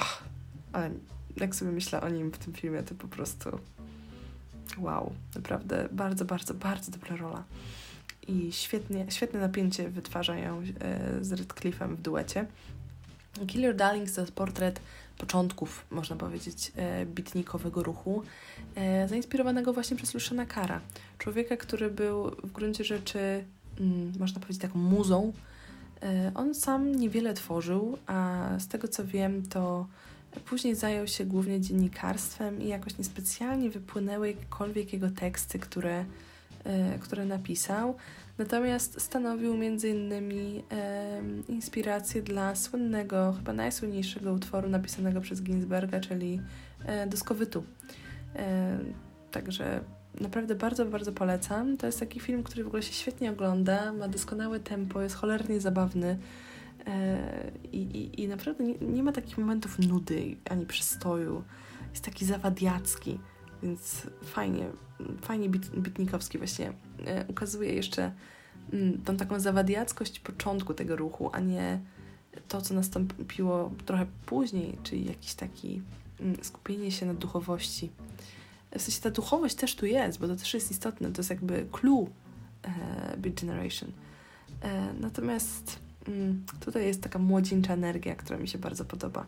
ale 0.73 0.91
jak 1.37 1.55
sobie 1.55 1.73
myślę 1.73 2.01
o 2.01 2.09
nim 2.09 2.33
w 2.33 2.39
tym 2.39 2.53
filmie, 2.53 2.83
to 2.83 2.95
po 2.95 3.09
prostu 3.09 3.59
wow, 4.79 5.13
naprawdę 5.35 5.89
bardzo, 5.93 6.25
bardzo, 6.25 6.55
bardzo 6.55 6.91
dobra 6.91 7.17
rola. 7.17 7.45
I 8.29 8.53
świetnie, 8.53 9.07
świetne 9.11 9.41
napięcie 9.41 9.89
wytwarzają 9.89 10.63
e, 10.81 11.25
z 11.25 11.33
Redcliffem 11.33 11.97
w 11.97 12.01
duecie. 12.01 12.47
Kill 13.47 13.63
Your 13.63 13.77
Darlings 13.77 14.15
to 14.15 14.27
portret 14.35 14.81
początków, 15.19 15.85
można 15.91 16.17
powiedzieć, 16.17 16.73
e, 16.77 17.07
bitnikowego 17.07 17.83
ruchu, 17.83 18.23
e, 18.75 19.09
zainspirowanego 19.09 19.73
właśnie 19.73 19.97
przez 19.97 20.15
Luciana 20.15 20.47
Kara. 20.47 20.81
Człowieka, 21.19 21.57
który 21.57 21.91
był 21.91 22.31
w 22.31 22.53
gruncie 22.53 22.85
rzeczy, 22.85 23.45
mm, 23.81 24.13
można 24.19 24.41
powiedzieć, 24.41 24.63
taką 24.63 24.79
muzą. 24.79 25.33
On 26.35 26.55
sam 26.55 26.95
niewiele 26.95 27.35
tworzył, 27.35 27.99
a 28.07 28.49
z 28.59 28.69
tego 28.69 28.89
co 28.89 29.07
wiem, 29.07 29.49
to 29.49 29.87
później 30.45 30.75
zajął 30.75 31.07
się 31.07 31.25
głównie 31.25 31.61
dziennikarstwem 31.61 32.63
i 32.63 32.69
jakoś 32.69 32.99
niespecjalnie 32.99 33.71
wypłynęły 33.71 34.29
jakiekolwiek 34.29 34.93
jego 34.93 35.11
teksty, 35.11 35.59
które, 35.59 36.05
które 37.01 37.25
napisał. 37.25 37.97
Natomiast 38.39 39.01
stanowił 39.01 39.55
e, 39.63 41.23
inspirację 41.49 42.23
dla 42.23 42.55
słynnego, 42.55 43.35
chyba 43.37 43.53
najsłynniejszego 43.53 44.33
utworu 44.33 44.69
napisanego 44.69 45.21
przez 45.21 45.43
Ginsberga, 45.43 46.01
czyli 46.01 46.41
e, 46.87 47.07
Doskowytu. 47.07 47.65
E, 48.37 48.79
także 49.31 49.81
naprawdę 50.21 50.55
bardzo, 50.55 50.87
bardzo 50.87 51.13
polecam. 51.13 51.77
To 51.77 51.87
jest 51.87 52.01
taki 52.01 52.21
film, 52.21 52.43
który 52.43 52.65
w 52.65 52.67
ogóle 52.67 52.83
się 52.83 52.93
świetnie 52.93 53.31
ogląda, 53.31 53.93
ma 53.93 54.09
doskonałe 54.09 54.61
tempo, 54.61 55.03
jest 55.03 55.15
cholernie 55.15 55.61
zabawny. 55.61 56.19
E, 56.87 57.53
I, 57.73 57.79
i, 57.79 58.23
I 58.23 58.29
naprawdę 58.29 58.65
nie, 58.65 58.75
nie, 58.75 59.03
ma 59.03 59.13
takich 59.13 59.39
momentów 59.39 59.79
nudy 59.79 60.37
ani 60.51 60.67
przystoju. 60.67 61.45
Jest 61.91 62.05
taki 62.05 62.25
zawadiacki, 62.25 63.19
więc 63.63 64.07
fajnie, 64.25 64.67
fajnie 65.21 65.49
bit, 65.49 65.69
Bitnikowski 65.69 66.39
właśnie 66.39 66.73
e, 67.07 67.27
ukazuje 67.29 67.75
jeszcze 67.75 68.13
mm, 68.73 69.03
tą 69.03 69.17
taką 69.17 69.41
zawadiackość 69.41 70.21
początku 70.21 70.75
tego 70.75 70.97
ruchu, 70.97 71.31
a 71.33 71.41
nie 71.41 71.81
to, 72.49 72.63
co 72.63 72.75
nastąpiło 72.75 73.73
trochę 73.87 74.07
później, 74.27 74.79
czyli 74.83 75.07
jakiś 75.07 75.35
taki 75.35 75.83
mm, 76.21 76.37
skupienie 76.45 76.91
się 76.91 77.07
na 77.07 77.15
duchowości. 77.15 77.91
W 78.79 78.83
sensie 78.83 79.01
ta 79.01 79.11
duchowość 79.11 79.55
też 79.55 79.75
tu 79.75 79.87
jest, 79.87 80.19
bo 80.19 80.29
to 80.29 80.37
też 80.37 80.55
jest 80.55 80.71
istotne, 80.71 81.13
to 81.13 81.21
jest 81.21 81.31
jakby 81.31 81.67
clue 81.73 82.07
e, 82.63 83.17
Beat 83.17 83.41
Generation. 83.41 83.93
E, 84.63 84.93
natomiast 85.01 85.79
mm, 86.09 86.45
tutaj 86.61 86.87
jest 86.87 87.03
taka 87.03 87.19
młodzieńcza 87.19 87.75
energia, 87.75 88.15
która 88.15 88.39
mi 88.39 88.49
się 88.49 88.59
bardzo 88.59 88.85
podoba. 88.85 89.27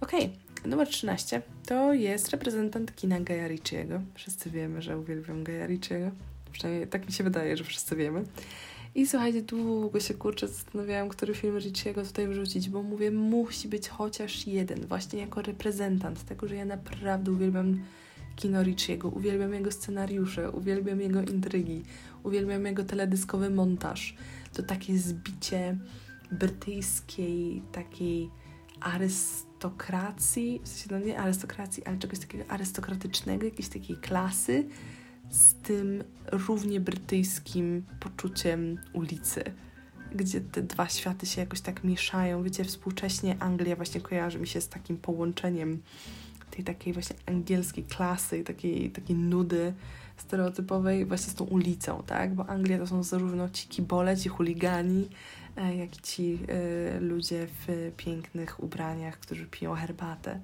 Okay. 0.00 0.30
Numer 0.64 0.88
13 0.88 1.42
to 1.66 1.94
jest 1.94 2.28
reprezentant 2.28 2.96
kina 2.96 3.20
Gaja 3.20 3.48
Ricciego. 3.48 4.00
Wszyscy 4.14 4.50
wiemy, 4.50 4.82
że 4.82 4.98
uwielbiam 4.98 5.44
Gaja 5.44 5.66
Ricciego. 5.66 6.10
Przynajmniej 6.52 6.88
tak 6.88 7.06
mi 7.06 7.12
się 7.12 7.24
wydaje, 7.24 7.56
że 7.56 7.64
wszyscy 7.64 7.96
wiemy. 7.96 8.24
I 8.94 9.06
słuchajcie, 9.06 9.42
długo 9.42 10.00
się 10.00 10.14
kurczę 10.14 10.48
zastanawiałam, 10.48 11.08
który 11.08 11.34
film 11.34 11.58
Ricciego 11.58 12.04
tutaj 12.04 12.28
wrzucić, 12.28 12.68
bo 12.68 12.82
mówię, 12.82 13.10
musi 13.10 13.68
być 13.68 13.88
chociaż 13.88 14.46
jeden, 14.46 14.86
właśnie 14.86 15.20
jako 15.20 15.42
reprezentant 15.42 16.24
tego, 16.24 16.48
że 16.48 16.56
ja 16.56 16.64
naprawdę 16.64 17.32
uwielbiam 17.32 17.80
kino 18.36 18.62
Ricciego, 18.62 19.08
uwielbiam 19.08 19.54
jego 19.54 19.72
scenariusze, 19.72 20.50
uwielbiam 20.50 21.00
jego 21.00 21.22
intrygi, 21.22 21.82
uwielbiam 22.22 22.66
jego 22.66 22.84
teledyskowy 22.84 23.50
montaż. 23.50 24.16
To 24.52 24.62
takie 24.62 24.98
zbicie 24.98 25.78
brytyjskiej, 26.32 27.62
takiej 27.72 28.30
arystokracji, 28.80 30.60
w 30.64 30.68
sensie 30.68 30.88
no 30.90 31.06
nie 31.06 31.18
arystokracji, 31.18 31.84
ale 31.84 31.98
czegoś 31.98 32.18
takiego 32.18 32.44
arystokratycznego, 32.48 33.44
jakiejś 33.44 33.68
takiej 33.68 33.96
klasy 33.96 34.68
z 35.30 35.54
tym 35.54 36.04
równie 36.32 36.80
brytyjskim 36.80 37.84
poczuciem 38.00 38.78
ulicy, 38.92 39.44
gdzie 40.14 40.40
te 40.40 40.62
dwa 40.62 40.88
światy 40.88 41.26
się 41.26 41.40
jakoś 41.40 41.60
tak 41.60 41.84
mieszają. 41.84 42.42
Wiecie, 42.42 42.64
współcześnie 42.64 43.36
Anglia 43.42 43.76
właśnie 43.76 44.00
kojarzy 44.00 44.38
mi 44.38 44.46
się 44.46 44.60
z 44.60 44.68
takim 44.68 44.96
połączeniem 44.96 45.82
tej 46.50 46.64
takiej 46.64 46.92
właśnie 46.92 47.16
angielskiej 47.26 47.84
klasy 47.84 48.44
takiej, 48.44 48.90
takiej 48.90 49.16
nudy 49.16 49.74
stereotypowej 50.20 51.04
właśnie 51.06 51.32
z 51.32 51.34
tą 51.34 51.44
ulicą, 51.44 52.02
tak? 52.06 52.34
Bo 52.34 52.46
Anglia 52.46 52.78
to 52.78 52.86
są 52.86 53.02
zarówno 53.02 53.48
ci 53.48 53.68
kibole, 53.68 54.16
ci 54.16 54.28
chuligani, 54.28 55.08
E, 55.56 55.76
jak 55.76 55.96
i 55.96 56.00
ci 56.00 56.38
e, 56.48 57.00
ludzie 57.00 57.46
w 57.46 57.92
pięknych 57.96 58.62
ubraniach, 58.62 59.18
którzy 59.18 59.46
piją 59.46 59.74
herbatę. 59.74 60.40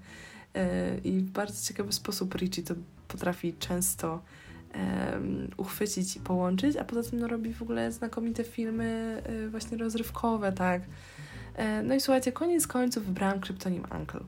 E, 0.55 0.99
I 0.99 1.21
w 1.21 1.31
bardzo 1.31 1.69
ciekawy 1.69 1.93
sposób 1.93 2.35
Richie 2.35 2.63
to 2.63 2.75
potrafi 3.09 3.55
często 3.59 4.23
uchwycić 5.57 6.17
i 6.17 6.21
połączyć, 6.21 6.77
a 6.77 6.85
poza 6.85 7.11
tym 7.11 7.19
no, 7.21 7.29
robi 7.29 7.55
w 7.55 7.63
ogóle 7.63 7.93
znakomite 7.93 8.45
filmy 8.45 9.23
właśnie 9.51 9.79
rozrywkowe, 9.79 10.53
tak. 10.53 10.83
No 11.85 11.95
i 11.95 12.01
słuchajcie, 12.01 12.33
koniec 12.33 12.67
końców 12.67 13.07
wybrałam 13.07 13.41
kryptonim 13.41 13.85
Uncle. 13.99 14.21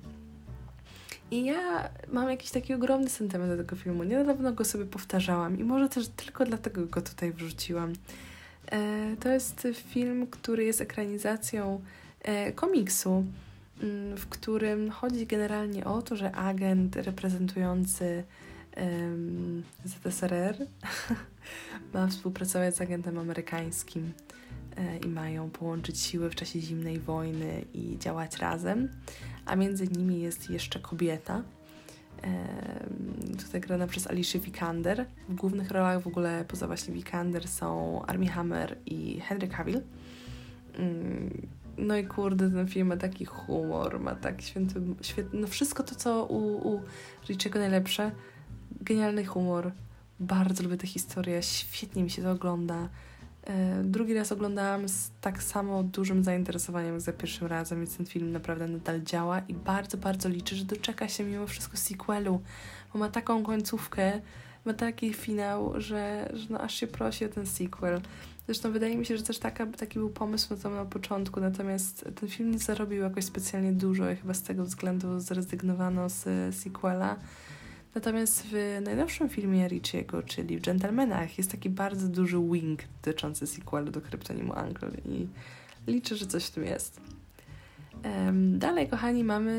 I 1.31 1.45
ja 1.45 1.89
mam 2.12 2.31
jakiś 2.31 2.51
taki 2.51 2.74
ogromny 2.74 3.11
sentyment 3.11 3.51
do 3.53 3.57
tego 3.57 3.76
filmu. 3.76 4.05
Niedawno 4.05 4.53
go 4.53 4.64
sobie 4.64 4.85
powtarzałam 4.85 5.59
i 5.59 5.64
może 5.64 5.89
też 5.89 6.09
tylko 6.09 6.45
dlatego 6.45 6.87
go 6.87 7.03
tutaj 7.03 7.33
wrzuciłam. 7.33 7.93
E, 8.72 9.16
to 9.20 9.29
jest 9.29 9.68
film, 9.74 10.26
który 10.26 10.64
jest 10.64 10.81
ekranizacją 10.81 11.81
e, 12.22 12.53
komiksu, 12.53 13.24
mm, 13.83 14.16
w 14.16 14.26
którym 14.26 14.91
chodzi 14.91 15.26
generalnie 15.26 15.85
o 15.85 16.03
to, 16.03 16.16
że 16.16 16.33
agent 16.33 16.97
reprezentujący 16.97 18.24
ZSRR 19.85 20.57
ma 21.95 22.07
współpracować 22.07 22.76
z 22.76 22.81
agentem 22.81 23.18
amerykańskim 23.18 24.12
e, 24.76 24.99
i 24.99 25.09
mają 25.09 25.51
połączyć 25.51 26.01
siły 26.01 26.31
w 26.31 26.35
czasie 26.35 26.61
zimnej 26.61 27.01
wojny 27.01 27.64
i 27.74 27.99
działać 27.99 28.37
razem, 28.37 28.89
a 29.49 29.57
między 29.57 29.88
nimi 29.88 30.20
jest 30.20 30.51
jeszcze 30.51 30.80
kobieta. 30.80 31.42
Tutaj 33.44 33.61
grana 33.61 33.86
przez 33.86 34.07
Alicia 34.07 34.38
Vikander. 34.38 35.07
W 35.28 35.34
głównych 35.34 35.70
rolach 35.70 36.03
w 36.03 36.07
ogóle 36.07 36.44
poza 36.49 36.66
właśnie 36.66 36.94
Vikander 36.94 37.49
są 37.49 38.03
Armie 38.07 38.28
Hammer 38.28 38.78
i 38.86 39.20
Henry 39.20 39.49
Cavill. 39.49 39.80
No 41.78 41.96
i 41.96 42.07
kurde, 42.07 42.51
ten 42.51 42.68
film 42.68 42.86
ma 42.88 42.96
taki 42.96 43.24
humor, 43.24 44.01
ma 44.01 44.14
tak 44.14 44.42
święty, 44.42 44.80
świetny, 45.03 45.40
no 45.40 45.46
wszystko 45.46 45.82
to, 45.82 45.94
co 45.94 46.24
u, 46.24 46.68
u 46.68 46.82
Richiego 47.28 47.59
najlepsze, 47.59 48.11
genialny 48.80 49.24
humor. 49.24 49.72
Bardzo 50.20 50.62
lubię 50.62 50.76
tę 50.76 50.86
historię, 50.86 51.42
świetnie 51.42 52.03
mi 52.03 52.11
się 52.11 52.22
to 52.22 52.30
ogląda. 52.30 52.88
E, 53.47 53.82
drugi 53.84 54.14
raz 54.14 54.32
oglądałam 54.32 54.89
z 54.89 55.11
tak 55.20 55.43
samo 55.43 55.82
dużym 55.82 56.24
zainteresowaniem 56.24 56.93
jak 56.93 57.01
za 57.01 57.12
pierwszym 57.12 57.47
razem, 57.47 57.78
więc 57.78 57.97
ten 57.97 58.07
film 58.07 58.32
naprawdę 58.32 58.68
nadal 58.68 59.03
działa 59.03 59.41
i 59.41 59.55
bardzo, 59.55 59.97
bardzo 59.97 60.28
liczę, 60.28 60.57
że 60.57 60.64
doczeka 60.64 61.09
się 61.09 61.24
mimo 61.24 61.47
wszystko 61.47 61.76
sequelu, 61.76 62.41
bo 62.93 62.99
ma 62.99 63.09
taką 63.09 63.43
końcówkę, 63.43 64.20
ma 64.64 64.74
taki 64.74 65.14
finał, 65.14 65.80
że, 65.80 66.30
że 66.34 66.47
no 66.51 66.61
aż 66.61 66.74
się 66.74 66.86
prosi 66.86 67.24
o 67.24 67.28
ten 67.28 67.47
sequel. 67.47 68.01
Zresztą 68.47 68.72
wydaje 68.72 68.97
mi 68.97 69.07
się, 69.07 69.16
że 69.16 69.22
też 69.22 69.39
taka, 69.39 69.66
taki 69.66 69.99
był 69.99 70.11
pomysł 70.11 70.55
na 70.55 70.61
to 70.61 70.70
na 70.70 70.84
początku, 70.84 71.41
natomiast 71.41 72.05
ten 72.20 72.28
film 72.28 72.51
nie 72.51 72.59
zarobił 72.59 73.03
jakoś 73.03 73.24
specjalnie 73.24 73.72
dużo 73.72 74.11
i 74.11 74.16
chyba 74.16 74.34
z 74.34 74.43
tego 74.43 74.64
względu 74.64 75.20
zrezygnowano 75.20 76.09
z 76.09 76.55
sequela. 76.55 77.16
Natomiast 77.95 78.47
w 78.47 78.80
najnowszym 78.82 79.28
filmie 79.28 79.68
Richiego, 79.68 80.22
czyli 80.22 80.59
w 80.59 80.64
Gentlemanach, 80.64 81.39
jest 81.39 81.51
taki 81.51 81.70
bardzo 81.70 82.09
duży 82.09 82.39
wing 82.53 82.80
dotyczący 83.03 83.47
sequelu 83.47 83.91
do 83.91 84.01
Kryptonimu 84.01 84.53
Uncle 84.66 84.91
i 85.05 85.28
liczę, 85.86 86.16
że 86.16 86.26
coś 86.26 86.45
w 86.45 86.51
tym 86.51 86.64
jest. 86.64 87.01
Dalej, 88.59 88.89
kochani, 88.89 89.24
mamy 89.24 89.53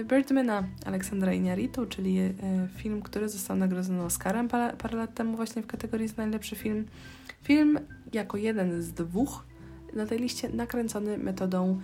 y, 0.00 0.04
Birdmana 0.04 0.64
Aleksandra 0.84 1.32
Iñárritu, 1.32 1.88
czyli 1.88 2.20
y, 2.20 2.34
film, 2.76 3.02
który 3.02 3.28
został 3.28 3.56
nagrodzony 3.56 4.02
Oscarem 4.02 4.48
parę, 4.48 4.96
lat 4.96 5.14
temu 5.14 5.36
właśnie 5.36 5.62
w 5.62 5.66
kategorii 5.66 6.08
najlepszy 6.16 6.56
film. 6.56 6.86
Film 7.42 7.78
jako 8.12 8.36
jeden 8.36 8.82
z 8.82 8.92
dwóch 8.92 9.44
na 9.92 10.06
tej 10.06 10.18
liście 10.18 10.48
nakręcony 10.48 11.18
metodą 11.18 11.80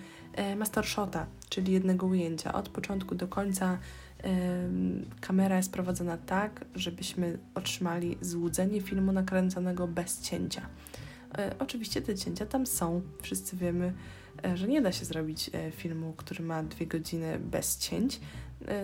y, 0.53 0.57
mastershota, 0.57 1.27
czyli 1.49 1.73
jednego 1.73 2.07
ujęcia 2.07 2.53
od 2.53 2.68
początku 2.68 3.14
do 3.14 3.29
końca 3.29 3.79
kamera 5.20 5.57
jest 5.57 5.73
prowadzona 5.73 6.16
tak, 6.16 6.64
żebyśmy 6.75 7.39
otrzymali 7.55 8.18
złudzenie 8.20 8.81
filmu 8.81 9.12
nakręconego 9.12 9.89
bez 9.89 10.20
cięcia. 10.20 10.62
E, 11.39 11.55
oczywiście 11.59 12.03
te 12.03 12.14
cięcia 12.14 12.47
tam 12.47 12.66
są. 12.66 13.03
Wszyscy 13.23 13.57
wiemy, 13.57 13.93
e, 14.45 14.57
że 14.57 14.68
nie 14.68 14.83
da 14.83 14.93
się 14.93 15.05
zrobić 15.05 15.51
e, 15.53 15.70
filmu, 15.70 16.12
który 16.16 16.45
ma 16.45 16.62
dwie 16.62 16.87
godziny 16.87 17.39
bez 17.39 17.79
cięć, 17.79 18.20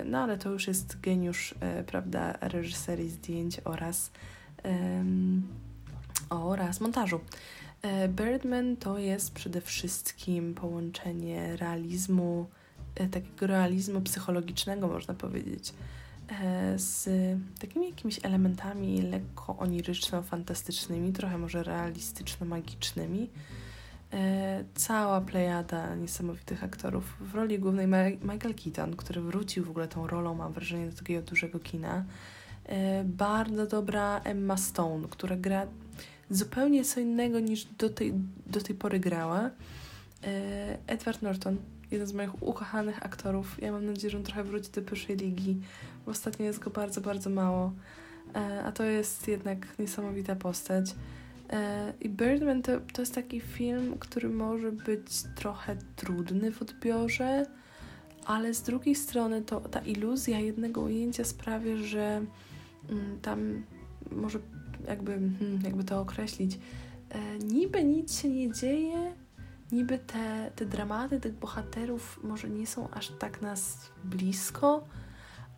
no 0.04 0.18
ale 0.18 0.38
to 0.38 0.50
już 0.50 0.66
jest 0.66 1.00
geniusz, 1.00 1.54
prawda, 1.86 2.38
reżyserii 2.40 3.10
zdjęć 3.10 3.60
oraz, 3.64 4.10
um, 4.64 5.48
oraz 6.30 6.80
montażu. 6.80 7.20
Birdman 8.08 8.76
to 8.76 8.98
jest 8.98 9.34
przede 9.34 9.60
wszystkim 9.60 10.54
połączenie 10.54 11.56
realizmu 11.56 12.46
takiego 13.10 13.46
realizmu 13.46 14.00
psychologicznego, 14.00 14.88
można 14.88 15.14
powiedzieć, 15.14 15.74
e, 16.28 16.78
z 16.78 17.08
takimi 17.60 17.86
jakimiś 17.86 18.20
elementami 18.22 19.02
lekko 19.02 19.54
oniryczno-fantastycznymi, 19.54 21.12
trochę 21.12 21.38
może 21.38 21.62
realistyczno-magicznymi. 21.62 23.28
E, 24.12 24.64
cała 24.74 25.20
plejada 25.20 25.94
niesamowitych 25.94 26.64
aktorów. 26.64 27.16
W 27.20 27.34
roli 27.34 27.58
głównej 27.58 27.86
Michael 28.22 28.54
Keaton, 28.64 28.96
który 28.96 29.20
wrócił 29.20 29.64
w 29.64 29.70
ogóle 29.70 29.88
tą 29.88 30.06
rolą, 30.06 30.34
mam 30.34 30.52
wrażenie, 30.52 30.86
do 30.86 30.96
takiego 30.96 31.22
dużego 31.22 31.58
kina. 31.58 32.04
Bardzo 33.04 33.66
dobra 33.66 34.20
Emma 34.24 34.56
Stone, 34.56 35.08
która 35.08 35.36
gra 35.36 35.66
zupełnie 36.30 36.84
co 36.84 37.00
innego 37.00 37.40
niż 37.40 37.64
do 37.64 37.90
tej, 37.90 38.14
do 38.46 38.60
tej 38.60 38.76
pory 38.76 39.00
grała. 39.00 39.50
Edward 40.86 41.22
Norton, 41.22 41.56
jeden 41.90 42.06
z 42.06 42.12
moich 42.12 42.42
ukochanych 42.42 43.06
aktorów. 43.06 43.62
Ja 43.62 43.72
mam 43.72 43.86
nadzieję, 43.86 44.10
że 44.10 44.18
on 44.18 44.24
trochę 44.24 44.44
wróci 44.44 44.70
do 44.70 44.82
pierwszej 44.82 45.16
ligi, 45.16 45.60
bo 46.06 46.10
ostatnio 46.10 46.44
jest 46.44 46.58
go 46.58 46.70
bardzo, 46.70 47.00
bardzo 47.00 47.30
mało. 47.30 47.72
E, 48.34 48.64
a 48.64 48.72
to 48.72 48.84
jest 48.84 49.28
jednak 49.28 49.78
niesamowita 49.78 50.36
postać. 50.36 50.94
E, 51.50 51.92
I 52.00 52.08
Birdman 52.08 52.62
to, 52.62 52.72
to 52.92 53.02
jest 53.02 53.14
taki 53.14 53.40
film, 53.40 53.98
który 53.98 54.28
może 54.28 54.72
być 54.72 55.22
trochę 55.34 55.76
trudny 55.96 56.52
w 56.52 56.62
odbiorze, 56.62 57.46
ale 58.26 58.54
z 58.54 58.62
drugiej 58.62 58.94
strony 58.94 59.42
to 59.42 59.60
ta 59.60 59.80
iluzja 59.80 60.40
jednego 60.40 60.80
ujęcia 60.80 61.24
sprawia, 61.24 61.76
że 61.76 62.22
mm, 62.90 63.20
tam 63.22 63.62
może 64.10 64.38
jakby, 64.88 65.12
hmm, 65.12 65.60
jakby 65.64 65.84
to 65.84 66.00
określić, 66.00 66.58
e, 67.10 67.38
niby 67.38 67.84
nic 67.84 68.20
się 68.20 68.28
nie 68.28 68.52
dzieje, 68.52 69.12
niby 69.72 69.98
te, 69.98 70.50
te 70.56 70.66
dramaty 70.66 71.20
tych 71.20 71.32
bohaterów 71.32 72.20
może 72.22 72.50
nie 72.50 72.66
są 72.66 72.90
aż 72.90 73.08
tak 73.18 73.42
nas 73.42 73.90
blisko, 74.04 74.84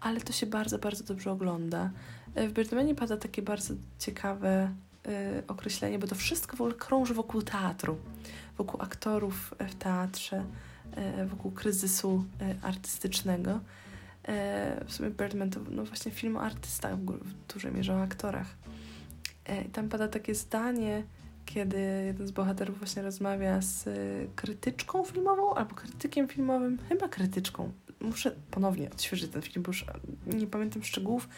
ale 0.01 0.21
to 0.21 0.33
się 0.33 0.47
bardzo, 0.47 0.79
bardzo 0.79 1.05
dobrze 1.05 1.33
ogląda. 1.33 1.91
E, 2.35 2.49
w 2.49 2.53
Birdmanie 2.53 2.95
pada 2.95 3.17
takie 3.17 3.43
bardzo 3.43 3.75
ciekawe 3.99 4.75
y, 5.09 5.43
określenie, 5.47 5.99
bo 5.99 6.07
to 6.07 6.15
wszystko 6.15 6.57
w 6.57 6.61
ogóle 6.61 6.75
krąży 6.75 7.15
wokół 7.15 7.43
teatru, 7.43 7.97
wokół 8.59 8.83
aktorów 8.83 9.55
w 9.59 9.75
teatrze, 9.75 10.45
y, 11.23 11.27
wokół 11.27 11.51
kryzysu 11.51 12.25
y, 12.43 12.67
artystycznego. 12.67 13.61
w 14.87 14.93
sumie 14.93 15.11
Birdman 15.11 15.51
to 15.51 15.61
no 15.71 15.85
właśnie 15.85 16.13
film 16.13 16.37
o 16.37 16.41
artystach, 16.41 16.99
w 16.99 17.53
dużej 17.55 17.73
mierze 17.73 17.95
o 17.95 18.03
aktorach. 18.03 18.47
tam 19.73 19.89
pada 19.89 20.09
takie 20.09 20.35
zdanie, 20.35 21.03
kiedy 21.47 21.79
jeden 22.07 22.27
z 22.27 22.31
bohaterów 22.31 22.79
właśnie 22.79 23.03
rozmawia 23.03 23.61
z 23.61 23.89
krytyczką 24.37 25.05
filmową 25.05 25.55
albo 25.55 25.75
krytykiem 25.75 26.29
filmowym, 26.29 26.79
chyba 26.89 27.09
krytyczką. 27.09 27.73
Muszę 28.01 28.37
ponownie 28.51 28.91
odświeżyć 28.91 29.31
ten 29.31 29.43
film, 29.43 29.63
bo 29.63 29.69
już 29.71 29.85
nie 30.27 30.47
pamiętam 30.47 30.83
szczegółów. 30.83 31.29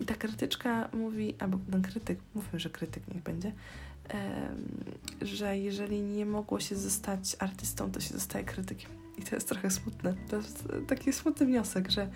I 0.00 0.04
ta 0.04 0.14
krytyczka 0.14 0.88
mówi, 0.92 1.34
albo 1.38 1.58
ten 1.70 1.82
krytyk, 1.82 2.18
mówmy, 2.34 2.60
że 2.60 2.70
krytyk 2.70 3.02
niech 3.14 3.22
będzie, 3.22 3.52
że 5.22 5.58
jeżeli 5.58 6.02
nie 6.02 6.26
mogło 6.26 6.60
się 6.60 6.76
zostać 6.76 7.36
artystą, 7.38 7.90
to 7.90 8.00
się 8.00 8.14
zostaje 8.14 8.44
krytykiem. 8.44 8.90
I 9.18 9.22
to 9.22 9.34
jest 9.34 9.48
trochę 9.48 9.70
smutne. 9.70 10.14
To 10.28 10.36
jest 10.36 10.68
taki 10.86 11.12
smutny 11.12 11.46
wniosek, 11.46 11.90
że 11.90 12.10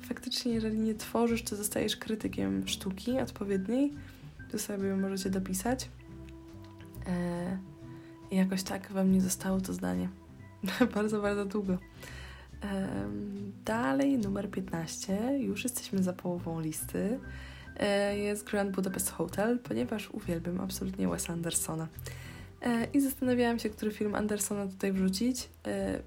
faktycznie 0.00 0.52
jeżeli 0.52 0.78
nie 0.78 0.94
tworzysz, 0.94 1.42
to 1.42 1.56
zostajesz 1.56 1.96
krytykiem 1.96 2.68
sztuki 2.68 3.18
odpowiedniej, 3.18 3.92
to 4.52 4.58
sobie 4.58 4.96
możecie 4.96 5.30
dopisać 5.30 5.88
I 8.30 8.36
jakoś 8.36 8.62
tak 8.62 8.92
we 8.92 9.04
mnie 9.04 9.20
zostało 9.20 9.60
to 9.60 9.72
zdanie. 9.72 10.08
bardzo, 10.94 11.22
bardzo 11.22 11.44
długo. 11.44 11.78
Dalej, 13.64 14.18
numer 14.18 14.50
15. 14.50 15.38
Już 15.38 15.64
jesteśmy 15.64 16.02
za 16.02 16.12
połową 16.12 16.60
listy. 16.60 17.18
E, 17.76 18.18
jest 18.18 18.44
Grand 18.44 18.70
Budapest 18.70 19.10
Hotel, 19.10 19.58
ponieważ 19.58 20.10
uwielbiam 20.10 20.60
absolutnie 20.60 21.08
Wes 21.08 21.30
Andersona. 21.30 21.88
E, 22.62 22.84
I 22.84 23.00
zastanawiałam 23.00 23.58
się, 23.58 23.70
który 23.70 23.90
film 23.90 24.14
Andersona 24.14 24.66
tutaj 24.66 24.92
wrzucić. 24.92 25.48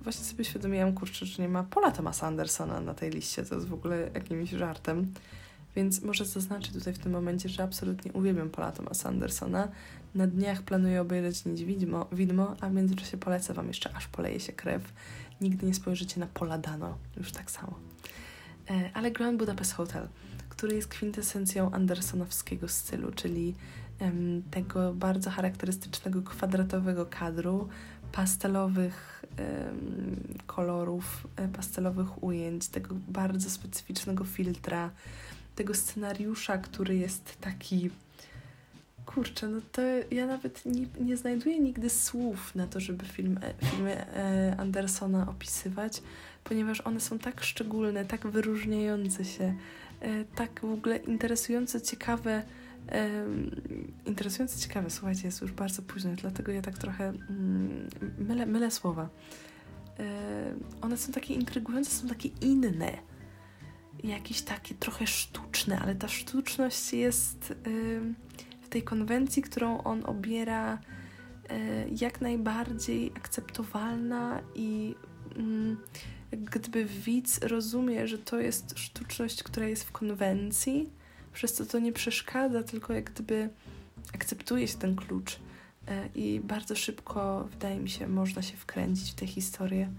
Właśnie 0.02 0.26
sobie 0.26 0.46
świadomiłam, 0.46 0.94
kurczę, 0.94 1.26
że 1.26 1.44
nie 1.44 1.50
ma 1.50 1.64
Paula 1.64 1.92
Thomasa 1.92 2.28
Andersona 2.28 2.82
na 2.82 2.94
tej 2.94 3.10
liście. 3.10 3.46
To 3.46 3.56
jest 3.56 3.68
w 3.68 3.74
ogóle 3.74 4.10
jakimś 4.14 4.50
żartem. 4.50 5.14
Więc 5.76 6.02
może 6.02 6.26
zaznaczyć 6.26 6.74
tutaj 6.74 6.94
w 6.94 7.00
tym 7.00 7.12
momencie, 7.12 7.50
że 7.50 7.64
absolutnie 7.64 8.14
uwielbiam 8.14 8.50
Paula 8.50 8.72
Thomasa 8.72 9.10
Andersona. 9.10 9.68
Na 10.16 10.28
dniach 10.28 10.62
planuję 10.62 11.02
obejrzeć 11.02 11.46
Nić 11.46 11.64
Widmo, 11.64 12.08
Widmo, 12.12 12.56
a 12.62 12.70
w 12.70 12.74
międzyczasie 12.74 13.18
polecę 13.18 13.54
Wam 13.54 13.68
jeszcze 13.68 13.96
Aż 13.96 14.08
poleje 14.08 14.40
się 14.40 14.54
krew. 14.54 14.94
Nigdy 15.42 15.66
nie 15.66 15.74
spojrzycie 15.74 16.20
na 16.20 16.28
Poladano, 16.28 16.98
już 17.18 17.32
tak 17.32 17.52
samo. 17.52 17.80
E, 18.70 18.90
ale 18.94 19.12
Grand 19.12 19.38
Budapest 19.38 19.74
Hotel, 19.74 20.08
który 20.50 20.76
jest 20.76 20.88
kwintesencją 20.88 21.72
andersonowskiego 21.72 22.68
stylu, 22.68 23.12
czyli 23.12 23.56
tego 24.52 24.94
bardzo 24.94 25.30
charakterystycznego 25.30 26.22
kwadratowego 26.22 27.06
kadru, 27.06 27.70
pastelowych 28.12 29.24
kolorów, 30.48 31.28
e, 31.36 31.48
pastelowych 31.48 32.24
ujęć, 32.24 32.68
tego 32.68 32.96
bardzo 33.08 33.50
specyficznego 33.50 34.26
filtra, 34.26 34.92
tego 35.56 35.74
scenariusza, 35.74 36.58
który 36.58 36.96
jest 36.96 37.42
taki. 37.42 37.90
Kurczę, 39.06 39.48
no 39.48 39.62
to 39.72 39.82
ja 40.12 40.28
nawet 40.28 40.66
nie, 40.66 40.86
nie 41.02 41.18
znajduję 41.18 41.60
nigdy 41.60 41.90
słów 41.90 42.56
na 42.56 42.68
to, 42.68 42.80
żeby 42.80 43.06
film, 43.06 43.40
e, 43.42 43.66
filmy 43.66 44.06
e, 44.08 44.56
Andersona 44.58 45.30
opisywać, 45.30 46.02
ponieważ 46.44 46.82
one 46.82 47.00
są 47.00 47.20
tak 47.20 47.44
szczególne, 47.44 48.06
tak 48.06 48.28
wyróżniające 48.28 49.26
się, 49.26 49.54
tak 50.36 50.62
w 50.62 50.74
ogóle 50.74 50.98
interesujące, 50.98 51.82
ciekawe. 51.82 52.44
interesujące, 54.06 54.60
ciekawe, 54.60 54.90
słuchajcie, 54.90 55.22
jest 55.26 55.42
już 55.42 55.52
bardzo 55.52 55.82
późno, 55.82 56.12
dlatego 56.16 56.52
ja 56.52 56.62
tak 56.62 56.78
trochę 56.78 57.10
mm, 57.10 57.90
mylę, 58.18 58.46
mylę 58.46 58.72
słowa. 58.72 59.10
one 60.82 60.98
są 60.98 61.14
takie 61.14 61.34
intrygujące, 61.34 61.92
są 61.92 62.08
takie 62.08 62.30
inne 62.42 62.98
jakieś 64.04 64.42
takie 64.42 64.76
trochę 64.76 65.08
sztuczne, 65.08 65.80
ale 65.80 65.96
ta 65.96 66.08
sztuczność 66.08 66.94
jest 66.94 67.54
tej 68.74 68.84
konwencji, 68.84 69.42
którą 69.42 69.84
on 69.84 70.06
obiera, 70.06 70.78
y, 70.78 70.80
jak 72.02 72.22
najbardziej 72.22 73.12
akceptowalna 73.16 74.42
i 74.56 74.96
mm, 75.36 75.78
gdyby 76.32 76.86
widz 76.86 77.40
rozumie, 77.44 78.08
że 78.08 78.18
to 78.18 78.40
jest 78.40 78.80
sztuczność, 78.80 79.44
która 79.44 79.68
jest 79.68 79.84
w 79.84 79.92
konwencji, 79.92 80.90
przez 81.34 81.54
co 81.54 81.66
to 81.66 81.80
nie 81.80 81.94
przeszkadza, 81.94 82.64
tylko 82.64 82.94
jak 82.94 83.12
gdyby 83.12 83.50
akceptuje 84.16 84.68
się 84.68 84.78
ten 84.78 84.96
klucz. 84.96 85.34
Y, 85.36 85.40
I 86.16 86.40
bardzo 86.40 86.76
szybko, 86.76 87.48
wydaje 87.52 87.80
mi 87.80 87.90
się, 87.90 88.08
można 88.08 88.42
się 88.42 88.58
wkręcić 88.58 89.12
w 89.12 89.16
tę 89.16 89.28
historię. 89.28 89.90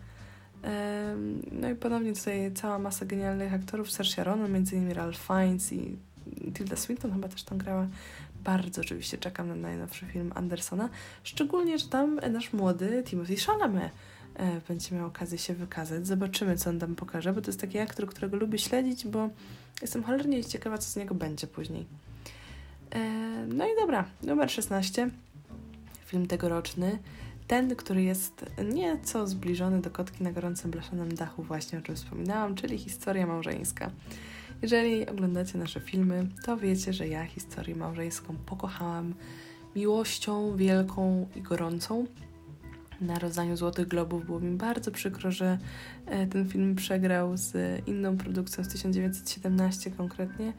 No 1.53 1.70
i 1.70 1.75
ponownie 1.75 2.12
tutaj 2.12 2.53
cała 2.55 2.79
masa 2.79 3.07
genialnych 3.07 3.55
aktorów, 3.55 3.91
Saoirse 3.91 4.25
Ronan, 4.25 4.53
między 4.53 4.77
innymi 4.77 4.95
Ralph 4.95 5.27
Fiennes 5.27 5.72
i 5.72 5.97
Tilda 6.55 6.77
Swinton 6.77 7.12
chyba 7.12 7.29
też 7.29 7.43
tam 7.43 7.59
grała. 7.59 7.87
Bardzo 8.45 8.81
oczywiście 8.81 9.19
czekam 9.19 9.49
na 9.49 9.55
najnowszy 9.55 10.07
film 10.07 10.33
Andersona, 10.35 10.89
szczególnie, 11.25 11.79
że 11.79 11.89
tam 11.89 12.21
nasz 12.33 12.53
młody 12.53 13.03
Timothy 13.07 13.37
Chalamet 13.37 13.93
e, 14.35 14.61
będzie 14.69 14.97
miał 14.97 15.07
okazję 15.07 15.39
się 15.39 15.55
wykazać. 15.55 16.07
Zobaczymy, 16.07 16.57
co 16.57 16.71
on 16.71 16.79
tam 16.79 16.95
pokaże, 16.95 17.33
bo 17.33 17.41
to 17.41 17.47
jest 17.47 17.61
taki 17.61 17.79
aktor, 17.79 18.07
którego 18.07 18.37
lubię 18.37 18.59
śledzić, 18.59 19.07
bo 19.07 19.29
jestem 19.83 20.03
cholernie 20.03 20.45
ciekawa, 20.45 20.79
co 20.79 20.91
z 20.91 20.97
niego 20.97 21.15
będzie 21.15 21.47
później. 21.47 21.87
E, 22.91 23.01
no 23.49 23.67
i 23.67 23.77
dobra, 23.81 24.05
numer 24.23 24.51
16, 24.51 25.11
film 26.07 26.27
tegoroczny 26.27 26.99
ten, 27.47 27.77
który 27.77 28.03
jest 28.03 28.45
nieco 28.65 29.27
zbliżony 29.27 29.81
do 29.81 29.91
kotki 29.91 30.25
na 30.25 30.33
gorącym 30.33 30.71
blaszanym 30.71 31.15
dachu, 31.15 31.43
właśnie 31.43 31.79
o 31.79 31.83
czym 31.83 31.97
wspominałam, 31.97 32.55
czyli 32.55 32.79
historia 32.79 33.27
małżeńska. 33.27 33.91
Jeżeli 34.65 35.07
oglądacie 35.07 35.59
nasze 35.59 35.81
filmy, 35.81 36.27
to 36.45 36.57
wiecie, 36.57 36.93
że 36.93 37.09
ja 37.09 37.25
historię 37.25 37.77
małżeńską 37.77 38.37
pokochałam 38.47 39.15
miłością 39.77 40.57
wielką 40.57 41.29
i 41.37 41.43
gorącą. 41.43 42.07
Na 43.01 43.19
rozdaniu 43.19 43.57
Złotych 43.57 43.89
Globów 43.89 44.27
było 44.27 44.41
mi 44.41 44.57
bardzo 44.57 44.91
przykro, 44.91 45.31
że 45.31 45.59
e, 46.07 46.27
ten 46.27 46.49
film 46.49 46.75
przegrał 46.75 47.37
z 47.37 47.83
inną 47.89 48.17
produkcją 48.17 48.65
z 48.65 48.69
1917 48.69 49.91
konkretnie. 49.91 50.53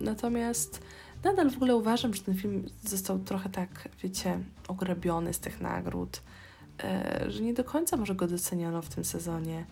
Natomiast 0.00 0.82
nadal 1.24 1.50
w 1.50 1.56
ogóle 1.56 1.76
uważam, 1.76 2.14
że 2.14 2.22
ten 2.22 2.34
film 2.34 2.68
został 2.82 3.18
trochę 3.18 3.48
tak, 3.48 3.88
wiecie, 4.02 4.38
ograbiony 4.68 5.34
z 5.34 5.40
tych 5.40 5.60
nagród, 5.60 6.22
e, 6.84 7.24
że 7.28 7.42
nie 7.42 7.54
do 7.54 7.64
końca 7.64 7.96
może 7.96 8.14
go 8.14 8.26
doceniono 8.26 8.82
w 8.82 8.88
tym 8.88 9.04
sezonie. 9.04 9.64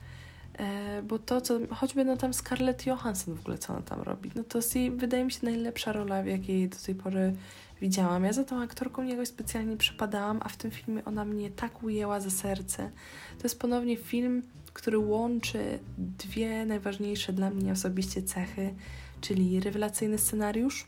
E, 0.58 1.02
bo 1.02 1.18
to, 1.18 1.40
co 1.40 1.58
choćby 1.70 2.04
no 2.04 2.16
tam 2.16 2.34
Scarlett 2.34 2.86
Johansson 2.86 3.34
w 3.34 3.40
ogóle, 3.40 3.58
co 3.58 3.72
ona 3.72 3.82
tam 3.82 4.02
robi, 4.02 4.30
no 4.34 4.44
to 4.44 4.58
jest 4.58 4.76
jej, 4.76 4.90
wydaje 4.90 5.24
mi 5.24 5.32
się, 5.32 5.38
najlepsza 5.42 5.92
rola, 5.92 6.22
w 6.22 6.26
jakiej 6.26 6.68
do 6.68 6.76
tej 6.76 6.94
pory 6.94 7.34
widziałam. 7.80 8.24
Ja 8.24 8.32
za 8.32 8.44
tą 8.44 8.62
aktorką 8.62 9.02
jakoś 9.02 9.28
specjalnie 9.28 9.76
przepadałam, 9.76 10.40
a 10.42 10.48
w 10.48 10.56
tym 10.56 10.70
filmie 10.70 11.04
ona 11.04 11.24
mnie 11.24 11.50
tak 11.50 11.82
ujęła 11.82 12.20
za 12.20 12.30
serce. 12.30 12.90
To 13.38 13.42
jest 13.42 13.58
ponownie 13.58 13.96
film, 13.96 14.42
który 14.72 14.98
łączy 14.98 15.78
dwie 15.98 16.66
najważniejsze 16.66 17.32
dla 17.32 17.50
mnie 17.50 17.72
osobiście 17.72 18.22
cechy, 18.22 18.74
czyli 19.20 19.60
rewelacyjny 19.60 20.18
scenariusz 20.18 20.86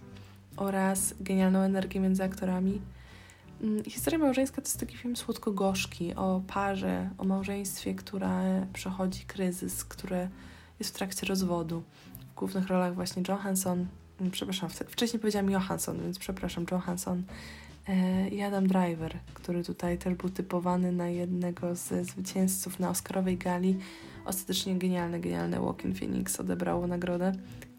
oraz 0.56 1.14
genialną 1.20 1.58
energię 1.58 2.00
między 2.00 2.24
aktorami. 2.24 2.80
Mm, 3.60 3.84
historia 3.84 4.18
małżeńska 4.18 4.62
to 4.62 4.68
jest 4.68 4.80
taki 4.80 4.96
film 4.96 5.16
słodko-gorzki 5.16 6.14
o 6.14 6.42
parze, 6.46 7.10
o 7.18 7.24
małżeństwie, 7.24 7.94
które 7.94 8.66
przechodzi 8.72 9.24
kryzys, 9.24 9.84
które 9.84 10.28
jest 10.78 10.90
w 10.90 10.94
trakcie 10.94 11.26
rozwodu. 11.26 11.82
W 12.32 12.34
głównych 12.34 12.66
rolach 12.66 12.94
właśnie 12.94 13.22
Johansson, 13.28 13.86
mm, 14.20 14.32
przepraszam, 14.32 14.70
wcześniej 14.70 15.20
powiedziałam 15.20 15.50
Johansson, 15.50 16.00
więc 16.00 16.18
przepraszam, 16.18 16.66
Johansson 16.70 17.22
e, 17.88 18.28
i 18.28 18.42
Adam 18.42 18.66
Driver, 18.66 19.18
który 19.34 19.64
tutaj 19.64 19.98
też 19.98 20.14
był 20.14 20.30
typowany 20.30 20.92
na 20.92 21.08
jednego 21.08 21.74
ze 21.74 22.04
zwycięzców 22.04 22.80
na 22.80 22.90
Oscarowej 22.90 23.38
gali. 23.38 23.78
Ostatecznie 24.24 24.78
genialny, 24.78 25.20
genialny 25.20 25.60
Walking 25.60 25.98
Phoenix 25.98 26.40
odebrało 26.40 26.86
nagrodę. 26.86 27.32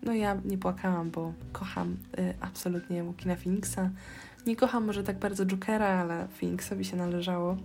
No 0.03 0.13
ja 0.13 0.41
nie 0.45 0.57
płakałam, 0.57 1.11
bo 1.11 1.34
kocham 1.51 1.97
y, 2.19 2.34
absolutnie 2.41 3.03
Walkina 3.03 3.36
Phoenixa. 3.36 3.89
Nie 4.46 4.56
kocham 4.56 4.86
może 4.86 5.04
tak 5.04 5.20
bardzo 5.20 5.46
Jokera, 5.46 5.88
ale 5.88 6.28
Phoenixowi 6.28 6.86
się 6.86 6.98
należało. 6.98 7.58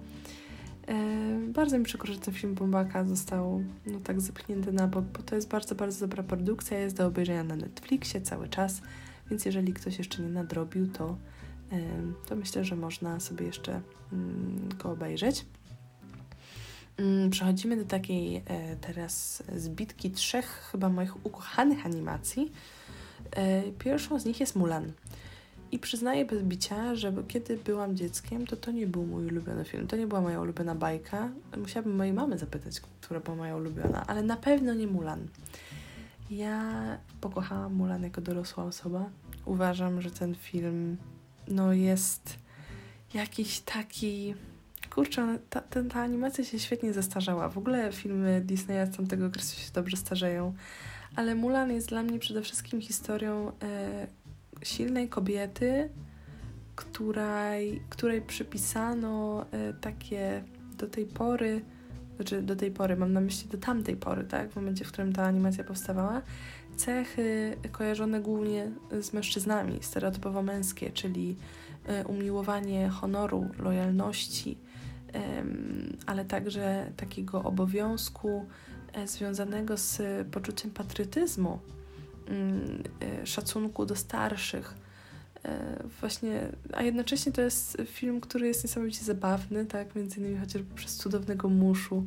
E, 0.88 1.52
bardzo 1.52 1.78
mi 1.78 1.84
przykro, 1.84 2.12
że 2.12 2.20
ten 2.20 2.34
film 2.34 2.54
Bombaka 2.54 3.04
został 3.04 3.64
no, 3.86 4.00
tak 4.00 4.20
zepchnięty 4.20 4.72
na 4.72 4.86
bok, 4.86 5.04
bo 5.04 5.22
to 5.22 5.34
jest 5.34 5.48
bardzo, 5.48 5.74
bardzo 5.74 6.06
dobra 6.06 6.22
produkcja, 6.22 6.78
jest 6.78 6.96
do 6.96 7.06
obejrzenia 7.06 7.44
na 7.44 7.56
Netflixie 7.56 8.20
cały 8.20 8.48
czas, 8.48 8.82
więc 9.30 9.44
jeżeli 9.44 9.72
ktoś 9.72 9.98
jeszcze 9.98 10.22
nie 10.22 10.28
nadrobił, 10.28 10.86
to, 10.86 11.16
e, 11.72 11.78
to 12.28 12.36
myślę, 12.36 12.64
że 12.64 12.76
można 12.76 13.20
sobie 13.20 13.46
jeszcze 13.46 13.80
mm, 14.12 14.68
go 14.82 14.90
obejrzeć. 14.90 15.46
Mm, 16.96 17.30
przechodzimy 17.30 17.76
do 17.76 17.84
takiej 17.84 18.36
e, 18.36 18.76
teraz 18.76 19.42
zbitki 19.56 20.10
trzech 20.10 20.68
chyba 20.72 20.88
moich 20.88 21.26
ukochanych 21.26 21.86
animacji. 21.86 22.52
Pierwszą 23.78 24.20
z 24.20 24.24
nich 24.24 24.40
jest 24.40 24.56
Mulan. 24.56 24.92
I 25.72 25.78
przyznaję 25.78 26.24
bez 26.24 26.42
bicia, 26.42 26.94
że 26.94 27.12
kiedy 27.28 27.56
byłam 27.56 27.96
dzieckiem, 27.96 28.46
to 28.46 28.56
to 28.56 28.70
nie 28.70 28.86
był 28.86 29.06
mój 29.06 29.26
ulubiony 29.26 29.64
film. 29.64 29.86
To 29.86 29.96
nie 29.96 30.06
była 30.06 30.20
moja 30.20 30.40
ulubiona 30.40 30.74
bajka. 30.74 31.28
Musiałabym 31.56 31.96
mojej 31.96 32.12
mamy 32.12 32.38
zapytać, 32.38 32.80
która 33.00 33.20
była 33.20 33.36
moja 33.36 33.56
ulubiona, 33.56 34.06
ale 34.06 34.22
na 34.22 34.36
pewno 34.36 34.74
nie 34.74 34.86
Mulan. 34.86 35.26
Ja 36.30 36.98
pokochałam 37.20 37.74
Mulan 37.74 38.02
jako 38.02 38.20
dorosła 38.20 38.64
osoba. 38.64 39.10
Uważam, 39.44 40.00
że 40.00 40.10
ten 40.10 40.34
film 40.34 40.96
no 41.48 41.72
jest 41.72 42.38
jakiś 43.14 43.60
taki 43.60 44.34
kurczę, 44.90 45.38
ta, 45.50 45.60
ta, 45.60 45.82
ta 45.82 46.00
animacja 46.00 46.44
się 46.44 46.58
świetnie 46.58 46.92
zestarzała. 46.92 47.48
W 47.48 47.58
ogóle 47.58 47.92
filmy 47.92 48.40
Disneya 48.44 48.86
z 48.92 48.96
tamtego 48.96 49.26
okresu 49.26 49.60
się 49.60 49.72
dobrze 49.72 49.96
starzeją. 49.96 50.54
Ale 51.16 51.34
Mulan 51.34 51.72
jest 51.72 51.88
dla 51.88 52.02
mnie 52.02 52.18
przede 52.18 52.42
wszystkim 52.42 52.80
historią 52.80 53.52
e, 53.62 54.06
silnej 54.62 55.08
kobiety, 55.08 55.88
której, 56.76 57.82
której 57.88 58.22
przypisano 58.22 59.46
e, 59.50 59.72
takie 59.72 60.42
do 60.78 60.86
tej 60.86 61.06
pory, 61.06 61.60
znaczy 62.16 62.42
do 62.42 62.56
tej 62.56 62.70
pory, 62.70 62.96
mam 62.96 63.12
na 63.12 63.20
myśli 63.20 63.48
do 63.48 63.58
tamtej 63.58 63.96
pory, 63.96 64.24
tak, 64.24 64.50
w 64.50 64.56
momencie, 64.56 64.84
w 64.84 64.88
którym 64.88 65.12
ta 65.12 65.24
animacja 65.24 65.64
powstawała, 65.64 66.22
cechy 66.76 67.56
kojarzone 67.72 68.20
głównie 68.20 68.70
z 69.00 69.12
mężczyznami, 69.12 69.78
stereotypowo 69.80 70.42
męskie, 70.42 70.90
czyli 70.90 71.36
e, 71.86 72.04
umiłowanie 72.04 72.88
honoru, 72.88 73.48
lojalności, 73.58 74.58
ale 76.06 76.24
także 76.24 76.92
takiego 76.96 77.42
obowiązku 77.42 78.46
e, 78.92 79.06
związanego 79.06 79.76
z 79.76 80.02
poczuciem 80.28 80.70
patriotyzmu, 80.70 81.58
szacunku 83.24 83.86
do 83.86 83.96
starszych. 83.96 84.74
E, 85.44 85.82
właśnie, 86.00 86.48
a 86.72 86.82
jednocześnie 86.82 87.32
to 87.32 87.40
jest 87.40 87.76
film, 87.84 88.20
który 88.20 88.46
jest 88.46 88.64
niesamowicie 88.64 89.04
zabawny, 89.04 89.66
tak, 89.66 89.94
między 89.94 90.20
innymi 90.20 90.38
chociażby 90.38 90.74
przez 90.74 90.96
cudownego 90.96 91.48
muszu, 91.48 92.06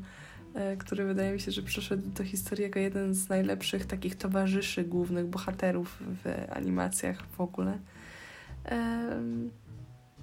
który 0.78 1.06
wydaje 1.06 1.34
mi 1.34 1.40
się, 1.40 1.52
że 1.52 1.62
przeszedł 1.62 2.10
do 2.10 2.24
historii 2.24 2.64
jako 2.64 2.80
jeden 2.80 3.14
z 3.14 3.30
najlepszych 3.30 3.86
takich 3.86 4.16
towarzyszy 4.16 4.84
głównych 4.84 5.26
bohaterów 5.26 5.98
w 6.24 6.52
animacjach 6.52 7.26
w 7.28 7.42
ogóle. 7.42 7.78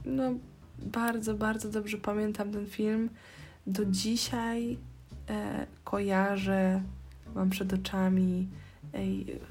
No, 0.04 0.34
bardzo, 0.82 1.34
bardzo 1.34 1.70
dobrze 1.70 1.98
pamiętam 1.98 2.52
ten 2.52 2.66
film. 2.66 3.10
Do 3.66 3.84
dzisiaj 3.84 4.78
e, 5.28 5.66
kojarzę, 5.84 6.82
mam 7.34 7.50
przed 7.50 7.72
oczami. 7.72 8.48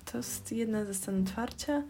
To 0.06 0.18
jest 0.18 0.52
jedna 0.52 0.86
ze 0.86 0.94
scen 0.94 1.24
otwarcia, 1.24 1.84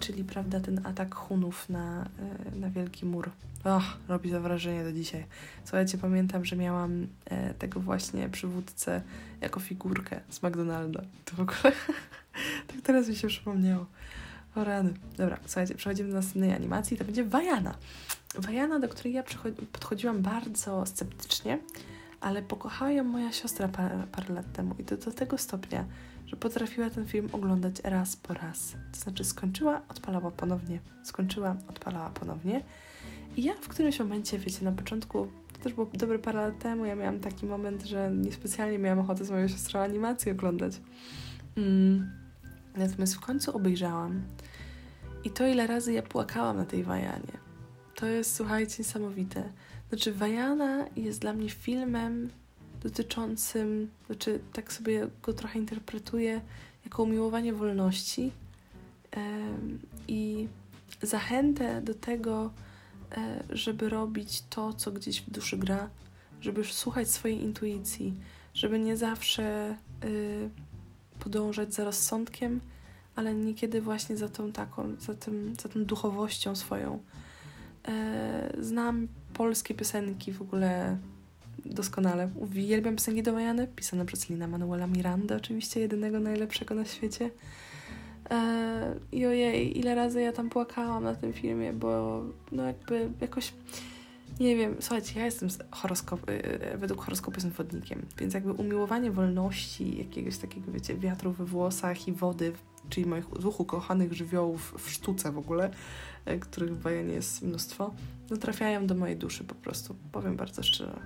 czyli 0.00 0.24
prawda, 0.24 0.60
ten 0.60 0.86
atak 0.86 1.14
Hunów 1.14 1.68
na, 1.68 2.08
na 2.56 2.70
Wielki 2.70 3.06
Mur. 3.06 3.30
Och, 3.64 3.82
robi 4.08 4.30
to 4.30 4.40
wrażenie 4.40 4.84
do 4.84 4.92
dzisiaj. 4.92 5.26
Słuchajcie, 5.64 5.98
pamiętam, 5.98 6.44
że 6.44 6.56
miałam 6.56 7.06
tego 7.58 7.80
właśnie 7.80 8.28
przywódcę 8.28 9.02
jako 9.40 9.60
figurkę 9.60 10.20
z 10.30 10.42
McDonalda. 10.42 11.02
To 11.24 11.36
w 11.36 11.40
ogóle 11.40 11.62
tak 12.68 12.80
teraz 12.82 13.08
mi 13.08 13.16
się 13.16 13.28
przypomniało. 13.28 13.86
O 14.56 14.64
rany. 14.64 14.94
Dobra, 15.16 15.38
słuchajcie, 15.46 15.74
przechodzimy 15.74 16.08
do 16.08 16.14
następnej 16.14 16.52
animacji. 16.52 16.96
To 16.96 17.04
będzie 17.04 17.24
Wajana. 17.24 17.74
Wajana, 18.34 18.78
do 18.78 18.88
której 18.88 19.12
ja 19.12 19.22
podchodziłam 19.72 20.22
bardzo 20.22 20.86
sceptycznie, 20.86 21.58
ale 22.20 22.42
pokochała 22.42 22.90
ją 22.90 23.04
moja 23.04 23.32
siostra 23.32 23.68
parę, 23.68 24.02
parę 24.12 24.34
lat 24.34 24.52
temu 24.52 24.74
i 24.78 24.84
to 24.84 24.96
do 24.96 25.10
tego 25.10 25.38
stopnia, 25.38 25.84
że 26.32 26.36
potrafiła 26.36 26.90
ten 26.90 27.06
film 27.06 27.28
oglądać 27.32 27.74
raz 27.84 28.16
po 28.16 28.34
raz. 28.34 28.76
To 28.92 29.00
znaczy 29.00 29.24
skończyła, 29.24 29.82
odpalała 29.88 30.30
ponownie, 30.30 30.78
skończyła, 31.02 31.56
odpalała 31.68 32.10
ponownie. 32.10 32.64
I 33.36 33.42
ja 33.42 33.54
w 33.54 33.68
którymś 33.68 33.98
momencie, 33.98 34.38
wiecie, 34.38 34.64
na 34.64 34.72
początku, 34.72 35.28
to 35.52 35.58
też 35.58 35.72
było 35.72 35.90
dobre 35.94 36.18
parę 36.18 36.40
lat 36.40 36.58
temu, 36.58 36.84
ja 36.84 36.96
miałam 36.96 37.20
taki 37.20 37.46
moment, 37.46 37.82
że 37.82 38.10
niespecjalnie 38.10 38.78
miałam 38.78 38.98
ochotę 38.98 39.24
z 39.24 39.30
moją 39.30 39.48
siostrą 39.48 39.80
animację 39.80 40.32
oglądać. 40.32 40.80
Mm. 41.56 42.10
Natomiast 42.76 43.14
w 43.14 43.20
końcu 43.20 43.56
obejrzałam 43.56 44.22
i 45.24 45.30
to 45.30 45.46
ile 45.46 45.66
razy 45.66 45.92
ja 45.92 46.02
płakałam 46.02 46.56
na 46.56 46.64
tej 46.64 46.84
Wajanie. 46.84 47.38
To 47.94 48.06
jest, 48.06 48.34
słuchajcie, 48.34 48.74
niesamowite. 48.78 49.52
Znaczy, 49.88 50.12
Wajana 50.12 50.86
jest 50.96 51.20
dla 51.20 51.32
mnie 51.32 51.50
filmem 51.50 52.30
dotyczącym, 52.82 53.90
znaczy, 54.06 54.40
tak 54.52 54.72
sobie 54.72 55.08
go 55.22 55.32
trochę 55.32 55.58
interpretuję 55.58 56.40
jako 56.84 57.02
umiłowanie 57.02 57.52
wolności 57.52 58.32
i 60.08 60.48
zachętę 61.02 61.82
do 61.82 61.94
tego, 61.94 62.50
yy, 63.10 63.56
żeby 63.56 63.88
robić 63.88 64.42
to, 64.50 64.72
co 64.72 64.92
gdzieś 64.92 65.20
w 65.20 65.30
duszy 65.30 65.58
gra, 65.58 65.90
żeby 66.40 66.64
słuchać 66.64 67.10
swojej 67.10 67.42
intuicji, 67.42 68.14
żeby 68.54 68.78
nie 68.78 68.96
zawsze 68.96 69.76
yy, 70.04 70.50
podążać 71.20 71.74
za 71.74 71.84
rozsądkiem, 71.84 72.60
ale 73.16 73.34
niekiedy 73.34 73.80
właśnie 73.80 74.16
za 74.16 74.28
tą 74.28 74.52
taką, 74.52 74.96
za, 74.98 75.14
tym, 75.14 75.54
za 75.62 75.68
tą 75.68 75.84
duchowością 75.84 76.56
swoją. 76.56 77.02
E, 77.88 78.56
znam 78.60 79.08
polskie 79.34 79.74
piosenki 79.74 80.32
w 80.32 80.42
ogóle 80.42 80.98
doskonale. 81.64 82.30
Uwielbiam 82.36 82.96
piosenki 82.96 83.22
do 83.22 83.32
Majany, 83.32 83.66
pisane 83.76 84.06
przez 84.06 84.30
Lina 84.30 84.46
Manuela 84.46 84.86
Miranda, 84.86 85.36
oczywiście 85.36 85.80
jedynego 85.80 86.20
najlepszego 86.20 86.74
na 86.74 86.84
świecie. 86.84 87.30
E, 88.30 88.94
I 89.12 89.26
ojej, 89.26 89.78
ile 89.78 89.94
razy 89.94 90.20
ja 90.20 90.32
tam 90.32 90.50
płakałam 90.50 91.04
na 91.04 91.14
tym 91.14 91.32
filmie, 91.32 91.72
bo 91.72 92.22
no 92.52 92.66
jakby 92.66 93.10
jakoś 93.20 93.52
nie 94.40 94.56
wiem, 94.56 94.76
słuchajcie, 94.80 95.18
ja 95.18 95.24
jestem 95.24 95.48
horoskop, 95.70 96.30
y, 96.30 96.32
y, 96.74 96.78
według 96.78 97.04
horoskopu 97.04 97.36
jestem 97.36 97.52
wodnikiem, 97.52 98.06
więc 98.18 98.34
jakby 98.34 98.52
umiłowanie 98.52 99.10
wolności, 99.10 99.98
jakiegoś 99.98 100.38
takiego, 100.38 100.72
wiecie, 100.72 100.94
wiatru 100.94 101.32
we 101.32 101.44
włosach 101.44 102.08
i 102.08 102.12
wody, 102.12 102.52
czyli 102.88 103.06
moich 103.06 103.28
dwóch 103.28 103.60
ukochanych 103.60 104.12
żywiołów 104.12 104.74
w 104.78 104.90
sztuce 104.90 105.32
w 105.32 105.38
ogóle, 105.38 105.70
y, 106.28 106.38
których 106.38 106.74
w 106.74 106.82
Bajanie 106.82 107.14
jest 107.14 107.42
mnóstwo, 107.42 107.94
no 108.30 108.36
trafiają 108.36 108.86
do 108.86 108.94
mojej 108.94 109.16
duszy 109.16 109.44
po 109.44 109.54
prostu, 109.54 109.96
powiem 110.12 110.36
bardzo 110.36 110.62
szczerze. 110.62 111.00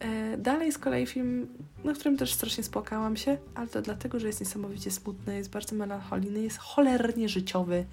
E, 0.00 0.38
dalej 0.38 0.72
z 0.72 0.78
kolei 0.78 1.06
film, 1.06 1.46
na 1.84 1.92
którym 1.92 2.16
też 2.16 2.34
strasznie 2.34 2.64
spłakałam 2.64 3.16
się, 3.16 3.38
ale 3.54 3.66
to 3.66 3.82
dlatego, 3.82 4.20
że 4.20 4.26
jest 4.26 4.40
niesamowicie 4.40 4.90
smutny, 4.90 5.36
jest 5.36 5.50
bardzo 5.50 5.76
melancholijny, 5.76 6.42
jest 6.42 6.58
cholernie 6.58 7.28
życiowy, 7.28 7.84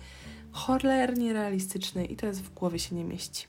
cholernie 0.51 1.33
realistyczny 1.33 2.05
i 2.05 2.15
to 2.15 2.25
jest 2.25 2.41
w 2.41 2.53
głowie 2.53 2.79
się 2.79 2.95
nie 2.95 3.03
mieści. 3.03 3.47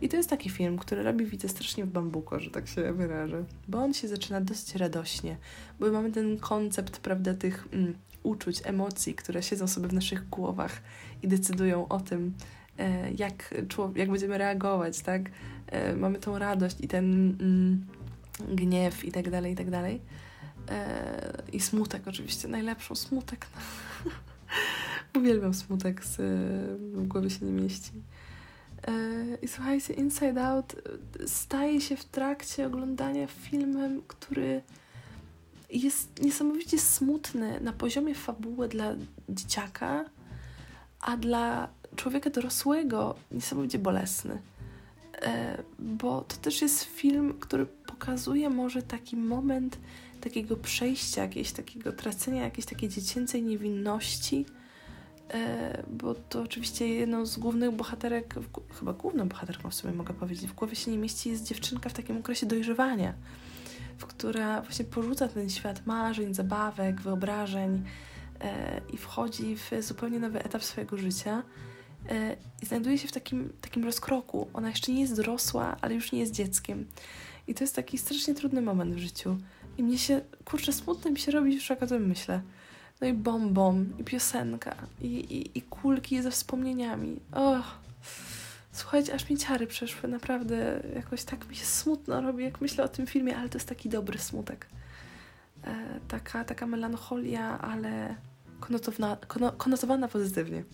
I 0.00 0.08
to 0.08 0.16
jest 0.16 0.30
taki 0.30 0.50
film, 0.50 0.78
który 0.78 1.02
robi 1.02 1.26
widzę 1.26 1.48
strasznie 1.48 1.84
w 1.84 1.88
bambuko, 1.88 2.40
że 2.40 2.50
tak 2.50 2.68
się 2.68 2.92
wyrażę, 2.92 3.44
bo 3.68 3.78
on 3.78 3.94
się 3.94 4.08
zaczyna 4.08 4.40
dosyć 4.40 4.74
radośnie, 4.74 5.36
bo 5.80 5.92
mamy 5.92 6.12
ten 6.12 6.38
koncept, 6.38 6.98
prawda, 6.98 7.34
tych 7.34 7.68
mm, 7.72 7.94
uczuć, 8.22 8.60
emocji, 8.64 9.14
które 9.14 9.42
siedzą 9.42 9.66
sobie 9.66 9.88
w 9.88 9.92
naszych 9.92 10.28
głowach 10.28 10.82
i 11.22 11.28
decydują 11.28 11.88
o 11.88 12.00
tym, 12.00 12.34
jak, 13.16 13.54
jak 13.94 14.10
będziemy 14.10 14.38
reagować, 14.38 15.00
tak? 15.00 15.22
E, 15.66 15.96
mamy 15.96 16.18
tą 16.18 16.38
radość 16.38 16.76
i 16.80 16.88
ten 16.88 17.36
mm, 17.40 17.86
gniew 18.56 19.04
i 19.04 19.12
tak 19.12 19.30
dalej, 19.30 19.52
i 19.52 19.56
tak 19.56 19.70
dalej. 19.70 20.00
E, 20.68 21.42
I 21.52 21.60
smutek 21.60 22.08
oczywiście, 22.08 22.48
najlepszą 22.48 22.94
smutek. 22.94 23.46
Uwielbiam 25.18 25.54
smutek, 25.54 26.04
z, 26.04 26.16
w 26.78 27.06
głowie 27.06 27.30
się 27.30 27.46
nie 27.46 27.62
mieści. 27.62 27.92
I 29.42 29.48
słuchajcie, 29.48 29.94
Inside 29.94 30.44
Out 30.44 30.74
staje 31.26 31.80
się 31.80 31.96
w 31.96 32.04
trakcie 32.04 32.66
oglądania 32.66 33.26
filmem, 33.26 34.02
który 34.08 34.62
jest 35.70 36.22
niesamowicie 36.22 36.78
smutny 36.78 37.60
na 37.60 37.72
poziomie 37.72 38.14
fabuły 38.14 38.68
dla 38.68 38.94
dzieciaka, 39.28 40.04
a 41.00 41.16
dla 41.16 41.68
człowieka 41.96 42.30
dorosłego 42.30 43.14
niesamowicie 43.32 43.78
bolesny. 43.78 44.42
E, 45.22 45.62
bo 45.78 46.20
to 46.20 46.36
też 46.36 46.62
jest 46.62 46.84
film, 46.84 47.34
który 47.40 47.66
pokazuje 47.66 48.50
może 48.50 48.82
taki 48.82 49.16
moment 49.16 49.78
takiego 50.20 50.56
przejścia, 50.56 51.22
jakiegoś 51.22 51.52
takiego 51.52 51.92
tracenia 51.92 52.42
jakiejś 52.42 52.66
takiej 52.66 52.88
dziecięcej 52.88 53.42
niewinności 53.42 54.46
E, 55.34 55.82
bo 55.88 56.14
to 56.14 56.42
oczywiście 56.42 56.88
jedną 56.88 57.26
z 57.26 57.36
głównych 57.38 57.70
bohaterek, 57.70 58.34
chyba 58.78 58.92
główną 58.92 59.28
bohaterką 59.28 59.70
w 59.70 59.74
sumie 59.74 59.94
mogę 59.94 60.14
powiedzieć, 60.14 60.46
w 60.46 60.54
głowie 60.54 60.76
się 60.76 60.90
nie 60.90 60.98
mieści 60.98 61.30
jest 61.30 61.44
dziewczynka 61.44 61.90
w 61.90 61.92
takim 61.92 62.16
okresie 62.16 62.46
dojrzewania, 62.46 63.14
w 63.98 64.06
która 64.06 64.62
właśnie 64.62 64.84
porzuca 64.84 65.28
ten 65.28 65.50
świat 65.50 65.86
marzeń, 65.86 66.34
zabawek, 66.34 67.00
wyobrażeń 67.00 67.84
e, 68.40 68.80
i 68.92 68.96
wchodzi 68.96 69.56
w 69.56 69.70
zupełnie 69.80 70.18
nowy 70.18 70.44
etap 70.44 70.64
swojego 70.64 70.98
życia 70.98 71.42
i 72.62 72.66
znajduje 72.66 72.98
się 72.98 73.08
w 73.08 73.12
takim, 73.12 73.52
takim 73.60 73.84
rozkroku. 73.84 74.48
Ona 74.52 74.68
jeszcze 74.68 74.92
nie 74.92 75.00
jest 75.00 75.16
dorosła, 75.16 75.76
ale 75.80 75.94
już 75.94 76.12
nie 76.12 76.18
jest 76.18 76.32
dzieckiem. 76.32 76.86
I 77.46 77.54
to 77.54 77.64
jest 77.64 77.76
taki 77.76 77.98
strasznie 77.98 78.34
trudny 78.34 78.62
moment 78.62 78.94
w 78.94 78.98
życiu. 78.98 79.38
I 79.78 79.82
mnie 79.82 79.98
się, 79.98 80.20
kurczę, 80.44 80.72
smutno 80.72 81.10
mi 81.10 81.18
się 81.18 81.32
robi 81.32 81.54
już 81.54 81.70
jak 81.70 81.82
o 81.82 81.86
tym 81.86 82.06
myślę. 82.06 82.40
No 83.00 83.06
i 83.06 83.12
bombom, 83.12 83.98
i 83.98 84.04
piosenka, 84.04 84.74
i, 85.00 85.06
i, 85.06 85.58
i 85.58 85.62
kulki 85.62 86.22
ze 86.22 86.30
wspomnieniami. 86.30 87.20
Och, 87.32 87.78
słuchajcie, 88.72 89.14
aż 89.14 89.30
mi 89.30 89.36
ciary 89.36 89.66
przeszły, 89.66 90.08
naprawdę 90.08 90.82
jakoś 90.94 91.24
tak 91.24 91.48
mi 91.48 91.56
się 91.56 91.64
smutno 91.64 92.20
robi, 92.20 92.44
jak 92.44 92.60
myślę 92.60 92.84
o 92.84 92.88
tym 92.88 93.06
filmie, 93.06 93.36
ale 93.36 93.48
to 93.48 93.58
jest 93.58 93.68
taki 93.68 93.88
dobry 93.88 94.18
smutek. 94.18 94.66
E, 95.64 96.00
taka, 96.08 96.44
taka 96.44 96.66
melancholia, 96.66 97.58
ale 97.60 98.14
konotowana, 98.60 99.16
konotowana 99.56 100.08
pozytywnie. 100.08 100.64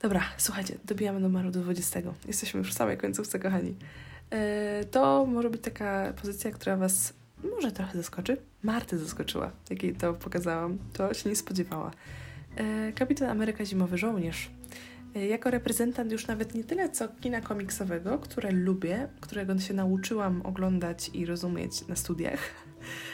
Dobra, 0.00 0.22
słuchajcie, 0.36 0.74
dobijamy 0.84 1.20
numeru 1.20 1.50
do 1.50 1.60
20. 1.60 2.00
Jesteśmy 2.26 2.58
już 2.58 2.70
w 2.70 2.74
samej 2.74 2.98
końcówce, 2.98 3.38
kochani. 3.38 3.74
E, 4.30 4.84
to 4.84 5.26
może 5.26 5.50
być 5.50 5.62
taka 5.62 6.12
pozycja, 6.12 6.50
która 6.50 6.76
Was 6.76 7.14
może 7.56 7.72
trochę 7.72 7.98
zaskoczy. 7.98 8.36
Marty 8.62 8.98
zaskoczyła, 8.98 9.50
jak 9.70 9.82
jej 9.82 9.94
to 9.94 10.14
pokazałam. 10.14 10.78
To 10.92 11.14
się 11.14 11.28
nie 11.28 11.36
spodziewała. 11.36 11.90
E, 12.56 12.92
Kapitan 12.92 13.30
Ameryka 13.30 13.64
Zimowy 13.64 13.98
Żołnierz. 13.98 14.50
E, 15.16 15.26
jako 15.26 15.50
reprezentant 15.50 16.12
już 16.12 16.26
nawet 16.26 16.54
nie 16.54 16.64
tyle 16.64 16.90
co 16.90 17.08
kina 17.08 17.40
komiksowego, 17.40 18.18
które 18.18 18.50
lubię, 18.50 19.08
którego 19.20 19.58
się 19.58 19.74
nauczyłam 19.74 20.42
oglądać 20.42 21.10
i 21.14 21.26
rozumieć 21.26 21.86
na 21.88 21.96
studiach, 21.96 22.40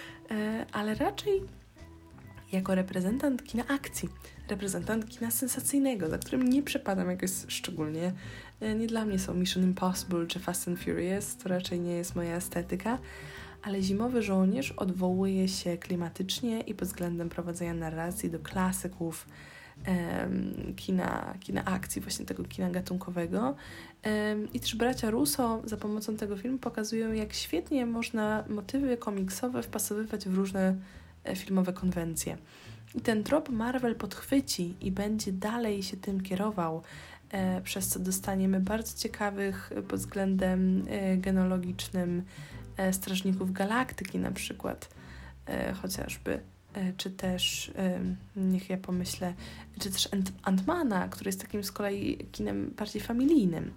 ale 0.73 0.95
raczej 0.95 1.43
jako 2.53 2.75
reprezentant 2.75 3.45
kina 3.45 3.65
akcji, 3.69 4.09
reprezentant 4.49 5.09
kina 5.09 5.31
sensacyjnego, 5.31 6.09
za 6.09 6.19
którym 6.19 6.49
nie 6.49 6.63
przepadam 6.63 7.11
jakoś 7.11 7.31
szczególnie. 7.49 8.13
Nie 8.77 8.87
dla 8.87 9.05
mnie 9.05 9.19
są 9.19 9.35
Mission 9.35 9.63
Impossible 9.63 10.27
czy 10.27 10.41
Fast 10.41 10.69
and 10.69 10.81
Furious, 10.81 11.37
to 11.37 11.49
raczej 11.49 11.81
nie 11.81 11.93
jest 11.93 12.17
moja 12.17 12.37
estetyka, 12.37 12.99
ale 13.63 13.83
Zimowy 13.83 14.23
Żołnierz 14.23 14.73
odwołuje 14.73 15.49
się 15.49 15.77
klimatycznie 15.79 16.61
i 16.61 16.75
pod 16.75 16.89
względem 16.89 17.29
prowadzenia 17.29 17.75
narracji 17.75 18.31
do 18.31 18.39
klasyków 18.39 19.27
kina, 20.77 21.35
kina 21.41 21.65
akcji, 21.65 22.03
właśnie 22.03 22.27
tego 22.27 22.45
kina 22.45 22.71
gatunkowego. 22.71 23.57
I 24.53 24.61
też 24.61 24.77
bracia 24.77 25.11
Russo 25.11 25.63
za 25.65 25.77
pomocą 25.77 26.17
tego 26.17 26.37
filmu 26.37 26.59
pokazują, 26.59 27.13
jak 27.13 27.33
świetnie 27.33 27.87
można 27.87 28.45
motywy 28.49 28.97
komiksowe 28.97 29.63
wpasowywać 29.63 30.29
w 30.29 30.35
różne 30.35 30.77
e, 31.25 31.37
filmowe 31.37 31.73
konwencje. 31.73 32.39
I 32.95 33.01
ten 33.01 33.25
trop 33.25 33.49
Marvel 33.49 33.95
podchwyci 33.95 34.75
i 34.81 34.93
będzie 34.93 35.33
dalej 35.33 35.83
się 35.83 35.97
tym 35.97 36.21
kierował, 36.21 36.83
e, 37.31 37.61
przez 37.61 37.89
co 37.89 37.99
dostaniemy 37.99 38.61
bardzo 38.61 38.99
ciekawych 38.99 39.71
pod 39.89 40.01
względem 40.01 40.85
e, 40.89 41.17
genologicznym 41.17 42.23
E, 42.77 42.93
Strażników 42.93 43.53
Galaktyki 43.53 44.19
na 44.19 44.31
przykład, 44.31 44.89
e, 45.47 45.73
chociażby. 45.73 46.41
czy 46.97 47.11
też, 47.11 47.73
niech 48.37 48.71
ja 48.71 48.77
pomyślę, 48.77 49.35
czy 49.79 49.91
też 49.91 50.09
Antmana, 50.43 51.09
który 51.09 51.29
jest 51.29 51.41
takim 51.41 51.65
z 51.65 51.73
kolei 51.73 52.19
kinem 52.33 52.71
bardziej 52.77 53.03
familijnym. 53.03 53.73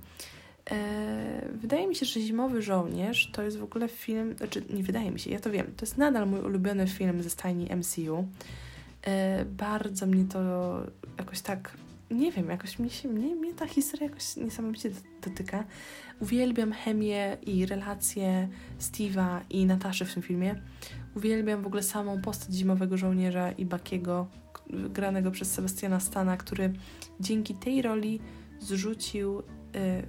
Wydaje 1.54 1.88
mi 1.88 1.96
się, 1.96 2.06
że 2.06 2.20
Zimowy 2.20 2.62
Żołnierz 2.62 3.32
to 3.32 3.44
jest 3.44 3.58
w 3.58 3.64
ogóle 3.64 3.88
film, 3.88 4.38
znaczy 4.38 4.64
nie 4.70 4.84
wydaje 4.84 5.12
mi 5.12 5.20
się, 5.20 5.32
ja 5.32 5.40
to 5.40 5.52
wiem, 5.52 5.66
to 5.78 5.86
jest 5.86 5.98
nadal 5.98 6.28
mój 6.28 6.40
ulubiony 6.40 6.88
film 6.88 7.24
ze 7.24 7.30
stajni 7.30 7.70
MCU. 7.76 8.28
Bardzo 9.46 10.06
mnie 10.06 10.26
to 10.26 10.40
jakoś 11.18 11.42
tak 11.42 11.78
nie 12.12 12.32
wiem, 12.32 12.50
jakoś 12.50 12.80
mnie, 12.80 12.90
się, 12.90 13.10
mnie, 13.10 13.36
mnie 13.36 13.54
ta 13.54 13.68
historia 13.68 14.08
jakoś 14.08 14.36
niesamowicie 14.36 14.90
dotyka. 15.22 15.64
Uwielbiam 16.20 16.72
chemię 16.74 17.38
i 17.42 17.66
relacje 17.66 18.48
Steve'a 18.80 19.40
i 19.50 19.66
Nataszy 19.66 20.06
w 20.06 20.14
tym 20.14 20.24
filmie. 20.24 20.62
Uwielbiam 21.16 21.62
w 21.62 21.68
ogóle 21.68 21.84
samą 21.84 22.22
postać 22.22 22.56
zimowego 22.56 22.98
żołnierza 22.98 23.52
i 23.52 23.66
Bakiego, 23.66 24.28
granego 24.70 25.32
przez 25.32 25.52
Sebastiana 25.52 26.00
Stana, 26.00 26.38
który 26.38 26.74
dzięki 27.20 27.56
tej 27.56 27.82
roli 27.82 28.20
zrzucił 28.60 29.40
y, 29.40 29.44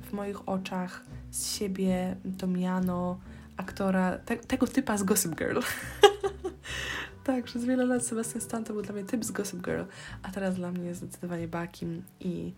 w 0.03 0.13
moich 0.13 0.49
oczach 0.49 1.05
z 1.31 1.57
siebie 1.57 2.17
to 2.39 2.47
miano 2.47 3.21
aktora, 3.57 4.19
te, 4.19 4.37
tego 4.37 4.67
typa 4.67 4.99
z 4.99 5.03
Gossip 5.03 5.35
Girl. 5.39 5.61
tak, 7.29 7.45
przez 7.45 7.65
wiele 7.65 7.87
lat 7.87 8.07
Sebastian 8.07 8.41
Stan 8.41 8.65
to 8.65 8.73
był 8.73 8.83
dla 8.83 8.95
mnie 8.95 9.05
typ 9.05 9.25
z 9.25 9.31
Gossip 9.31 9.65
Girl, 9.65 9.83
a 10.23 10.31
teraz 10.31 10.55
dla 10.55 10.73
mnie 10.73 10.89
jest 10.89 11.01
zdecydowanie 11.01 11.49
Bakim 11.49 12.03
i 12.21 12.53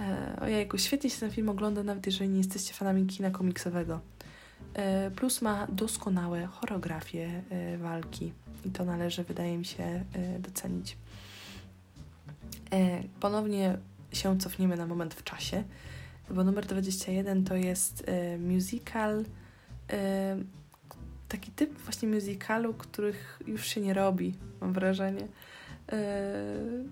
e, 0.00 0.38
ojejku, 0.40 0.78
świetnie 0.78 1.10
się 1.10 1.20
ten 1.20 1.30
film 1.30 1.48
ogląda, 1.48 1.82
nawet 1.82 2.06
jeżeli 2.06 2.30
nie 2.30 2.38
jesteście 2.38 2.74
fanami 2.74 3.06
kina 3.06 3.30
komiksowego. 3.30 4.00
E, 4.74 5.10
plus 5.10 5.42
ma 5.42 5.66
doskonałe 5.66 6.46
choreografie 6.46 7.42
e, 7.50 7.78
walki 7.78 8.32
i 8.64 8.70
to 8.70 8.84
należy, 8.84 9.24
wydaje 9.24 9.58
mi 9.58 9.64
się, 9.64 9.84
e, 9.84 10.38
docenić. 10.38 10.96
E, 12.72 13.02
ponownie 13.20 13.78
się 14.12 14.38
cofniemy 14.38 14.76
na 14.76 14.86
moment 14.86 15.14
w 15.14 15.24
czasie, 15.24 15.64
bo 16.30 16.44
numer 16.44 16.66
21 16.66 17.44
to 17.44 17.56
jest 17.56 18.04
e, 18.06 18.38
musical 18.38 19.24
taki 21.28 21.50
typ 21.50 21.78
właśnie 21.78 22.08
musicalu, 22.08 22.74
których 22.74 23.42
już 23.46 23.66
się 23.66 23.80
nie 23.80 23.94
robi, 23.94 24.34
mam 24.60 24.72
wrażenie. 24.72 25.20
Yy, 25.92 25.98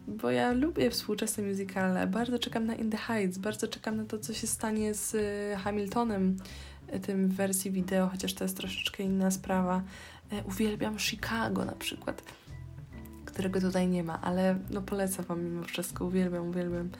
bo 0.08 0.30
ja 0.30 0.52
lubię 0.52 0.90
współczesne 0.90 1.42
musicale, 1.42 2.06
bardzo 2.06 2.38
czekam 2.38 2.66
na 2.66 2.74
In 2.74 2.90
the 2.90 2.96
Heights, 2.96 3.38
bardzo 3.38 3.68
czekam 3.68 3.96
na 3.96 4.04
to, 4.04 4.18
co 4.18 4.34
się 4.34 4.46
stanie 4.46 4.94
z 4.94 5.14
y, 5.14 5.56
Hamiltonem, 5.56 6.36
y, 6.94 7.00
tym 7.00 7.28
w 7.28 7.34
wersji 7.34 7.70
wideo, 7.70 8.08
chociaż 8.08 8.34
to 8.34 8.44
jest 8.44 8.56
troszeczkę 8.56 9.02
inna 9.02 9.30
sprawa. 9.30 9.82
Yy, 10.32 10.42
uwielbiam 10.48 10.98
Chicago 10.98 11.64
na 11.64 11.72
przykład, 11.72 12.22
którego 13.24 13.60
tutaj 13.60 13.88
nie 13.88 14.04
ma, 14.04 14.20
ale 14.20 14.58
no 14.70 14.82
polecam 14.82 15.24
Wam 15.24 15.44
mimo 15.44 15.64
wszystko, 15.64 16.04
uwielbiam, 16.04 16.48
uwielbiam. 16.48 16.90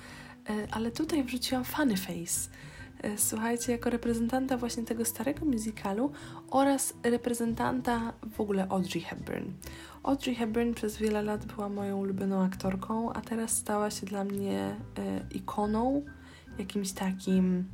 Yy, 0.49 0.69
ale 0.71 0.91
tutaj 0.91 1.25
wrzuciłam 1.25 1.65
Funny 1.65 1.97
Face, 1.97 2.51
E, 2.51 2.74
słuchajcie, 3.17 3.73
jako 3.73 3.91
reprezentanta 3.91 4.57
właśnie 4.57 4.83
tego 4.83 5.05
starego 5.05 5.47
musicalu 5.47 6.13
oraz 6.51 6.95
reprezentanta 7.03 8.13
w 8.37 8.41
ogóle 8.41 8.69
Audrey 8.69 9.01
Hepburn. 9.01 9.45
Audrey 10.03 10.35
Hepburn 10.35 10.75
przez 10.75 10.97
wiele 10.97 11.23
lat 11.23 11.47
była 11.47 11.69
moją 11.69 11.99
ulubioną 11.99 12.43
aktorką, 12.43 13.13
a 13.13 13.21
teraz 13.21 13.51
stała 13.51 13.91
się 13.91 14.07
dla 14.07 14.25
mnie 14.25 14.59
e, 14.59 14.77
ikoną, 15.31 16.05
jakimś 16.59 16.93
takim 16.93 17.65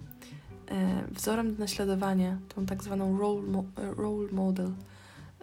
e, 0.70 1.04
wzorem 1.10 1.54
do 1.54 1.58
naśladowania, 1.58 2.38
tą 2.54 2.66
tak 2.66 2.84
zwaną 2.84 3.18
role, 3.18 3.42
mo 3.42 3.64
e, 3.76 3.94
role 3.94 4.28
model. 4.32 4.72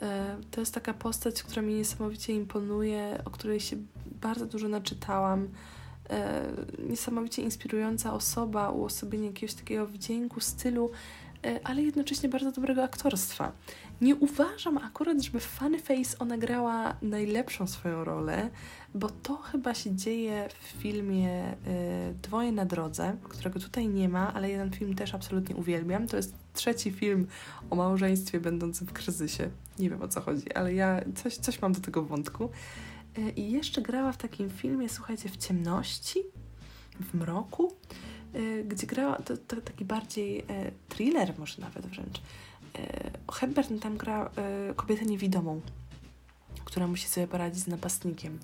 E, 0.02 0.38
to 0.52 0.60
jest 0.60 0.74
taka 0.74 0.94
postać, 0.94 1.44
która 1.44 1.62
mi 1.62 1.74
niesamowicie 1.74 2.34
imponuje, 2.34 3.22
o 3.26 3.30
której 3.30 3.60
się 3.60 3.78
bardzo 4.22 4.46
dużo 4.46 4.68
naczytałam 4.68 5.44
e, 5.44 5.77
niesamowicie 6.90 7.42
inspirująca 7.42 8.14
osoba, 8.14 8.70
uosobienie 8.70 9.28
jakiegoś 9.28 9.56
takiego 9.56 9.88
wdzięku, 9.88 10.40
stylu, 10.40 10.92
e, 11.46 11.60
ale 11.64 11.84
jednocześnie 11.84 12.30
bardzo 12.30 12.52
dobrego 12.52 12.84
aktorstwa. 12.84 13.52
Nie 14.02 14.16
uważam 14.16 14.78
akurat, 14.78 15.22
żeby 15.22 15.40
Funny 15.40 15.80
Face 15.80 16.20
ona 16.20 16.38
grała 16.38 16.96
najlepszą 17.02 17.68
swoją 17.68 18.04
rolę, 18.04 18.50
bo 18.94 19.10
to 19.10 19.38
chyba 19.38 19.74
się 19.74 19.96
dzieje 19.96 20.50
w 20.60 20.82
filmie 20.82 21.30
e, 21.30 21.56
Dwoje 22.22 22.52
na 22.52 22.66
drodze, 22.66 23.18
którego 23.24 23.60
tutaj 23.60 23.88
nie 23.88 24.10
ma, 24.10 24.34
ale 24.34 24.50
jeden 24.50 24.72
film 24.72 24.96
też 24.96 25.14
absolutnie 25.14 25.56
uwielbiam. 25.56 26.08
To 26.08 26.18
jest 26.18 26.34
trzeci 26.54 26.92
film 26.92 27.28
o 27.70 27.76
małżeństwie 27.76 28.40
będącym 28.40 28.88
w 28.88 28.94
kryzysie. 28.94 29.50
Nie 29.80 29.90
wiem 29.90 30.02
o 30.02 30.08
co 30.08 30.22
chodzi, 30.22 30.54
ale 30.54 30.74
ja 30.74 31.02
coś, 31.16 31.38
coś 31.38 31.62
mam 31.62 31.74
do 31.74 31.80
tego 31.80 32.04
wątku. 32.04 32.50
E, 33.18 33.30
I 33.30 33.52
jeszcze 33.52 33.82
grała 33.82 34.12
w 34.12 34.18
takim 34.18 34.50
filmie, 34.50 34.90
słuchajcie, 34.90 35.30
w 35.30 35.38
ciemności, 35.38 36.20
w 37.00 37.14
mroku, 37.14 37.74
e, 38.34 38.64
gdzie 38.64 38.88
grała, 38.88 39.16
to, 39.16 39.38
to 39.38 39.62
taki 39.62 39.86
bardziej 39.86 40.40
e, 40.40 40.46
thriller 40.90 41.34
może 41.38 41.62
nawet 41.62 41.86
wręcz. 41.86 42.22
Hepburn 43.32 43.80
tam 43.80 43.98
gra 43.98 44.30
kobietę 44.76 45.06
niewidomą, 45.06 45.62
która 46.66 46.88
musi 46.88 47.08
sobie 47.08 47.28
poradzić 47.28 47.64
z 47.64 47.68
napastnikiem. 47.68 48.40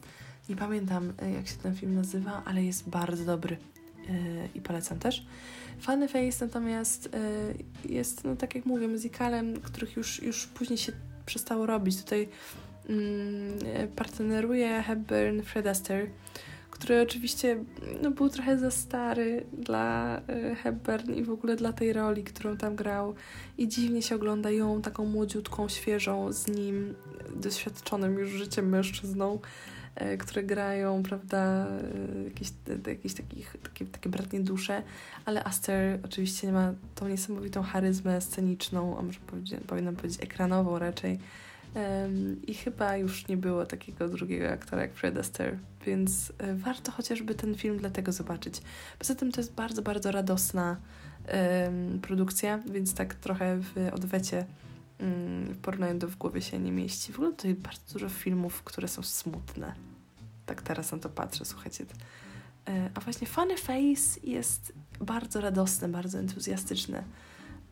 Nie 0.49 0.55
pamiętam, 0.55 1.13
jak 1.35 1.47
się 1.47 1.55
ten 1.55 1.75
film 1.75 1.95
nazywa, 1.95 2.43
ale 2.45 2.63
jest 2.63 2.89
bardzo 2.89 3.25
dobry 3.25 3.57
i 4.55 4.61
polecam 4.61 4.99
też. 4.99 5.25
Funny 5.79 6.07
Face 6.07 6.45
natomiast 6.45 7.09
jest, 7.85 8.23
no 8.23 8.35
tak 8.35 8.55
jak 8.55 8.65
mówię, 8.65 8.87
muzykalem, 8.87 9.61
których 9.61 9.95
już, 9.95 10.23
już 10.23 10.47
później 10.47 10.77
się 10.77 10.91
przestało 11.25 11.65
robić. 11.65 12.03
Tutaj 12.03 12.29
partneruje 13.95 14.81
Hepburn 14.81 15.41
Fred 15.41 15.67
Astaire, 15.67 16.07
który 16.73 17.01
oczywiście 17.01 17.63
no, 18.01 18.11
był 18.11 18.29
trochę 18.29 18.57
za 18.57 18.71
stary 18.71 19.45
dla 19.53 20.17
e, 20.27 20.55
Hepburn 20.55 21.13
i 21.13 21.23
w 21.23 21.29
ogóle 21.29 21.55
dla 21.55 21.73
tej 21.73 21.93
roli, 21.93 22.23
którą 22.23 22.57
tam 22.57 22.75
grał. 22.75 23.15
I 23.57 23.67
dziwnie 23.67 24.01
się 24.01 24.15
ogląda 24.15 24.51
ją 24.51 24.81
taką 24.81 25.05
młodziutką, 25.05 25.69
świeżą 25.69 26.31
z 26.31 26.47
nim, 26.47 26.95
doświadczonym 27.35 28.19
już 28.19 28.29
życiem 28.29 28.69
mężczyzną, 28.69 29.39
e, 29.95 30.17
które 30.17 30.43
grają, 30.43 31.03
prawda, 31.03 31.67
e, 31.67 32.23
jakieś, 32.23 32.49
jakieś 32.87 33.13
takich, 33.13 33.55
takie, 33.63 33.85
takie 33.85 34.09
bratnie 34.09 34.39
dusze, 34.39 34.83
ale 35.25 35.43
Aster 35.43 35.99
oczywiście 36.05 36.51
ma 36.51 36.73
tą 36.95 37.07
niesamowitą 37.07 37.63
charyzmę 37.63 38.21
sceniczną, 38.21 38.97
a 38.97 39.01
może 39.01 39.19
powinnam 39.67 39.95
powiedzieć 39.95 40.23
ekranową 40.23 40.79
raczej, 40.79 41.19
i 42.47 42.53
chyba 42.53 42.97
już 42.97 43.27
nie 43.27 43.37
było 43.37 43.65
takiego 43.65 44.09
drugiego 44.09 44.49
aktora 44.49 44.81
jak 44.81 44.93
Fred 44.93 45.17
Astaire, 45.17 45.57
więc 45.85 46.33
e, 46.37 46.55
warto 46.55 46.91
chociażby 46.91 47.35
ten 47.35 47.55
film 47.55 47.77
dlatego 47.77 48.11
zobaczyć. 48.11 48.61
Poza 48.99 49.15
tym 49.15 49.31
to 49.31 49.41
jest 49.41 49.53
bardzo, 49.53 49.81
bardzo 49.81 50.11
radosna 50.11 50.77
um, 51.63 51.99
produkcja, 52.01 52.57
więc 52.57 52.93
tak 52.93 53.15
trochę 53.15 53.59
w 53.59 53.89
odwecie 53.93 54.45
um, 54.99 55.53
w 55.53 55.57
porównaniu 55.57 55.99
do 55.99 56.07
W 56.07 56.15
głowie 56.15 56.41
się 56.41 56.59
nie 56.59 56.71
mieści. 56.71 57.13
W 57.13 57.15
ogóle 57.15 57.31
tutaj 57.31 57.53
bardzo 57.53 57.93
dużo 57.93 58.09
filmów, 58.09 58.63
które 58.63 58.87
są 58.87 59.03
smutne. 59.03 59.73
Tak 60.45 60.61
teraz 60.61 60.91
na 60.91 60.97
to 60.97 61.09
patrzę, 61.09 61.45
słuchajcie. 61.45 61.85
E, 62.67 62.89
a 62.95 62.99
właśnie 62.99 63.27
Funny 63.27 63.57
Face 63.57 64.19
jest 64.23 64.73
bardzo 64.99 65.41
radosny, 65.41 65.89
bardzo 65.89 66.19
entuzjastyczny. 66.19 67.03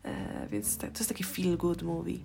E, 0.04 0.48
więc 0.48 0.76
tak, 0.76 0.90
to 0.90 0.98
jest 0.98 1.08
taki 1.08 1.24
feel 1.24 1.56
good 1.56 1.82
movie. 1.82 2.18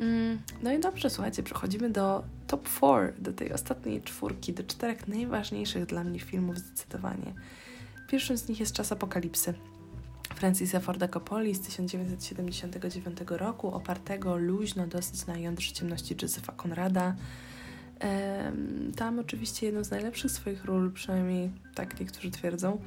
Mm, 0.00 0.38
no 0.62 0.72
i 0.72 0.80
dobrze, 0.80 1.10
słuchajcie, 1.10 1.42
przechodzimy 1.42 1.90
do 1.90 2.24
top 2.46 2.68
4, 2.68 3.12
do 3.18 3.32
tej 3.32 3.52
ostatniej 3.52 4.02
czwórki, 4.02 4.52
do 4.52 4.62
czterech 4.62 5.08
najważniejszych 5.08 5.86
dla 5.86 6.04
mnie 6.04 6.20
filmów 6.20 6.58
zdecydowanie. 6.58 7.32
Pierwszym 8.08 8.36
z 8.38 8.48
nich 8.48 8.60
jest 8.60 8.72
Czas 8.72 8.92
Apokalipsy. 8.92 9.54
Francisa 10.34 10.80
Forda 10.80 11.08
Coppoli 11.08 11.54
z 11.54 11.60
1979 11.60 13.18
roku, 13.28 13.74
opartego 13.74 14.36
luźno 14.36 14.86
dosyć 14.86 15.26
na 15.26 15.38
jądrze 15.38 15.72
ciemności 15.72 16.16
Josepha 16.22 16.52
Conrada. 16.62 17.16
Tam 18.96 19.18
oczywiście 19.18 19.66
jedną 19.66 19.84
z 19.84 19.90
najlepszych 19.90 20.30
swoich 20.30 20.64
ról, 20.64 20.92
przynajmniej 20.92 21.50
tak 21.74 22.00
niektórzy 22.00 22.30
twierdzą, 22.30 22.80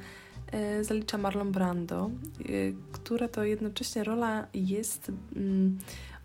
e, 0.52 0.84
zalicza 0.84 1.18
Marlon 1.18 1.52
Brando, 1.52 2.10
e, 2.40 2.42
która 2.92 3.28
to 3.28 3.44
jednocześnie 3.44 4.04
rola 4.04 4.46
jest 4.54 5.12
mm, 5.36 5.78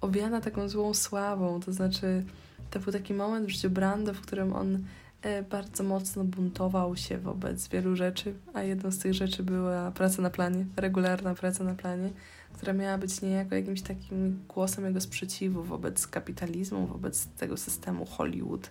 owiana 0.06 0.42
taką 0.42 0.70
złą 0.70 0.94
sławą, 0.94 1.60
to 1.60 1.74
znaczy 1.74 2.24
to 2.72 2.80
był 2.80 2.94
taki 2.94 3.14
moment 3.14 3.48
w 3.48 3.50
życiu 3.50 3.70
Brando, 3.70 4.14
w 4.14 4.22
którym 4.22 4.54
on 4.54 4.84
e, 5.22 5.44
bardzo 5.44 5.84
mocno 5.84 6.24
buntował 6.24 6.96
się 6.96 7.18
wobec 7.18 7.68
wielu 7.68 7.96
rzeczy, 7.96 8.34
a 8.54 8.64
jedną 8.64 8.92
z 8.92 8.98
tych 8.98 9.14
rzeczy 9.14 9.44
była 9.44 9.92
praca 9.92 10.22
na 10.22 10.30
planie, 10.30 10.66
regularna 10.76 11.36
praca 11.36 11.64
na 11.64 11.76
planie, 11.76 12.10
która 12.54 12.74
miała 12.74 12.98
być 12.98 13.22
niejako 13.22 13.56
jakimś 13.56 13.82
takim 13.82 14.40
głosem 14.48 14.86
jego 14.86 15.02
sprzeciwu 15.02 15.64
wobec 15.64 16.08
kapitalizmu, 16.08 16.88
wobec 16.88 17.28
tego 17.28 17.58
systemu 17.58 18.06
Hollywood, 18.06 18.70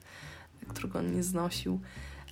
którego 0.69 0.99
on 0.99 1.17
nie 1.17 1.23
znosił. 1.23 1.81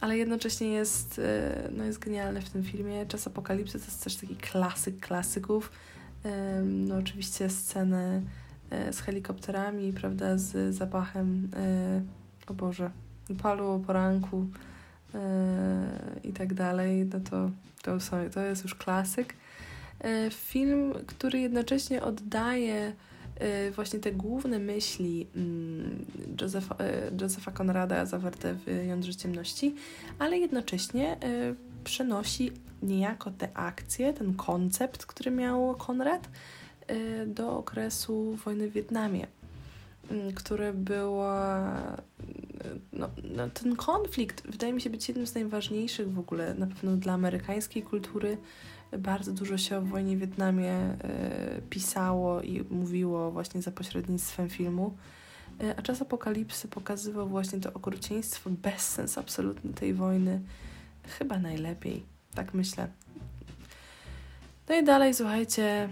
Ale 0.00 0.16
jednocześnie 0.16 0.68
jest, 0.68 1.18
e, 1.18 1.68
no 1.76 1.84
jest 1.84 1.98
genialny 1.98 2.40
w 2.40 2.50
tym 2.50 2.64
filmie. 2.64 3.06
Czas 3.06 3.26
Apokalipsy 3.26 3.78
to 3.78 3.84
jest 3.84 4.04
też 4.04 4.16
taki 4.16 4.36
klasyk 4.36 5.00
klasyków. 5.00 5.72
No 6.64 6.96
oczywiście 6.96 7.50
sceny 7.50 8.22
E, 8.22 8.41
z 8.92 9.00
helikopterami, 9.00 9.92
prawda, 9.92 10.38
z 10.38 10.74
zapachem 10.74 11.50
e, 11.56 12.02
o 12.46 12.54
Boże, 12.54 12.90
Palu 13.42 13.70
o 13.70 13.78
poranku 13.78 14.46
yy, 15.14 15.20
i 16.24 16.32
tak 16.32 16.54
dalej, 16.54 17.06
no 17.12 17.20
to, 17.30 17.50
to, 17.82 18.00
są, 18.00 18.30
to 18.34 18.40
jest 18.40 18.62
już 18.62 18.74
klasyk. 18.74 19.34
Film, 20.30 20.92
który 21.06 21.40
jednocześnie 21.40 22.02
oddaje 22.02 22.92
właśnie 23.74 23.98
te 23.98 24.12
główne 24.12 24.58
myśli 24.58 25.26
mm, 25.36 26.04
Josepha, 26.40 26.76
Josepha 27.20 27.52
Conrada 27.60 28.06
zawarte 28.06 28.54
w 28.54 28.86
Jądrze 28.88 29.14
Ciemności, 29.14 29.74
ale 30.18 30.38
jednocześnie 30.38 31.16
przenosi 31.84 32.52
niejako 32.82 33.30
te 33.30 33.56
akcje, 33.56 34.12
ten 34.12 34.34
koncept, 34.34 35.06
który 35.06 35.30
miał 35.30 35.74
Konrad, 35.74 36.28
do 37.26 37.58
okresu 37.58 38.38
wojny 38.44 38.70
w 38.70 38.72
Wietnamie. 38.72 39.26
Mm, 40.10 40.32
które 40.32 40.72
była. 40.72 41.72
No, 42.92 43.10
no, 43.36 43.50
ten 43.50 43.76
konflikt 43.76 44.50
wydaje 44.50 44.72
mi 44.72 44.80
się 44.80 44.90
być 44.90 45.08
jednym 45.08 45.26
z 45.26 45.34
najważniejszych 45.34 46.12
w 46.12 46.18
ogóle, 46.18 46.54
na 46.54 46.66
pewno 46.66 46.96
dla 46.96 47.12
amerykańskiej 47.12 47.82
kultury. 47.82 48.38
Bardzo 48.98 49.32
dużo 49.32 49.58
się 49.58 49.78
o 49.78 49.82
wojnie 49.82 50.16
w 50.16 50.20
Wietnamie 50.20 50.96
y, 51.58 51.62
pisało 51.70 52.42
i 52.42 52.64
mówiło 52.70 53.30
właśnie 53.30 53.62
za 53.62 53.70
pośrednictwem 53.70 54.48
filmu. 54.48 54.96
Y, 55.62 55.76
a 55.76 55.82
czas 55.82 56.02
apokalipsy 56.02 56.68
pokazywał 56.68 57.28
właśnie 57.28 57.60
to 57.60 57.72
okrucieństwo, 57.72 58.50
bezsens 58.50 59.18
absolutny 59.18 59.72
tej 59.72 59.94
wojny. 59.94 60.40
Chyba 61.18 61.38
najlepiej, 61.38 62.04
tak 62.34 62.54
myślę. 62.54 62.88
No 64.68 64.74
i 64.74 64.84
dalej, 64.84 65.14
słuchajcie, 65.14 65.88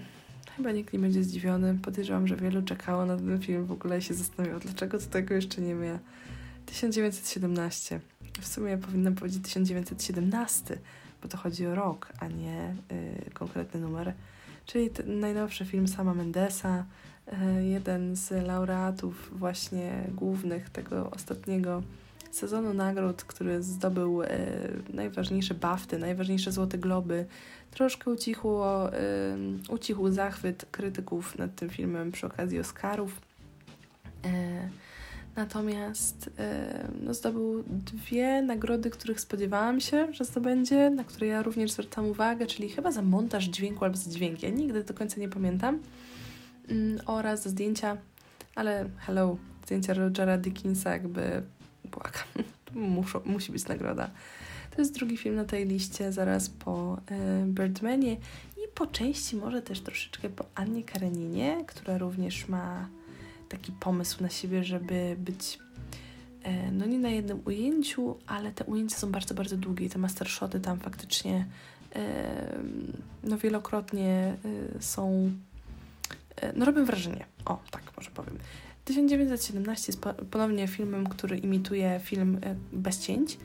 Chyba 0.56 0.72
nikt 0.72 0.92
nie 0.92 0.98
będzie 0.98 1.24
zdziwiony. 1.24 1.78
Podejrzewam, 1.82 2.26
że 2.26 2.36
wielu 2.36 2.62
czekało 2.62 3.06
na 3.06 3.16
ten 3.16 3.40
film 3.40 3.66
w 3.66 3.72
ogóle 3.72 4.02
się 4.02 4.14
zastanawiało, 4.14 4.60
dlaczego 4.60 4.98
to 4.98 5.06
tego 5.06 5.34
jeszcze 5.34 5.60
nie 5.60 5.74
ma. 5.74 5.98
1917. 6.66 8.00
W 8.40 8.46
sumie 8.46 8.78
powinnam 8.78 9.14
powiedzieć 9.14 9.42
1917, 9.42 10.78
bo 11.22 11.28
to 11.28 11.36
chodzi 11.36 11.66
o 11.66 11.74
rok, 11.74 12.12
a 12.18 12.28
nie 12.28 12.74
y, 12.92 13.30
konkretny 13.30 13.80
numer. 13.80 14.14
Czyli 14.66 14.90
najnowszy 15.06 15.64
film 15.64 15.88
sama 15.88 16.14
Mendesa, 16.14 16.84
y, 17.58 17.64
jeden 17.64 18.16
z 18.16 18.46
laureatów 18.46 19.38
właśnie 19.38 20.04
głównych 20.14 20.70
tego 20.70 21.10
ostatniego 21.10 21.82
sezonu 22.36 22.74
nagród, 22.74 23.24
który 23.24 23.62
zdobył 23.62 24.22
y, 24.22 24.28
najważniejsze 24.94 25.54
BAFTY, 25.54 25.98
najważniejsze 25.98 26.52
Złote 26.52 26.78
Globy, 26.78 27.26
Troszkę 27.70 28.10
ucichło, 28.10 28.90
y, 28.94 29.72
ucichł 29.72 30.10
zachwyt 30.10 30.66
krytyków 30.70 31.38
nad 31.38 31.54
tym 31.54 31.70
filmem 31.70 32.12
przy 32.12 32.26
okazji 32.26 32.60
Oscarów. 32.60 33.20
E, 34.24 34.68
natomiast 35.36 36.30
e, 36.38 36.88
no, 37.02 37.14
zdobył 37.14 37.64
dwie 37.66 38.42
nagrody, 38.42 38.90
których 38.90 39.20
spodziewałam 39.20 39.80
się, 39.80 40.12
że 40.12 40.24
zdobędzie, 40.24 40.90
na 40.90 41.04
które 41.04 41.26
ja 41.26 41.42
również 41.42 41.70
zwracam 41.70 42.06
uwagę, 42.06 42.46
czyli 42.46 42.68
chyba 42.68 42.92
za 42.92 43.02
montaż 43.02 43.44
dźwięku 43.44 43.84
albo 43.84 43.96
za 43.96 44.10
dźwięk. 44.10 44.42
Ja 44.42 44.50
nigdy 44.50 44.84
do 44.84 44.94
końca 44.94 45.20
nie 45.20 45.28
pamiętam. 45.28 45.78
Mm, 46.68 47.00
oraz 47.06 47.42
za 47.42 47.50
zdjęcia, 47.50 47.96
ale 48.54 48.88
hello, 48.98 49.36
zdjęcia 49.64 49.94
Rogera 49.94 50.38
Dickinsa 50.38 50.90
jakby 50.90 51.42
błagam, 51.90 53.24
musi 53.34 53.52
być 53.52 53.68
nagroda. 53.68 54.10
To 54.76 54.82
jest 54.82 54.94
drugi 54.94 55.16
film 55.16 55.34
na 55.34 55.44
tej 55.44 55.66
liście, 55.66 56.12
zaraz 56.12 56.50
po 56.50 57.00
e, 57.10 57.44
Birdmanie 57.46 58.12
i 58.56 58.68
po 58.74 58.86
części 58.86 59.36
może 59.36 59.62
też 59.62 59.80
troszeczkę 59.80 60.28
po 60.28 60.44
Annie 60.54 60.84
Kareninie, 60.84 61.64
która 61.66 61.98
również 61.98 62.48
ma 62.48 62.88
taki 63.48 63.72
pomysł 63.72 64.22
na 64.22 64.28
siebie, 64.28 64.64
żeby 64.64 65.16
być 65.18 65.58
e, 66.42 66.72
no 66.72 66.86
nie 66.86 66.98
na 66.98 67.08
jednym 67.08 67.40
ujęciu, 67.44 68.16
ale 68.26 68.52
te 68.52 68.64
ujęcia 68.64 68.96
są 68.96 69.12
bardzo, 69.12 69.34
bardzo 69.34 69.56
długie 69.56 69.86
i 69.86 69.90
te 69.90 69.98
mastershoty 69.98 70.60
tam 70.60 70.78
faktycznie 70.78 71.46
e, 71.96 72.58
no 73.24 73.38
wielokrotnie 73.38 74.36
są 74.80 75.30
no 76.56 76.64
robią 76.64 76.84
wrażenie. 76.84 77.24
O, 77.44 77.58
tak 77.70 77.82
może 77.96 78.10
powiem. 78.10 78.38
1917 78.84 79.92
jest 79.92 80.24
ponownie 80.30 80.68
filmem, 80.68 81.08
który 81.08 81.38
imituje 81.38 82.00
film 82.04 82.40
bez 82.72 83.00
cięć. 83.00 83.38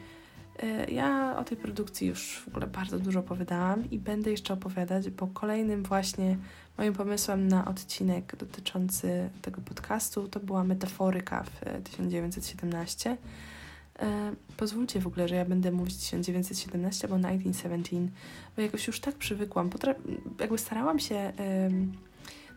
E, 0.60 0.92
ja 0.92 1.38
o 1.38 1.44
tej 1.44 1.58
produkcji 1.58 2.08
już 2.08 2.42
w 2.46 2.48
ogóle 2.48 2.68
bardzo 2.68 3.00
dużo 3.00 3.20
opowiadałam 3.20 3.92
i 3.92 4.00
będę 4.00 4.32
jeszcze 4.32 4.54
opowiadać, 4.54 5.10
bo 5.10 5.28
kolejnym 5.28 5.84
właśnie 5.84 6.38
moim 6.78 6.94
pomysłem 6.94 7.48
na 7.48 7.66
odcinek 7.66 8.36
dotyczący 8.36 9.30
tego 9.42 9.62
podcastu 9.62 10.28
to 10.28 10.40
była 10.40 10.64
metaforyka 10.64 11.44
w 11.44 11.84
1917. 11.84 13.18
E, 14.00 14.32
pozwólcie 14.58 15.00
w 15.00 15.08
ogóle, 15.08 15.28
że 15.28 15.36
ja 15.36 15.46
będę 15.46 15.72
mówić 15.72 15.98
1917 15.98 17.08
albo 17.08 17.18
1917, 17.18 18.12
bo 18.56 18.62
jakoś 18.62 18.88
już 18.88 19.00
tak 19.00 19.16
przywykłam. 19.16 19.70
Jakby 20.40 20.58
starałam 20.58 21.00
się 21.00 21.34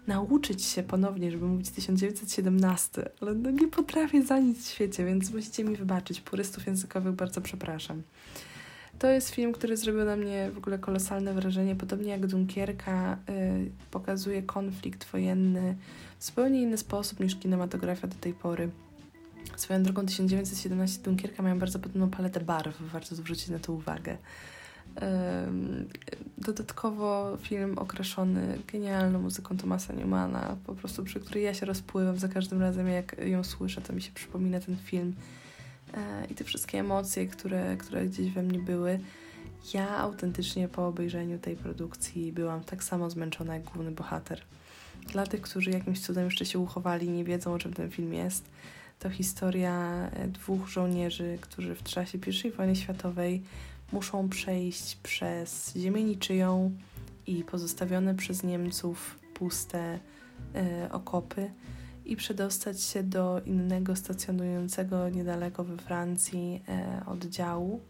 nauczyć 0.09 0.65
się 0.65 0.83
ponownie, 0.83 1.31
żeby 1.31 1.47
mówić 1.47 1.71
1917, 1.71 3.09
ale 3.21 3.35
no 3.35 3.51
nie 3.51 3.69
potrafię 3.69 4.23
za 4.23 4.39
nic 4.39 4.67
w 4.67 4.71
świecie, 4.71 5.05
więc 5.05 5.31
musicie 5.35 5.65
mi 5.65 5.77
wybaczyć. 5.77 6.21
Purystów 6.21 6.67
językowych 6.67 7.15
bardzo 7.15 7.41
przepraszam. 7.41 8.03
To 8.99 9.07
jest 9.07 9.31
film, 9.31 9.53
który 9.53 9.77
zrobił 9.77 10.05
na 10.05 10.17
mnie 10.17 10.51
w 10.55 10.59
ogóle 10.59 10.79
kolosalne 10.79 11.35
wrażenie, 11.35 11.77
podobnie 11.77 12.11
jak 12.11 12.27
Dunkierka 12.27 13.19
y, 13.29 13.71
pokazuje 13.91 14.43
konflikt 14.43 15.11
wojenny 15.13 15.77
w 16.19 16.25
zupełnie 16.25 16.63
inny 16.63 16.79
sposób 16.79 17.21
niż 17.21 17.37
kinematografia 17.37 18.09
do 18.09 18.17
tej 18.17 18.35
pory. 18.35 18.71
Swoją 19.57 19.83
drogą 19.83 20.07
1917 20.07 21.03
Dunkierka 21.03 21.43
mają 21.43 21.59
bardzo 21.59 21.79
podobną 21.79 22.11
paletę 22.11 22.41
barw, 22.41 22.83
warto 22.93 23.15
zwrócić 23.15 23.49
na 23.49 23.59
to 23.59 23.73
uwagę. 23.73 24.17
Dodatkowo 26.39 27.37
film 27.41 27.79
okraszony 27.79 28.59
genialną 28.73 29.21
muzyką 29.21 29.57
Thomasa 29.57 29.93
Newmana, 29.93 30.57
po 30.67 30.75
prostu 30.75 31.05
przy 31.05 31.21
której 31.21 31.45
ja 31.45 31.55
się 31.55 31.67
rozpływam 31.67 32.19
za 32.19 32.29
każdym 32.29 32.61
razem, 32.61 32.89
jak 32.89 33.17
ją 33.27 33.45
słyszę, 33.45 33.81
to 33.81 33.93
mi 33.93 34.03
się 34.03 34.11
przypomina 34.15 34.61
ten 34.61 34.77
film 34.77 35.15
e, 35.95 36.27
i 36.31 36.35
te 36.35 36.45
wszystkie 36.45 36.79
emocje, 36.79 37.27
które, 37.27 37.77
które 37.77 38.07
gdzieś 38.07 38.31
we 38.31 38.43
mnie 38.43 38.59
były. 38.59 39.01
Ja 39.75 39.97
autentycznie 39.97 40.69
po 40.69 40.87
obejrzeniu 40.87 41.39
tej 41.39 41.57
produkcji 41.57 42.33
byłam 42.33 42.65
tak 42.65 42.85
samo 42.85 43.11
zmęczona 43.11 43.55
jak 43.55 43.65
główny 43.65 43.91
bohater. 43.91 44.43
Dla 45.13 45.27
tych, 45.27 45.41
którzy 45.41 45.71
jakimś 45.71 46.01
cudem 46.01 46.25
jeszcze 46.25 46.47
się 46.47 46.59
uchowali 46.59 47.07
i 47.07 47.11
nie 47.11 47.25
wiedzą, 47.25 47.53
o 47.53 47.59
czym 47.59 47.73
ten 47.73 47.91
film 47.91 48.15
jest, 48.15 48.45
to 48.99 49.11
historia 49.11 50.11
e, 50.13 50.29
dwóch 50.29 50.69
żołnierzy, 50.69 51.39
którzy 51.41 51.75
w 51.75 51.83
czasie 51.83 52.19
I 52.45 52.51
wojny 52.51 52.77
światowej 52.77 53.43
muszą 53.93 54.29
przejść 54.29 54.97
przez 54.97 55.73
ziemię 55.77 56.05
niczyją 56.05 56.73
i 57.27 57.45
pozostawione 57.45 58.15
przez 58.15 58.43
Niemców 58.43 59.19
puste 59.35 59.99
e, 60.55 60.89
okopy 60.93 61.51
i 62.05 62.17
przedostać 62.17 62.83
się 62.83 63.03
do 63.03 63.41
innego 63.47 63.97
stacjonującego 63.97 65.09
niedaleko 65.09 65.65
we 65.65 65.77
Francji 65.77 66.63
e, 66.69 67.03
oddziału, 67.07 67.81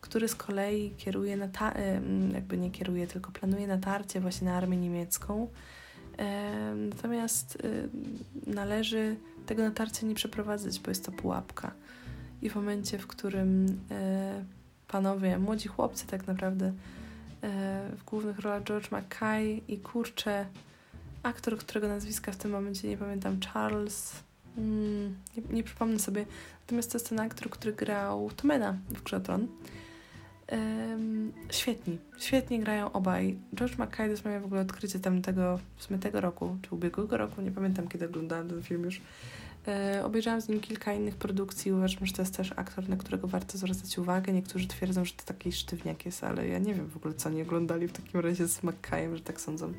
który 0.00 0.28
z 0.28 0.34
kolei 0.34 0.90
kieruje 0.96 1.34
e, 1.34 2.00
jakby 2.34 2.58
nie 2.58 2.70
kieruje, 2.70 3.06
tylko 3.06 3.32
planuje 3.32 3.66
natarcie 3.66 4.20
właśnie 4.20 4.48
na 4.48 4.56
armię 4.56 4.76
niemiecką. 4.76 5.48
E, 6.18 6.74
natomiast 6.74 7.58
e, 7.64 8.52
należy 8.54 9.16
tego 9.46 9.62
natarcia 9.62 10.06
nie 10.06 10.14
przeprowadzać, 10.14 10.80
bo 10.80 10.90
jest 10.90 11.06
to 11.06 11.12
pułapka. 11.12 11.72
I 12.42 12.50
w 12.50 12.54
momencie, 12.54 12.98
w 12.98 13.06
którym 13.06 13.80
e, 13.90 14.44
panowie, 14.90 15.38
młodzi 15.38 15.68
chłopcy 15.68 16.06
tak 16.06 16.26
naprawdę. 16.26 16.72
E, 17.42 17.90
w 17.96 18.04
głównych 18.04 18.38
rolach 18.38 18.62
George 18.62 18.90
Mackay 18.90 19.62
i 19.68 19.78
kurczę, 19.78 20.46
aktor, 21.22 21.58
którego 21.58 21.88
nazwiska 21.88 22.32
w 22.32 22.36
tym 22.36 22.50
momencie 22.50 22.88
nie 22.88 22.96
pamiętam, 22.96 23.40
Charles, 23.40 24.12
mm, 24.58 25.16
nie, 25.36 25.42
nie 25.50 25.62
przypomnę 25.62 25.98
sobie, 25.98 26.26
natomiast 26.60 26.92
to 26.92 26.98
jest 26.98 27.08
ten 27.08 27.20
aktor, 27.20 27.50
który 27.50 27.72
grał 27.72 28.30
Tomena 28.36 28.76
w 28.88 29.02
Grze 29.02 29.20
Tron. 29.20 29.48
Um, 30.52 31.32
świetni, 31.50 31.98
świetnie 32.18 32.60
grają 32.60 32.92
obaj. 32.92 33.38
George 33.54 33.78
Mackay 33.78 34.06
to 34.06 34.10
jest 34.10 34.24
moje 34.24 34.40
w 34.40 34.44
ogóle 34.44 34.60
odkrycie 34.60 35.00
tamtego, 35.00 35.58
w 35.76 35.82
sumie 35.84 35.98
tego 35.98 36.20
roku, 36.20 36.56
czy 36.62 36.74
ubiegłego 36.74 37.16
roku, 37.16 37.42
nie 37.42 37.50
pamiętam 37.50 37.88
kiedy 37.88 38.06
oglądałam 38.06 38.48
ten 38.48 38.62
film 38.62 38.84
już. 38.84 39.00
E, 39.70 40.04
obejrzałam 40.04 40.40
z 40.40 40.48
nim 40.48 40.60
kilka 40.60 40.92
innych 40.92 41.16
produkcji. 41.16 41.72
Uważam, 41.72 42.06
że 42.06 42.12
to 42.12 42.22
jest 42.22 42.36
też 42.36 42.52
aktor, 42.56 42.88
na 42.88 42.96
którego 42.96 43.28
warto 43.28 43.58
zwracać 43.58 43.98
uwagę. 43.98 44.32
Niektórzy 44.32 44.66
twierdzą, 44.66 45.04
że 45.04 45.12
to 45.12 45.24
taki 45.24 45.52
sztywniak 45.52 46.06
jest, 46.06 46.24
ale 46.24 46.48
ja 46.48 46.58
nie 46.58 46.74
wiem 46.74 46.88
w 46.88 46.96
ogóle, 46.96 47.14
co 47.14 47.28
oni 47.28 47.42
oglądali 47.42 47.88
w 47.88 47.92
takim 47.92 48.20
razie 48.20 48.48
z 48.48 48.60
że 49.14 49.22
tak 49.24 49.40
sądzą. 49.40 49.72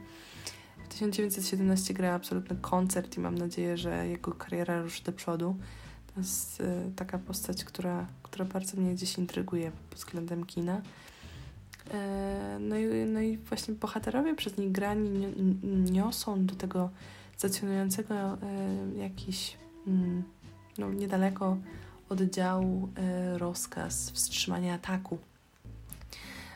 W 0.84 0.94
1917 0.94 1.94
gra 1.94 2.14
absolutny 2.14 2.56
koncert 2.62 3.18
i 3.18 3.20
mam 3.20 3.38
nadzieję, 3.38 3.78
że 3.78 4.08
jego 4.08 4.32
kariera 4.32 4.82
ruszy 4.82 5.04
do 5.04 5.12
przodu. 5.12 5.56
To 6.14 6.20
jest 6.22 6.62
e, 6.62 6.92
taka 6.96 7.18
postać, 7.18 7.64
która, 7.64 8.08
która 8.24 8.46
bardzo 8.46 8.78
mnie 8.78 8.94
gdzieś 8.94 9.18
intryguje 9.18 9.72
pod 9.90 10.00
względem 10.00 10.46
kina. 10.46 10.82
E, 11.94 12.58
no 12.60 12.78
i, 12.78 12.86
no 13.06 13.22
i 13.22 13.38
właśnie 13.38 13.74
bohaterowie 13.74 14.36
przez 14.36 14.58
nich 14.58 14.72
grani 14.72 15.10
niosą 15.92 16.46
do 16.46 16.56
tego 16.56 16.90
stacjonującego 17.38 18.38
jakiś 18.98 19.61
no, 20.78 20.94
niedaleko 20.94 21.58
oddziału 22.10 22.90
e, 22.96 23.38
rozkaz 23.38 24.10
wstrzymania 24.10 24.74
ataku. 24.74 25.18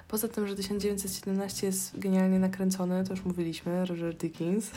Poza 0.08 0.28
tym, 0.28 0.48
że 0.48 0.56
1917 0.56 1.68
jest 1.68 2.00
genialnie 2.00 2.40
nakręcony, 2.40 3.04
to 3.04 3.14
już 3.14 3.26
mówiliśmy, 3.26 3.86
Roger 3.86 4.16
Dickens 4.16 4.72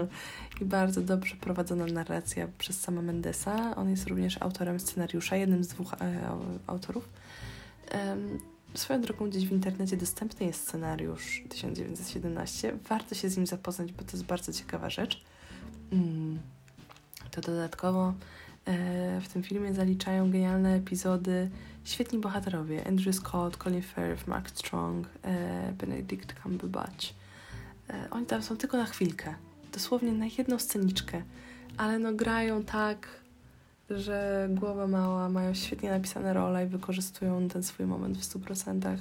i 0.60 0.64
bardzo 0.64 1.00
dobrze 1.00 1.36
prowadzona 1.36 1.86
narracja 1.86 2.48
przez 2.58 2.80
sama 2.80 3.02
Mendesa. 3.02 3.76
On 3.76 3.90
jest 3.90 4.06
również 4.06 4.42
autorem 4.42 4.80
scenariusza, 4.80 5.36
jednym 5.36 5.64
z 5.64 5.68
dwóch 5.68 5.94
e, 5.94 6.28
autorów. 6.66 7.08
Swoją 8.74 9.00
drogą 9.00 9.30
gdzieś 9.30 9.46
w 9.46 9.52
internecie 9.52 9.96
dostępny 9.96 10.46
jest 10.46 10.68
scenariusz 10.68 11.42
1917. 11.48 12.78
Warto 12.88 13.14
się 13.14 13.28
z 13.28 13.36
nim 13.36 13.46
zapoznać, 13.46 13.92
bo 13.92 14.02
to 14.02 14.12
jest 14.12 14.24
bardzo 14.24 14.52
ciekawa 14.52 14.90
rzecz. 14.90 15.24
Mm. 15.92 16.38
To 17.30 17.40
dodatkowo 17.40 18.14
e, 18.66 19.20
w 19.20 19.28
tym 19.28 19.42
filmie 19.42 19.74
zaliczają 19.74 20.30
genialne 20.30 20.74
epizody 20.74 21.50
świetni 21.84 22.18
bohaterowie. 22.18 22.86
Andrew 22.86 23.16
Scott, 23.16 23.56
Colin 23.56 23.82
Firth, 23.82 24.26
Mark 24.26 24.50
Strong, 24.50 25.06
e, 25.22 25.72
Benedict 25.72 26.34
Cumberbatch. 26.42 27.06
E, 27.90 28.10
oni 28.10 28.26
tam 28.26 28.42
są 28.42 28.56
tylko 28.56 28.76
na 28.76 28.86
chwilkę. 28.86 29.34
Dosłownie 29.72 30.12
na 30.12 30.26
jedną 30.38 30.58
sceniczkę. 30.58 31.22
Ale 31.76 31.98
no 31.98 32.12
grają 32.12 32.64
tak 32.64 33.20
że 33.90 34.48
głowa 34.50 34.86
mała, 34.86 35.28
mają 35.28 35.54
świetnie 35.54 35.90
napisane 35.90 36.32
role 36.32 36.64
i 36.64 36.68
wykorzystują 36.68 37.48
ten 37.48 37.62
swój 37.62 37.86
moment 37.86 38.18
w 38.18 38.38
100%. 38.38 38.96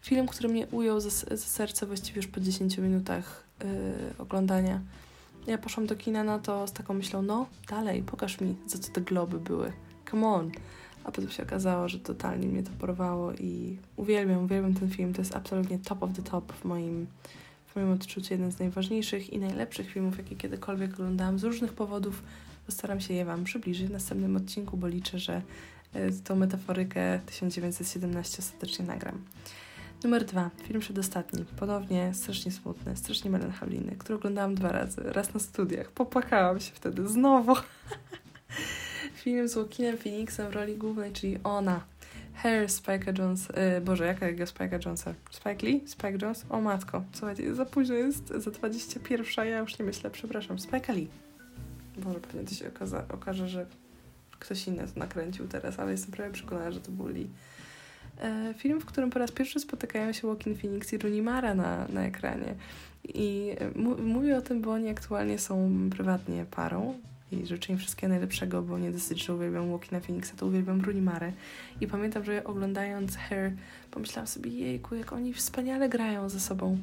Film, 0.00 0.26
który 0.26 0.48
mnie 0.48 0.66
ujął 0.66 1.00
za, 1.00 1.10
za 1.10 1.36
serce 1.36 1.86
właściwie 1.86 2.16
już 2.16 2.26
po 2.26 2.40
10 2.40 2.78
minutach 2.78 3.42
yy, 3.60 3.68
oglądania. 4.18 4.80
Ja 5.48 5.58
poszłam 5.58 5.86
do 5.86 5.96
kina 5.96 6.24
na 6.24 6.38
to 6.38 6.66
z 6.66 6.72
taką 6.72 6.94
myślą, 6.94 7.22
no 7.22 7.46
dalej, 7.68 8.02
pokaż 8.02 8.40
mi, 8.40 8.56
za 8.66 8.78
co 8.78 8.92
te 8.92 9.00
globy 9.00 9.40
były. 9.40 9.72
Come 10.10 10.26
on. 10.26 10.50
A 11.04 11.12
potem 11.12 11.30
się 11.30 11.42
okazało, 11.42 11.88
że 11.88 11.98
totalnie 11.98 12.46
mnie 12.46 12.62
to 12.62 12.70
porwało 12.78 13.32
i 13.32 13.78
uwielbiam, 13.96 14.44
uwielbiam 14.44 14.74
ten 14.74 14.90
film. 14.90 15.12
To 15.12 15.20
jest 15.20 15.36
absolutnie 15.36 15.78
top 15.78 16.02
of 16.02 16.12
the 16.12 16.22
top 16.22 16.52
w 16.52 16.64
moim, 16.64 17.06
w 17.66 17.76
moim 17.76 17.92
odczuciu. 17.92 18.34
Jeden 18.34 18.52
z 18.52 18.58
najważniejszych 18.58 19.32
i 19.32 19.38
najlepszych 19.38 19.90
filmów, 19.90 20.18
jakie 20.18 20.36
kiedykolwiek 20.36 20.94
oglądałam 20.94 21.38
z 21.38 21.44
różnych 21.44 21.72
powodów 21.72 22.22
Postaram 22.68 23.00
się 23.00 23.14
je 23.14 23.24
Wam 23.24 23.44
przybliżyć 23.44 23.88
w 23.88 23.90
następnym 23.90 24.36
odcinku, 24.36 24.76
bo 24.76 24.88
liczę, 24.88 25.18
że 25.18 25.42
e, 25.92 26.10
tą 26.12 26.36
metaforykę 26.36 27.20
1917 27.26 28.36
ostatecznie 28.38 28.84
nagram. 28.84 29.24
Numer 30.04 30.24
dwa, 30.24 30.50
film 30.62 30.80
przedostatni. 30.80 31.44
Ponownie 31.44 32.14
strasznie 32.14 32.52
smutny, 32.52 32.96
strasznie 32.96 33.30
melancholijny, 33.30 33.96
który 33.98 34.14
oglądałam 34.14 34.54
dwa 34.54 34.72
razy. 34.72 35.02
Raz 35.04 35.34
na 35.34 35.40
studiach. 35.40 35.90
Popłakałam 35.90 36.60
się 36.60 36.72
wtedy 36.74 37.08
znowu. 37.08 37.54
film 39.22 39.48
z 39.48 39.56
Joaquinem 39.56 39.98
Phoenixem 39.98 40.50
w 40.50 40.54
roli 40.54 40.76
głównej, 40.76 41.12
czyli 41.12 41.38
ona. 41.44 41.80
Hair 42.34 42.70
Spike 42.70 43.12
Jones. 43.18 43.48
Yy, 43.48 43.80
Boże, 43.80 44.06
jaka 44.06 44.26
jego 44.26 44.46
Spike 44.46 44.78
Jonesa? 44.84 45.14
Spike 45.30 45.66
Lee? 45.66 45.82
Spike 45.86 46.18
Jones? 46.22 46.46
O 46.50 46.60
matko, 46.60 47.04
słuchajcie, 47.12 47.54
za 47.54 47.64
późno 47.64 47.94
jest, 47.94 48.28
za 48.28 48.50
21, 48.50 49.46
ja 49.48 49.58
już 49.58 49.78
nie 49.78 49.84
myślę, 49.84 50.10
przepraszam. 50.10 50.58
Spike 50.58 50.92
Lee. 50.92 51.08
Może 52.04 52.20
pewnie 52.20 52.44
to 52.44 52.54
się 52.54 52.68
okaza, 52.68 53.04
okaże, 53.08 53.48
że 53.48 53.66
ktoś 54.38 54.66
inny 54.66 54.88
to 54.94 55.00
nakręcił 55.00 55.48
teraz, 55.48 55.78
ale 55.78 55.90
jestem 55.90 56.10
prawie 56.10 56.32
przekonana, 56.32 56.70
że 56.70 56.80
to 56.80 56.90
był 56.90 57.06
Lee. 57.06 57.30
E, 58.20 58.54
film, 58.54 58.80
w 58.80 58.84
którym 58.84 59.10
po 59.10 59.18
raz 59.18 59.32
pierwszy 59.32 59.60
spotykają 59.60 60.12
się 60.12 60.28
Joaquin 60.28 60.56
Phoenix 60.56 60.92
i 60.92 60.98
Rooney 60.98 61.22
Mara 61.22 61.54
na, 61.54 61.86
na 61.88 62.02
ekranie. 62.02 62.54
I 63.04 63.56
mówię 63.98 64.36
o 64.36 64.40
tym, 64.40 64.60
bo 64.60 64.72
oni 64.72 64.88
aktualnie 64.88 65.38
są 65.38 65.70
prywatnie 65.90 66.44
parą 66.50 66.94
i 67.32 67.46
życzę 67.46 67.72
im 67.72 67.78
wszystkiego 67.78 68.08
najlepszego, 68.08 68.62
bo 68.62 68.78
nie 68.78 68.90
dosyć, 68.90 69.24
że 69.24 69.34
uwielbiam 69.34 69.70
Joaquina 69.70 70.00
Phoenixa, 70.00 70.32
to 70.36 70.46
uwielbiam 70.46 70.80
Rooney 70.80 71.02
Marę. 71.02 71.32
I 71.80 71.86
pamiętam, 71.86 72.24
że 72.24 72.44
oglądając 72.44 73.16
Hair, 73.16 73.52
pomyślałam 73.90 74.26
sobie, 74.26 74.50
jejku, 74.50 74.94
jak 74.94 75.12
oni 75.12 75.34
wspaniale 75.34 75.88
grają 75.88 76.28
ze 76.28 76.40
sobą. 76.40 76.78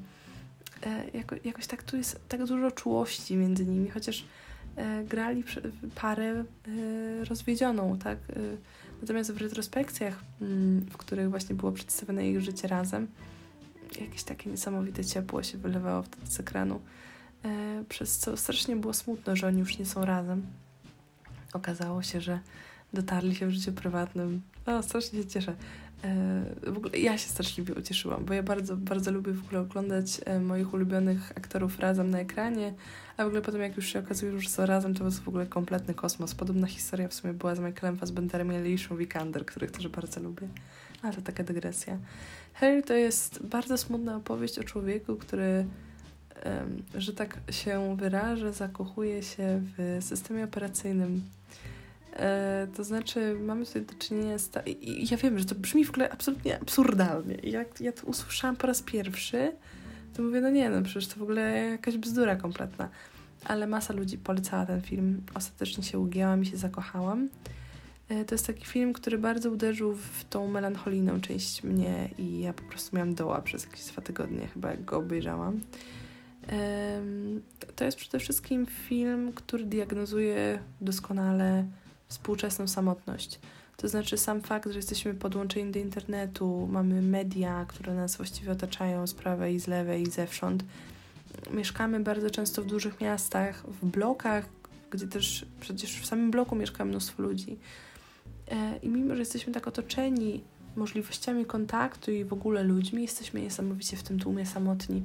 E, 0.83 1.17
jako, 1.17 1.35
jakoś 1.43 1.67
tak 1.67 1.83
tu 1.83 1.97
jest 1.97 2.29
tak 2.29 2.45
dużo 2.45 2.71
czułości 2.71 3.35
między 3.35 3.65
nimi, 3.65 3.89
chociaż 3.89 4.25
E, 4.75 5.03
grali 5.03 5.43
parę 5.95 6.25
e, 6.25 6.45
rozwiedzioną, 7.25 7.97
tak? 7.97 8.17
E, 8.17 8.33
natomiast 9.01 9.31
w 9.31 9.37
retrospekcjach, 9.37 10.23
mm, 10.41 10.81
w 10.81 10.97
których 10.97 11.29
właśnie 11.29 11.55
było 11.55 11.71
przedstawione 11.71 12.29
ich 12.29 12.41
życie 12.41 12.67
razem, 12.67 13.07
jakieś 14.01 14.23
takie 14.23 14.49
niesamowite 14.49 15.05
ciepło 15.05 15.43
się 15.43 15.57
wylewało 15.57 16.03
wtedy 16.03 16.27
z 16.27 16.39
ekranu, 16.39 16.79
przez 17.89 18.17
co 18.17 18.37
strasznie 18.37 18.75
było 18.75 18.93
smutno, 18.93 19.35
że 19.35 19.47
oni 19.47 19.59
już 19.59 19.77
nie 19.77 19.85
są 19.85 20.05
razem. 20.05 20.45
Okazało 21.53 22.03
się, 22.03 22.21
że 22.21 22.39
dotarli 22.93 23.35
się 23.35 23.47
w 23.47 23.51
życiu 23.51 23.73
prywatnym. 23.73 24.41
O, 24.65 24.83
strasznie 24.83 25.21
się 25.21 25.27
cieszę. 25.27 25.55
E, 26.03 26.71
w 26.71 26.77
ogóle 26.77 26.97
ja 26.97 27.17
się 27.17 27.29
straszliwie 27.29 27.73
ucieszyłam, 27.73 28.25
bo 28.25 28.33
ja 28.33 28.43
bardzo, 28.43 28.77
bardzo 28.77 29.11
lubię 29.11 29.31
w 29.31 29.45
ogóle 29.45 29.61
oglądać 29.61 30.21
e, 30.25 30.39
moich 30.39 30.73
ulubionych 30.73 31.31
aktorów 31.31 31.79
razem 31.79 32.09
na 32.09 32.19
ekranie, 32.19 32.73
a 33.17 33.23
w 33.23 33.27
ogóle 33.27 33.41
potem 33.41 33.61
jak 33.61 33.75
już 33.75 33.85
się 33.85 33.99
okazuje, 33.99 34.39
że 34.39 34.49
są 34.49 34.65
razem, 34.65 34.93
to 34.93 35.05
jest 35.05 35.19
w 35.19 35.27
ogóle 35.27 35.45
kompletny 35.45 35.93
kosmos. 35.93 36.35
Podobna 36.35 36.67
historia 36.67 37.07
w 37.07 37.13
sumie 37.13 37.33
była 37.33 37.55
z 37.55 37.59
Michaelem 37.59 37.97
Fassbenderem 37.97 38.53
i 38.53 38.55
Alicią 38.55 38.97
Vikander, 38.97 39.45
których 39.45 39.71
też 39.71 39.87
bardzo 39.87 40.21
lubię. 40.21 40.47
Ale 41.01 41.13
to 41.13 41.21
taka 41.21 41.43
dygresja. 41.43 41.97
Harry 42.53 42.83
to 42.83 42.93
jest 42.93 43.43
bardzo 43.45 43.77
smutna 43.77 44.15
opowieść 44.15 44.59
o 44.59 44.63
człowieku, 44.63 45.15
który 45.15 45.65
że 46.97 47.13
tak 47.13 47.37
się 47.51 47.97
wyrażę, 47.97 48.53
zakochuje 48.53 49.23
się 49.23 49.61
w 49.77 49.97
systemie 50.01 50.43
operacyjnym 50.43 51.21
to 52.75 52.83
znaczy, 52.83 53.37
mamy 53.39 53.65
tutaj 53.65 53.81
do 53.81 53.93
czynienia 53.93 54.37
z. 54.37 54.49
Ta... 54.49 54.61
Ja 55.11 55.17
wiem, 55.17 55.39
że 55.39 55.45
to 55.45 55.55
brzmi 55.55 55.85
w 55.85 55.89
ogóle 55.89 56.09
absolutnie 56.09 56.61
absurdalnie. 56.61 57.35
Jak 57.35 57.81
ja 57.81 57.91
to 57.91 58.07
usłyszałam 58.07 58.55
po 58.55 58.67
raz 58.67 58.81
pierwszy, 58.81 59.51
to 60.13 60.23
mówię, 60.23 60.41
no 60.41 60.49
nie, 60.49 60.69
no 60.69 60.81
przecież 60.81 61.07
to 61.07 61.19
w 61.19 61.23
ogóle 61.23 61.65
jakaś 61.71 61.97
bzdura 61.97 62.35
kompletna. 62.35 62.89
Ale 63.45 63.67
masa 63.67 63.93
ludzi 63.93 64.17
polecała 64.17 64.65
ten 64.65 64.81
film. 64.81 65.21
Ostatecznie 65.33 65.83
się 65.83 65.99
ugięłam 65.99 66.41
i 66.41 66.45
się 66.45 66.57
zakochałam. 66.57 67.29
E, 68.09 68.25
to 68.25 68.35
jest 68.35 68.47
taki 68.47 68.65
film, 68.65 68.93
który 68.93 69.17
bardzo 69.17 69.51
uderzył 69.51 69.95
w 69.95 70.23
tą 70.29 70.47
melancholijną 70.47 71.21
część 71.21 71.63
mnie 71.63 72.09
i 72.17 72.39
ja 72.39 72.53
po 72.53 72.63
prostu 72.63 72.95
miałam 72.95 73.15
doła 73.15 73.41
przez 73.41 73.63
jakieś 73.63 73.85
dwa 73.85 74.01
tygodnie, 74.01 74.47
chyba 74.47 74.71
jak 74.71 74.85
go 74.85 74.97
obejrzałam. 74.97 75.61
To 77.75 77.85
jest 77.85 77.97
przede 77.97 78.19
wszystkim 78.19 78.65
film, 78.65 79.33
który 79.33 79.65
diagnozuje 79.65 80.59
doskonale 80.81 81.65
współczesną 82.07 82.67
samotność. 82.67 83.39
To 83.77 83.87
znaczy 83.87 84.17
sam 84.17 84.41
fakt, 84.41 84.69
że 84.69 84.79
jesteśmy 84.79 85.13
podłączeni 85.13 85.71
do 85.71 85.79
internetu, 85.79 86.67
mamy 86.71 87.01
media, 87.01 87.65
które 87.67 87.93
nas 87.93 88.15
właściwie 88.17 88.51
otaczają 88.51 89.07
z 89.07 89.13
prawej 89.13 89.55
i 89.55 89.59
z 89.59 89.67
lewej 89.67 90.01
i 90.01 90.11
zewsząd. 90.11 90.63
Mieszkamy 91.51 91.99
bardzo 91.99 92.29
często 92.29 92.61
w 92.61 92.65
dużych 92.65 93.01
miastach, 93.01 93.63
w 93.67 93.85
blokach, 93.85 94.45
gdzie 94.91 95.07
też 95.07 95.45
przecież 95.59 96.01
w 96.01 96.05
samym 96.05 96.31
bloku 96.31 96.55
mieszka 96.55 96.85
mnóstwo 96.85 97.23
ludzi. 97.23 97.57
E, 98.51 98.77
I 98.77 98.89
mimo, 98.89 99.15
że 99.15 99.21
jesteśmy 99.21 99.53
tak 99.53 99.67
otoczeni 99.67 100.41
możliwościami 100.75 101.45
kontaktu 101.45 102.11
i 102.11 102.25
w 102.25 102.33
ogóle 102.33 102.63
ludźmi, 102.63 103.01
jesteśmy 103.01 103.41
niesamowicie 103.41 103.97
w 103.97 104.03
tym 104.03 104.19
tłumie 104.19 104.45
samotni. 104.45 105.03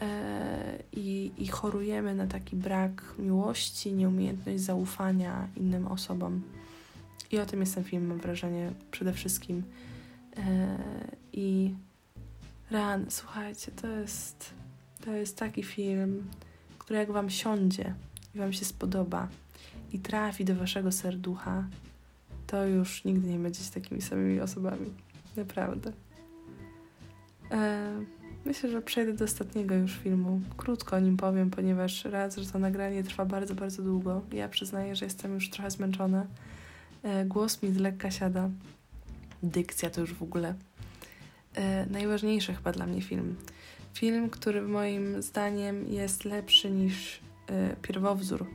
E, 0.00 0.82
i, 0.92 1.32
i 1.38 1.48
chorujemy 1.48 2.14
na 2.14 2.26
taki 2.26 2.56
brak 2.56 3.14
miłości, 3.18 3.92
nieumiejętność 3.92 4.60
zaufania 4.60 5.48
innym 5.56 5.86
osobom. 5.86 6.42
I 7.30 7.38
o 7.38 7.46
tym 7.46 7.60
jest 7.60 7.74
ten 7.74 7.84
film, 7.84 8.06
mam 8.06 8.18
wrażenie, 8.18 8.72
przede 8.90 9.12
wszystkim. 9.12 9.62
E, 10.36 10.78
I 11.32 11.74
ran, 12.70 13.06
słuchajcie, 13.08 13.72
to 13.72 13.86
jest, 13.86 14.54
to 15.04 15.12
jest 15.12 15.36
taki 15.36 15.62
film, 15.62 16.24
który 16.78 16.98
jak 16.98 17.12
Wam 17.12 17.30
siądzie 17.30 17.94
i 18.34 18.38
Wam 18.38 18.52
się 18.52 18.64
spodoba 18.64 19.28
i 19.92 19.98
trafi 19.98 20.44
do 20.44 20.54
Waszego 20.54 20.92
serducha, 20.92 21.64
to 22.46 22.66
już 22.66 23.04
nigdy 23.04 23.28
nie 23.28 23.38
będziecie 23.38 23.70
takimi 23.70 24.02
samymi 24.02 24.40
osobami. 24.40 24.92
Naprawdę. 25.36 25.92
E, 27.50 27.92
Myślę, 28.44 28.70
że 28.70 28.82
przejdę 28.82 29.12
do 29.12 29.24
ostatniego 29.24 29.74
już 29.74 29.98
filmu. 29.98 30.40
Krótko 30.56 30.96
o 30.96 31.00
nim 31.00 31.16
powiem, 31.16 31.50
ponieważ 31.50 32.04
raz, 32.04 32.36
że 32.36 32.46
to 32.46 32.58
nagranie 32.58 33.04
trwa 33.04 33.24
bardzo, 33.24 33.54
bardzo 33.54 33.82
długo. 33.82 34.22
Ja 34.32 34.48
przyznaję, 34.48 34.96
że 34.96 35.04
jestem 35.04 35.34
już 35.34 35.50
trochę 35.50 35.70
zmęczona. 35.70 36.26
E, 37.02 37.24
głos 37.24 37.62
mi 37.62 37.72
z 37.72 37.76
lekka 37.76 38.10
siada. 38.10 38.50
Dykcja 39.42 39.90
to 39.90 40.00
już 40.00 40.14
w 40.14 40.22
ogóle. 40.22 40.54
E, 41.54 41.86
najważniejszy 41.86 42.54
chyba 42.54 42.72
dla 42.72 42.86
mnie 42.86 43.02
film. 43.02 43.36
Film, 43.94 44.30
który 44.30 44.62
moim 44.62 45.22
zdaniem 45.22 45.86
jest 45.86 46.24
lepszy 46.24 46.70
niż 46.70 47.20
e, 47.46 47.76
pierwowzór, 47.82 48.46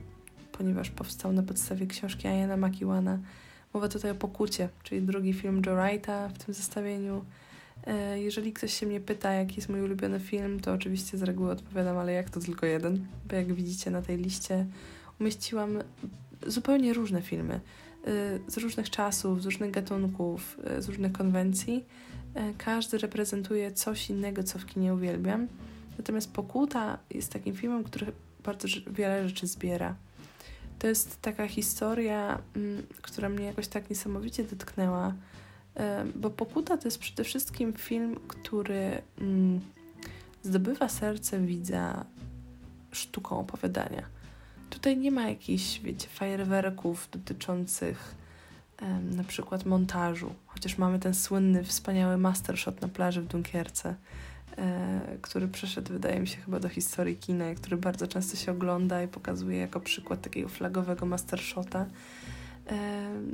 ponieważ 0.52 0.90
powstał 0.90 1.32
na 1.32 1.42
podstawie 1.42 1.86
książki 1.86 2.28
Iana 2.28 2.56
McEwana. 2.56 3.18
Mowa 3.74 3.88
tutaj 3.88 4.10
o 4.10 4.14
Pokucie, 4.14 4.68
czyli 4.82 5.02
drugi 5.02 5.32
film 5.32 5.62
Joe 5.66 5.76
Wrighta 5.76 6.28
w 6.28 6.44
tym 6.44 6.54
zestawieniu. 6.54 7.24
E, 7.86 8.20
jeżeli 8.20 8.52
ktoś 8.52 8.74
się 8.74 8.86
mnie 8.86 9.00
pyta, 9.00 9.32
jaki 9.32 9.56
jest 9.56 9.68
mój 9.68 9.82
ulubiony 9.82 10.20
film, 10.20 10.60
to 10.60 10.72
oczywiście 10.72 11.18
z 11.18 11.22
reguły 11.22 11.50
odpowiadam, 11.50 11.98
ale 11.98 12.12
jak 12.12 12.30
to 12.30 12.40
tylko 12.40 12.66
jeden, 12.66 13.06
bo 13.28 13.36
jak 13.36 13.52
widzicie 13.52 13.90
na 13.90 14.02
tej 14.02 14.16
liście 14.16 14.66
umieściłam 15.20 15.78
zupełnie 16.46 16.94
różne 16.94 17.22
filmy. 17.22 17.60
z 18.48 18.56
różnych 18.56 18.90
czasów, 18.90 19.42
z 19.42 19.44
różnych 19.44 19.70
gatunków, 19.70 20.58
z 20.78 20.88
różnych 20.88 21.12
konwencji. 21.12 21.84
Każdy 22.58 22.98
reprezentuje 22.98 23.72
coś 23.72 24.10
innego, 24.10 24.42
co 24.42 24.58
w 24.58 24.66
kinie 24.66 24.94
uwielbiam. 24.94 25.48
Natomiast 25.98 26.32
Pokuta 26.32 26.98
jest 27.10 27.32
takim 27.32 27.54
filmem, 27.54 27.84
który 27.84 28.12
bardzo 28.44 28.68
wiele 28.90 29.28
rzeczy 29.28 29.46
zbiera. 29.46 29.96
To 30.78 30.86
jest 30.86 31.22
taka 31.22 31.48
historia, 31.48 32.38
mm, 32.56 32.82
która 33.02 33.28
mnie 33.28 33.44
jakoś 33.44 33.68
tak 33.68 33.90
niesamowicie 33.90 34.44
dotknęła, 34.44 35.14
bo 36.14 36.30
Pokuta 36.30 36.76
to 36.76 36.88
jest 36.88 36.98
przede 36.98 37.24
wszystkim 37.24 37.72
film, 37.72 38.16
który 38.28 39.02
mm, 39.20 39.60
zdobywa 40.42 40.88
serce 40.88 41.40
widza 41.40 42.04
sztuką 42.92 43.38
opowiadania. 43.40 44.02
Tutaj 44.70 44.96
nie 44.96 45.10
ma 45.10 45.28
jakichś, 45.28 45.80
wiecie, 45.80 46.08
fajerwerków 46.08 47.08
dotyczących 47.12 48.14
na 49.02 49.24
przykład 49.24 49.66
montażu, 49.66 50.34
chociaż 50.46 50.78
mamy 50.78 50.98
ten 50.98 51.14
słynny, 51.14 51.64
wspaniały 51.64 52.16
mastershot 52.16 52.82
na 52.82 52.88
plaży 52.88 53.22
w 53.22 53.26
Dunkierce, 53.26 53.94
e, 54.58 55.00
który 55.22 55.48
przeszedł, 55.48 55.92
wydaje 55.92 56.20
mi 56.20 56.26
się, 56.26 56.36
chyba 56.36 56.60
do 56.60 56.68
historii 56.68 57.16
kina, 57.16 57.54
który 57.54 57.76
bardzo 57.76 58.06
często 58.06 58.36
się 58.36 58.52
ogląda 58.52 59.02
i 59.02 59.08
pokazuje 59.08 59.58
jako 59.58 59.80
przykład 59.80 60.20
takiego 60.20 60.48
flagowego 60.48 61.06
mastershota. 61.06 61.80
E, 61.80 61.86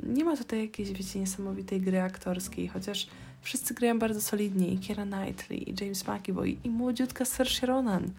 nie 0.03 0.25
ma 0.25 0.37
tutaj 0.37 0.61
jakiejś, 0.61 0.91
wiecie, 0.91 1.19
niesamowitej 1.19 1.81
gry 1.81 2.01
aktorskiej, 2.01 2.67
chociaż 2.67 3.07
wszyscy 3.41 3.73
grają 3.73 3.99
bardzo 3.99 4.21
solidnie, 4.21 4.67
i 4.67 4.79
Keira 4.79 5.05
Knightley, 5.05 5.69
i 5.69 5.75
James 5.81 6.07
McAvoy, 6.07 6.49
i 6.63 6.69
młodziutka 6.69 7.25
Saoirse 7.25 7.65
Ronan, 7.65 8.11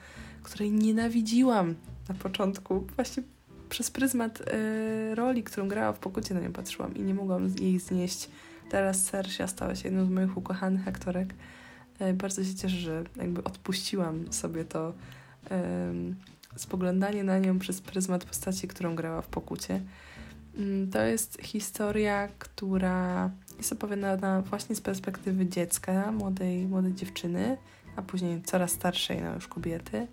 której 0.43 0.73
nienawidziłam 0.73 1.75
na 2.09 2.15
początku, 2.15 2.87
właśnie 2.97 3.23
przez 3.69 3.91
pryzmat 3.91 4.41
y, 4.41 5.15
roli, 5.15 5.43
którą 5.43 5.69
grała 5.69 5.93
w 5.93 5.99
Pokucie 5.99 6.35
na 6.35 6.41
nią 6.41 6.53
patrzyłam 6.53 6.95
i 6.95 7.03
nie 7.03 7.15
mogłam 7.15 7.55
jej 7.61 7.79
znieść. 7.79 8.29
Teraz 8.71 9.05
Sersia 9.05 9.47
stała 9.47 9.75
się 9.75 9.89
jedną 9.89 10.07
z 10.07 10.11
moich 10.11 10.37
ukochanych 10.37 10.89
aktorek. 10.89 11.35
Y, 12.01 12.13
bardzo 12.13 12.45
się 12.45 12.55
cieszę, 12.55 12.77
że 12.77 13.05
jakby 13.17 13.45
odpuściłam 13.45 14.33
sobie 14.33 14.65
to 14.65 14.93
spoglądanie 16.57 17.25
na 17.25 17.39
nią 17.39 17.59
przez 17.59 17.81
pryzmat 17.81 18.25
postaci, 18.25 18.69
którą 18.69 18.95
grała 18.95 19.23
w 19.23 19.27
Pokucie. 19.27 19.81
Mm, 20.59 20.91
to 20.91 21.03
jest 21.03 21.39
historia, 21.43 22.29
która 22.39 23.31
jest 23.59 23.73
opowiadana 23.73 24.43
właśnie 24.43 24.77
z 24.77 24.81
perspektywy 24.81 25.47
dziecka, 25.47 26.13
młodej, 26.13 26.67
młodej 26.67 26.95
dziewczyny, 26.95 27.57
a 27.97 28.03
później 28.03 28.43
coraz 28.43 28.71
starszej, 28.71 29.23
no 29.23 29.35
już 29.35 29.49
kobiety, 29.49 30.07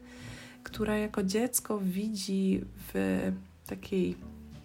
która 0.63 0.97
jako 0.97 1.23
dziecko 1.23 1.79
widzi 1.79 2.61
w 2.93 3.19
takiej, 3.67 4.15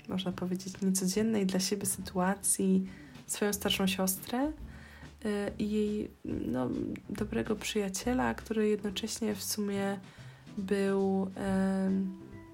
można 0.08 0.32
powiedzieć, 0.32 0.80
niecodziennej 0.82 1.46
dla 1.46 1.60
siebie 1.60 1.86
sytuacji 1.86 2.86
swoją 3.26 3.52
starszą 3.52 3.86
siostrę 3.86 4.46
y, 4.46 4.52
i 5.58 5.70
jej 5.70 6.10
no, 6.24 6.68
dobrego 7.08 7.56
przyjaciela, 7.56 8.34
który 8.34 8.68
jednocześnie 8.68 9.34
w 9.34 9.42
sumie 9.42 9.98
był, 10.58 11.30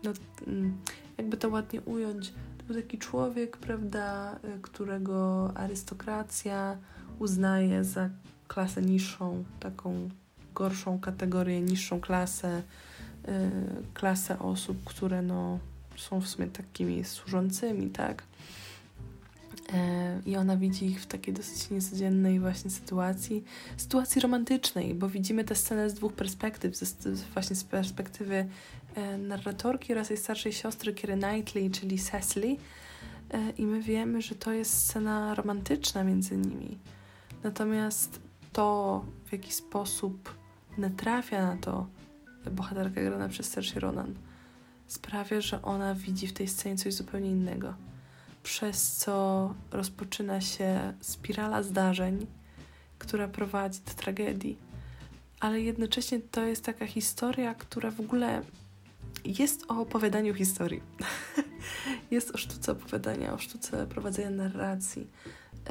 no, 0.04 0.12
mm, 0.46 0.76
jakby 1.18 1.36
to 1.36 1.48
ładnie 1.48 1.80
ująć, 1.80 2.32
to 2.62 2.72
był 2.72 2.82
taki 2.82 2.98
człowiek, 2.98 3.56
prawda, 3.56 4.36
y, 4.44 4.60
którego 4.62 5.50
arystokracja 5.56 6.76
uznaje 7.18 7.84
za 7.84 8.10
klasę 8.48 8.82
niższą, 8.82 9.44
taką 9.60 10.08
gorszą 10.54 11.00
kategorię, 11.00 11.60
niższą 11.60 12.00
klasę, 12.00 12.62
yy, 13.26 13.32
klasę 13.94 14.38
osób, 14.38 14.84
które 14.84 15.22
no, 15.22 15.58
są 15.96 16.20
w 16.20 16.28
sumie 16.28 16.48
takimi 16.48 17.04
służącymi, 17.04 17.90
tak? 17.90 18.22
E, 19.72 20.20
I 20.26 20.36
ona 20.36 20.56
widzi 20.56 20.86
ich 20.86 21.02
w 21.02 21.06
takiej 21.06 21.34
dosyć 21.34 21.70
niecodziennej 21.70 22.40
właśnie 22.40 22.70
sytuacji, 22.70 23.44
sytuacji 23.76 24.20
romantycznej, 24.20 24.94
bo 24.94 25.08
widzimy 25.08 25.44
tę 25.44 25.54
scenę 25.54 25.90
z 25.90 25.94
dwóch 25.94 26.12
perspektyw, 26.12 26.76
z, 26.76 27.22
właśnie 27.34 27.56
z 27.56 27.64
perspektywy 27.64 28.46
narratorki 29.18 29.92
oraz 29.92 30.10
jej 30.10 30.18
starszej 30.18 30.52
siostry 30.52 30.94
Kiery 30.94 31.16
Knightley, 31.16 31.70
czyli 31.70 31.98
Cecily. 31.98 32.56
E, 33.30 33.50
I 33.50 33.66
my 33.66 33.82
wiemy, 33.82 34.22
że 34.22 34.34
to 34.34 34.52
jest 34.52 34.78
scena 34.78 35.34
romantyczna 35.34 36.04
między 36.04 36.36
nimi. 36.36 36.78
Natomiast 37.42 38.20
to, 38.52 39.04
w 39.24 39.32
jaki 39.32 39.52
sposób 39.52 40.34
natrafia 40.78 41.46
na 41.46 41.56
to 41.56 41.86
bohaterka 42.50 43.02
grana 43.02 43.28
przez 43.28 43.50
Saoirse 43.50 43.80
Ronan, 43.80 44.14
sprawia, 44.86 45.40
że 45.40 45.62
ona 45.62 45.94
widzi 45.94 46.26
w 46.26 46.32
tej 46.32 46.48
scenie 46.48 46.76
coś 46.76 46.94
zupełnie 46.94 47.30
innego. 47.30 47.74
Przez 48.42 48.92
co 48.92 49.54
rozpoczyna 49.70 50.40
się 50.40 50.92
spirala 51.00 51.62
zdarzeń, 51.62 52.26
która 52.98 53.28
prowadzi 53.28 53.80
do 53.80 53.92
tragedii. 53.94 54.58
Ale 55.40 55.60
jednocześnie 55.60 56.20
to 56.20 56.44
jest 56.44 56.64
taka 56.64 56.86
historia, 56.86 57.54
która 57.54 57.90
w 57.90 58.00
ogóle 58.00 58.42
jest 59.24 59.64
o 59.68 59.80
opowiadaniu 59.80 60.34
historii. 60.34 60.82
jest 62.10 62.34
o 62.34 62.38
sztuce 62.38 62.72
opowiadania, 62.72 63.34
o 63.34 63.38
sztuce 63.38 63.86
prowadzenia 63.86 64.30
narracji. 64.30 65.06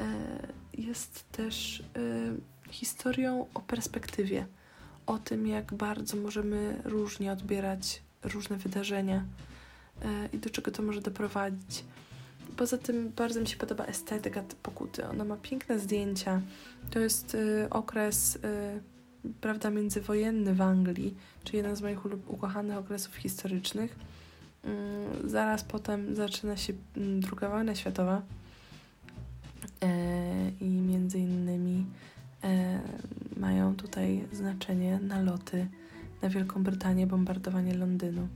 E, 0.00 0.06
jest 0.78 1.30
też 1.32 1.80
e, 1.80 2.72
historią 2.72 3.46
o 3.54 3.60
perspektywie, 3.60 4.46
o 5.06 5.18
tym, 5.18 5.46
jak 5.46 5.74
bardzo 5.74 6.16
możemy 6.16 6.80
różnie 6.84 7.32
odbierać 7.32 8.02
różne 8.22 8.56
wydarzenia 8.56 9.24
e, 10.02 10.28
i 10.32 10.38
do 10.38 10.50
czego 10.50 10.70
to 10.70 10.82
może 10.82 11.00
doprowadzić. 11.00 11.84
Poza 12.56 12.78
tym 12.78 13.12
bardzo 13.16 13.40
mi 13.40 13.46
się 13.46 13.56
podoba 13.56 13.84
estetyka 13.84 14.44
pokuty. 14.62 15.06
Ona 15.06 15.24
ma 15.24 15.36
piękne 15.36 15.78
zdjęcia. 15.78 16.40
To 16.90 16.98
jest 16.98 17.36
okres, 17.70 18.38
prawda, 19.40 19.70
międzywojenny 19.70 20.54
w 20.54 20.60
Anglii, 20.60 21.14
czyli 21.44 21.56
jeden 21.56 21.76
z 21.76 21.82
moich 21.82 22.30
ukochanych 22.30 22.76
okresów 22.76 23.14
historycznych. 23.14 23.96
Y, 25.24 25.28
zaraz 25.28 25.64
potem 25.64 26.14
zaczyna 26.14 26.56
się 26.56 26.72
mm, 26.96 27.20
druga 27.20 27.48
wojna 27.48 27.74
światowa 27.74 28.22
i 30.60 30.64
między 30.64 31.18
innymi 31.18 31.86
mają 33.36 33.76
tutaj 33.76 34.24
znaczenie 34.32 35.00
naloty 35.02 35.66
na 36.22 36.28
Wielką 36.28 36.62
Brytanię, 36.62 37.06
bombardowanie 37.06 37.74
Londynu. 37.74 38.28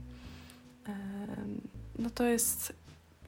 No 1.99 2.09
to 2.09 2.23
jest 2.23 2.73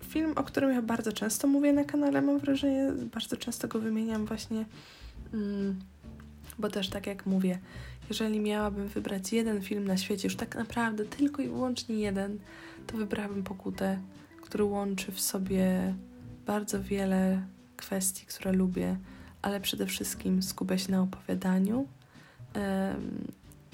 film, 0.03 0.33
o 0.35 0.43
którym 0.43 0.71
ja 0.71 0.81
bardzo 0.81 1.13
często 1.13 1.47
mówię 1.47 1.73
na 1.73 1.83
kanale, 1.83 2.21
mam 2.21 2.39
wrażenie, 2.39 2.91
bardzo 3.13 3.37
często 3.37 3.67
go 3.67 3.79
wymieniam 3.79 4.25
właśnie, 4.25 4.65
mm, 5.33 5.79
bo 6.59 6.69
też 6.69 6.89
tak 6.89 7.07
jak 7.07 7.25
mówię, 7.25 7.59
jeżeli 8.09 8.39
miałabym 8.39 8.87
wybrać 8.87 9.33
jeden 9.33 9.61
film 9.61 9.87
na 9.87 9.97
świecie, 9.97 10.27
już 10.27 10.35
tak 10.35 10.55
naprawdę 10.55 11.05
tylko 11.05 11.41
i 11.41 11.47
wyłącznie 11.47 11.95
jeden, 11.95 12.39
to 12.87 12.97
wybrałabym 12.97 13.43
Pokutę, 13.43 13.99
który 14.41 14.63
łączy 14.63 15.11
w 15.11 15.19
sobie 15.21 15.93
bardzo 16.45 16.83
wiele 16.83 17.41
kwestii, 17.77 18.25
które 18.25 18.51
lubię, 18.51 18.97
ale 19.41 19.59
przede 19.59 19.85
wszystkim 19.85 20.43
skupia 20.43 20.77
się 20.77 20.91
na 20.91 21.01
opowiadaniu 21.01 21.87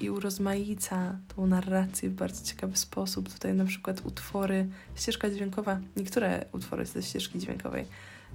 i 0.00 0.10
urozmaica 0.10 1.18
tą 1.36 1.46
narrację 1.46 2.10
w 2.10 2.14
bardzo 2.14 2.44
ciekawy 2.44 2.76
sposób. 2.76 3.32
Tutaj 3.32 3.54
na 3.54 3.64
przykład 3.64 4.06
utwory, 4.06 4.68
ścieżka 4.94 5.30
dźwiękowa, 5.30 5.80
niektóre 5.96 6.44
utwory 6.52 6.86
ze 6.86 7.02
ścieżki 7.02 7.38
dźwiękowej 7.38 7.84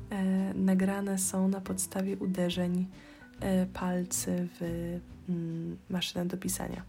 e, 0.10 0.24
nagrane 0.54 1.18
są 1.18 1.48
na 1.48 1.62
podstawie 1.62 2.18
uderzeń 2.18 2.88
palcy 3.74 4.48
w 4.60 4.64
mm, 5.30 5.78
maszynę 5.90 6.26
do 6.26 6.38
pisania. 6.38 6.84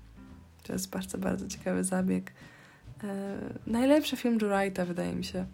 To 0.63 0.73
jest 0.73 0.91
bardzo, 0.91 1.19
bardzo 1.19 1.49
ciekawy 1.49 1.85
zabieg. 1.85 2.33
E, 3.05 3.37
najlepszy 3.67 4.17
film 4.17 4.39
Wrighta, 4.39 4.85
wydaje 4.85 5.15
mi 5.15 5.25
się, 5.25 5.47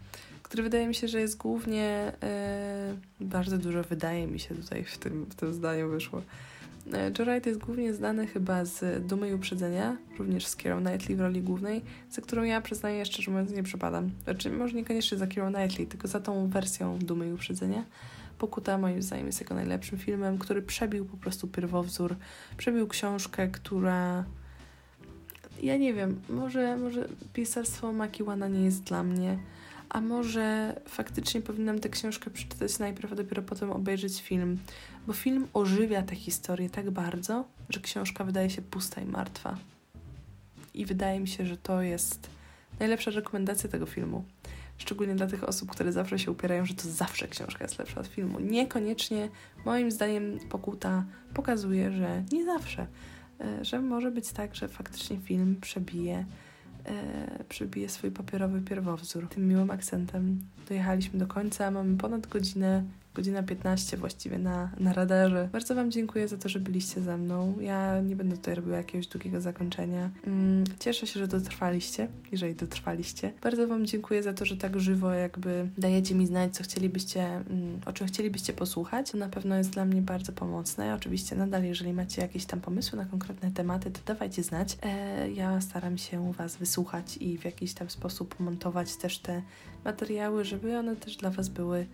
który 0.42 0.62
wydaje 0.62 0.88
mi 0.88 0.94
się, 0.94 1.08
że 1.08 1.20
jest 1.20 1.36
głównie 1.36 2.12
e, 2.22 2.94
bardzo 3.20 3.58
dużo 3.58 3.82
wydaje 3.82 4.26
mi 4.26 4.40
się 4.40 4.54
tutaj 4.54 4.84
w 4.84 4.98
tym, 4.98 5.24
w 5.24 5.34
tym 5.34 5.54
zdaniu 5.54 5.90
wyszło 5.90 6.22
E, 6.92 7.10
Joe 7.18 7.40
jest 7.46 7.58
głównie 7.58 7.94
znany 7.94 8.26
chyba 8.26 8.64
z 8.64 9.06
Dumy 9.06 9.28
i 9.30 9.34
Uprzedzenia, 9.34 9.96
również 10.18 10.46
z 10.46 10.56
Keira 10.56 10.80
Knightley 10.80 11.16
w 11.16 11.20
roli 11.20 11.42
głównej, 11.42 11.82
za 12.10 12.22
którą 12.22 12.42
ja 12.42 12.60
przyznaję 12.60 13.06
szczerze 13.06 13.30
mówiąc 13.30 13.50
nie 13.50 13.62
przepadam. 13.62 14.10
Znaczy, 14.24 14.50
może 14.50 14.74
niekoniecznie 14.74 15.18
za 15.18 15.26
Keira 15.26 15.50
Knightley, 15.50 15.86
tylko 15.86 16.08
za 16.08 16.20
tą 16.20 16.48
wersją 16.48 16.98
Dumy 16.98 17.28
i 17.28 17.32
Uprzedzenia. 17.32 17.84
Pokuta 18.38 18.78
moim 18.78 19.02
zdaniem 19.02 19.26
jest 19.26 19.40
jego 19.40 19.54
najlepszym 19.54 19.98
filmem, 19.98 20.38
który 20.38 20.62
przebił 20.62 21.04
po 21.04 21.16
prostu 21.16 21.48
pierwowzór, 21.48 22.16
przebił 22.56 22.88
książkę, 22.88 23.48
która 23.48 24.24
ja 25.62 25.76
nie 25.76 25.94
wiem, 25.94 26.20
może, 26.28 26.76
może 26.76 27.08
pisarstwo 27.32 27.92
Makiwana 27.92 28.48
nie 28.48 28.64
jest 28.64 28.82
dla 28.82 29.02
mnie, 29.02 29.38
a 29.88 30.00
może 30.00 30.76
faktycznie 30.86 31.40
powinnam 31.40 31.78
tę 31.78 31.88
książkę 31.88 32.30
przeczytać 32.30 32.78
najpierw, 32.78 33.12
a 33.12 33.16
dopiero 33.16 33.42
potem 33.42 33.70
obejrzeć 33.70 34.22
film, 34.22 34.58
bo 35.06 35.12
film 35.12 35.48
ożywia 35.52 36.02
tę 36.02 36.14
historię 36.14 36.70
tak 36.70 36.90
bardzo, 36.90 37.44
że 37.68 37.80
książka 37.80 38.24
wydaje 38.24 38.50
się 38.50 38.62
pusta 38.62 39.00
i 39.00 39.06
martwa. 39.06 39.58
I 40.74 40.86
wydaje 40.86 41.20
mi 41.20 41.28
się, 41.28 41.46
że 41.46 41.56
to 41.56 41.82
jest 41.82 42.30
najlepsza 42.80 43.10
rekomendacja 43.10 43.68
tego 43.68 43.86
filmu. 43.86 44.24
Szczególnie 44.78 45.14
dla 45.14 45.26
tych 45.26 45.44
osób, 45.44 45.70
które 45.70 45.92
zawsze 45.92 46.18
się 46.18 46.30
upierają, 46.30 46.66
że 46.66 46.74
to 46.74 46.88
zawsze 46.88 47.28
książka 47.28 47.64
jest 47.64 47.78
lepsza 47.78 48.00
od 48.00 48.06
filmu. 48.06 48.40
Niekoniecznie, 48.40 49.28
moim 49.64 49.90
zdaniem, 49.90 50.38
pokuta 50.50 51.04
pokazuje, 51.34 51.92
że 51.92 52.22
nie 52.32 52.44
zawsze. 52.44 52.86
E, 53.40 53.64
że 53.64 53.80
może 53.80 54.10
być 54.10 54.32
tak, 54.32 54.54
że 54.54 54.68
faktycznie 54.68 55.16
film 55.16 55.56
przebije, 55.60 56.24
e, 56.84 57.44
przebije 57.48 57.88
swój 57.88 58.10
papierowy 58.10 58.60
pierwowzór. 58.60 59.28
Tym 59.28 59.48
miłym 59.48 59.70
akcentem 59.70 60.40
dojechaliśmy 60.68 61.18
do 61.18 61.26
końca. 61.26 61.70
Mamy 61.70 61.96
ponad 61.96 62.26
godzinę 62.26 62.84
godzina 63.18 63.42
15 63.42 63.96
właściwie 63.96 64.38
na, 64.38 64.70
na 64.80 64.92
radarze. 64.92 65.48
Bardzo 65.52 65.74
Wam 65.74 65.90
dziękuję 65.90 66.28
za 66.28 66.36
to, 66.36 66.48
że 66.48 66.60
byliście 66.60 67.00
ze 67.00 67.16
mną. 67.16 67.54
Ja 67.60 68.00
nie 68.00 68.16
będę 68.16 68.36
tutaj 68.36 68.54
robiła 68.54 68.76
jakiegoś 68.76 69.06
długiego 69.06 69.40
zakończenia. 69.40 70.10
Mm, 70.26 70.64
cieszę 70.78 71.06
się, 71.06 71.20
że 71.20 71.28
dotrwaliście, 71.28 72.08
jeżeli 72.32 72.54
dotrwaliście. 72.54 73.32
Bardzo 73.42 73.66
Wam 73.66 73.86
dziękuję 73.86 74.22
za 74.22 74.32
to, 74.32 74.44
że 74.44 74.56
tak 74.56 74.80
żywo 74.80 75.12
jakby 75.12 75.68
dajecie 75.78 76.14
mi 76.14 76.26
znać, 76.26 76.54
co 76.54 76.64
chcielibyście, 76.64 77.24
mm, 77.26 77.80
o 77.86 77.92
czym 77.92 78.06
chcielibyście 78.06 78.52
posłuchać. 78.52 79.10
To 79.10 79.18
na 79.18 79.28
pewno 79.28 79.56
jest 79.56 79.70
dla 79.70 79.84
mnie 79.84 80.02
bardzo 80.02 80.32
pomocne. 80.32 80.94
Oczywiście 80.94 81.36
nadal, 81.36 81.64
jeżeli 81.64 81.92
macie 81.92 82.22
jakieś 82.22 82.44
tam 82.44 82.60
pomysły 82.60 82.98
na 82.98 83.04
konkretne 83.04 83.50
tematy, 83.50 83.90
to 83.90 84.00
dawajcie 84.06 84.42
znać. 84.42 84.78
E, 84.82 85.30
ja 85.30 85.60
staram 85.60 85.98
się 85.98 86.32
Was 86.32 86.56
wysłuchać 86.56 87.16
i 87.16 87.38
w 87.38 87.44
jakiś 87.44 87.74
tam 87.74 87.90
sposób 87.90 88.40
montować 88.40 88.96
też 88.96 89.18
te 89.18 89.42
materiały, 89.84 90.44
żeby 90.44 90.78
one 90.78 90.96
też 90.96 91.16
dla 91.16 91.30
Was 91.30 91.48
były 91.48 91.86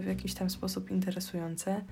w 0.00 0.06
jakiś 0.06 0.34
tam 0.34 0.50
sposób 0.50 0.90
interesujące. 0.90 1.82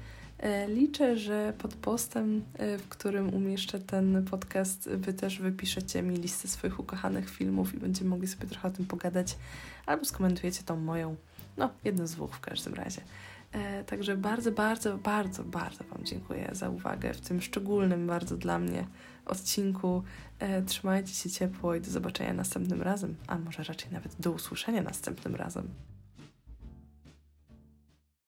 E, 0.40 0.68
liczę, 0.68 1.16
że 1.16 1.52
pod 1.58 1.74
postem, 1.74 2.44
e, 2.54 2.78
w 2.78 2.88
którym 2.88 3.34
umieszczę 3.34 3.78
ten 3.78 4.24
podcast, 4.24 4.88
Wy 4.88 5.12
też 5.12 5.38
wypiszecie 5.38 6.02
mi 6.02 6.16
listę 6.16 6.48
swoich 6.48 6.80
ukochanych 6.80 7.30
filmów 7.30 7.74
i 7.74 7.76
będziemy 7.76 8.10
mogli 8.10 8.28
sobie 8.28 8.46
trochę 8.46 8.68
o 8.68 8.70
tym 8.70 8.86
pogadać, 8.86 9.36
albo 9.86 10.04
skomentujecie 10.04 10.62
tą 10.62 10.76
moją. 10.76 11.16
No, 11.56 11.70
jedno 11.84 12.06
z 12.06 12.12
dwóch 12.12 12.34
w 12.34 12.40
każdym 12.40 12.74
razie. 12.74 13.00
Także 13.86 14.16
bardzo, 14.16 14.52
bardzo, 14.52 14.98
bardzo, 14.98 15.44
bardzo 15.44 15.84
Wam 15.84 16.04
dziękuję 16.04 16.50
za 16.52 16.70
uwagę 16.70 17.14
w 17.14 17.20
tym 17.20 17.40
szczególnym 17.42 18.06
bardzo 18.06 18.36
dla 18.36 18.58
mnie 18.58 18.86
odcinku. 19.26 20.02
Trzymajcie 20.66 21.14
się 21.14 21.30
ciepło 21.30 21.74
i 21.74 21.80
do 21.80 21.90
zobaczenia 21.90 22.32
następnym 22.32 22.82
razem, 22.82 23.16
a 23.26 23.38
może 23.38 23.62
raczej 23.62 23.92
nawet 23.92 24.14
do 24.20 24.30
usłyszenia 24.30 24.82
następnym 24.82 25.34
razem. 25.34 25.68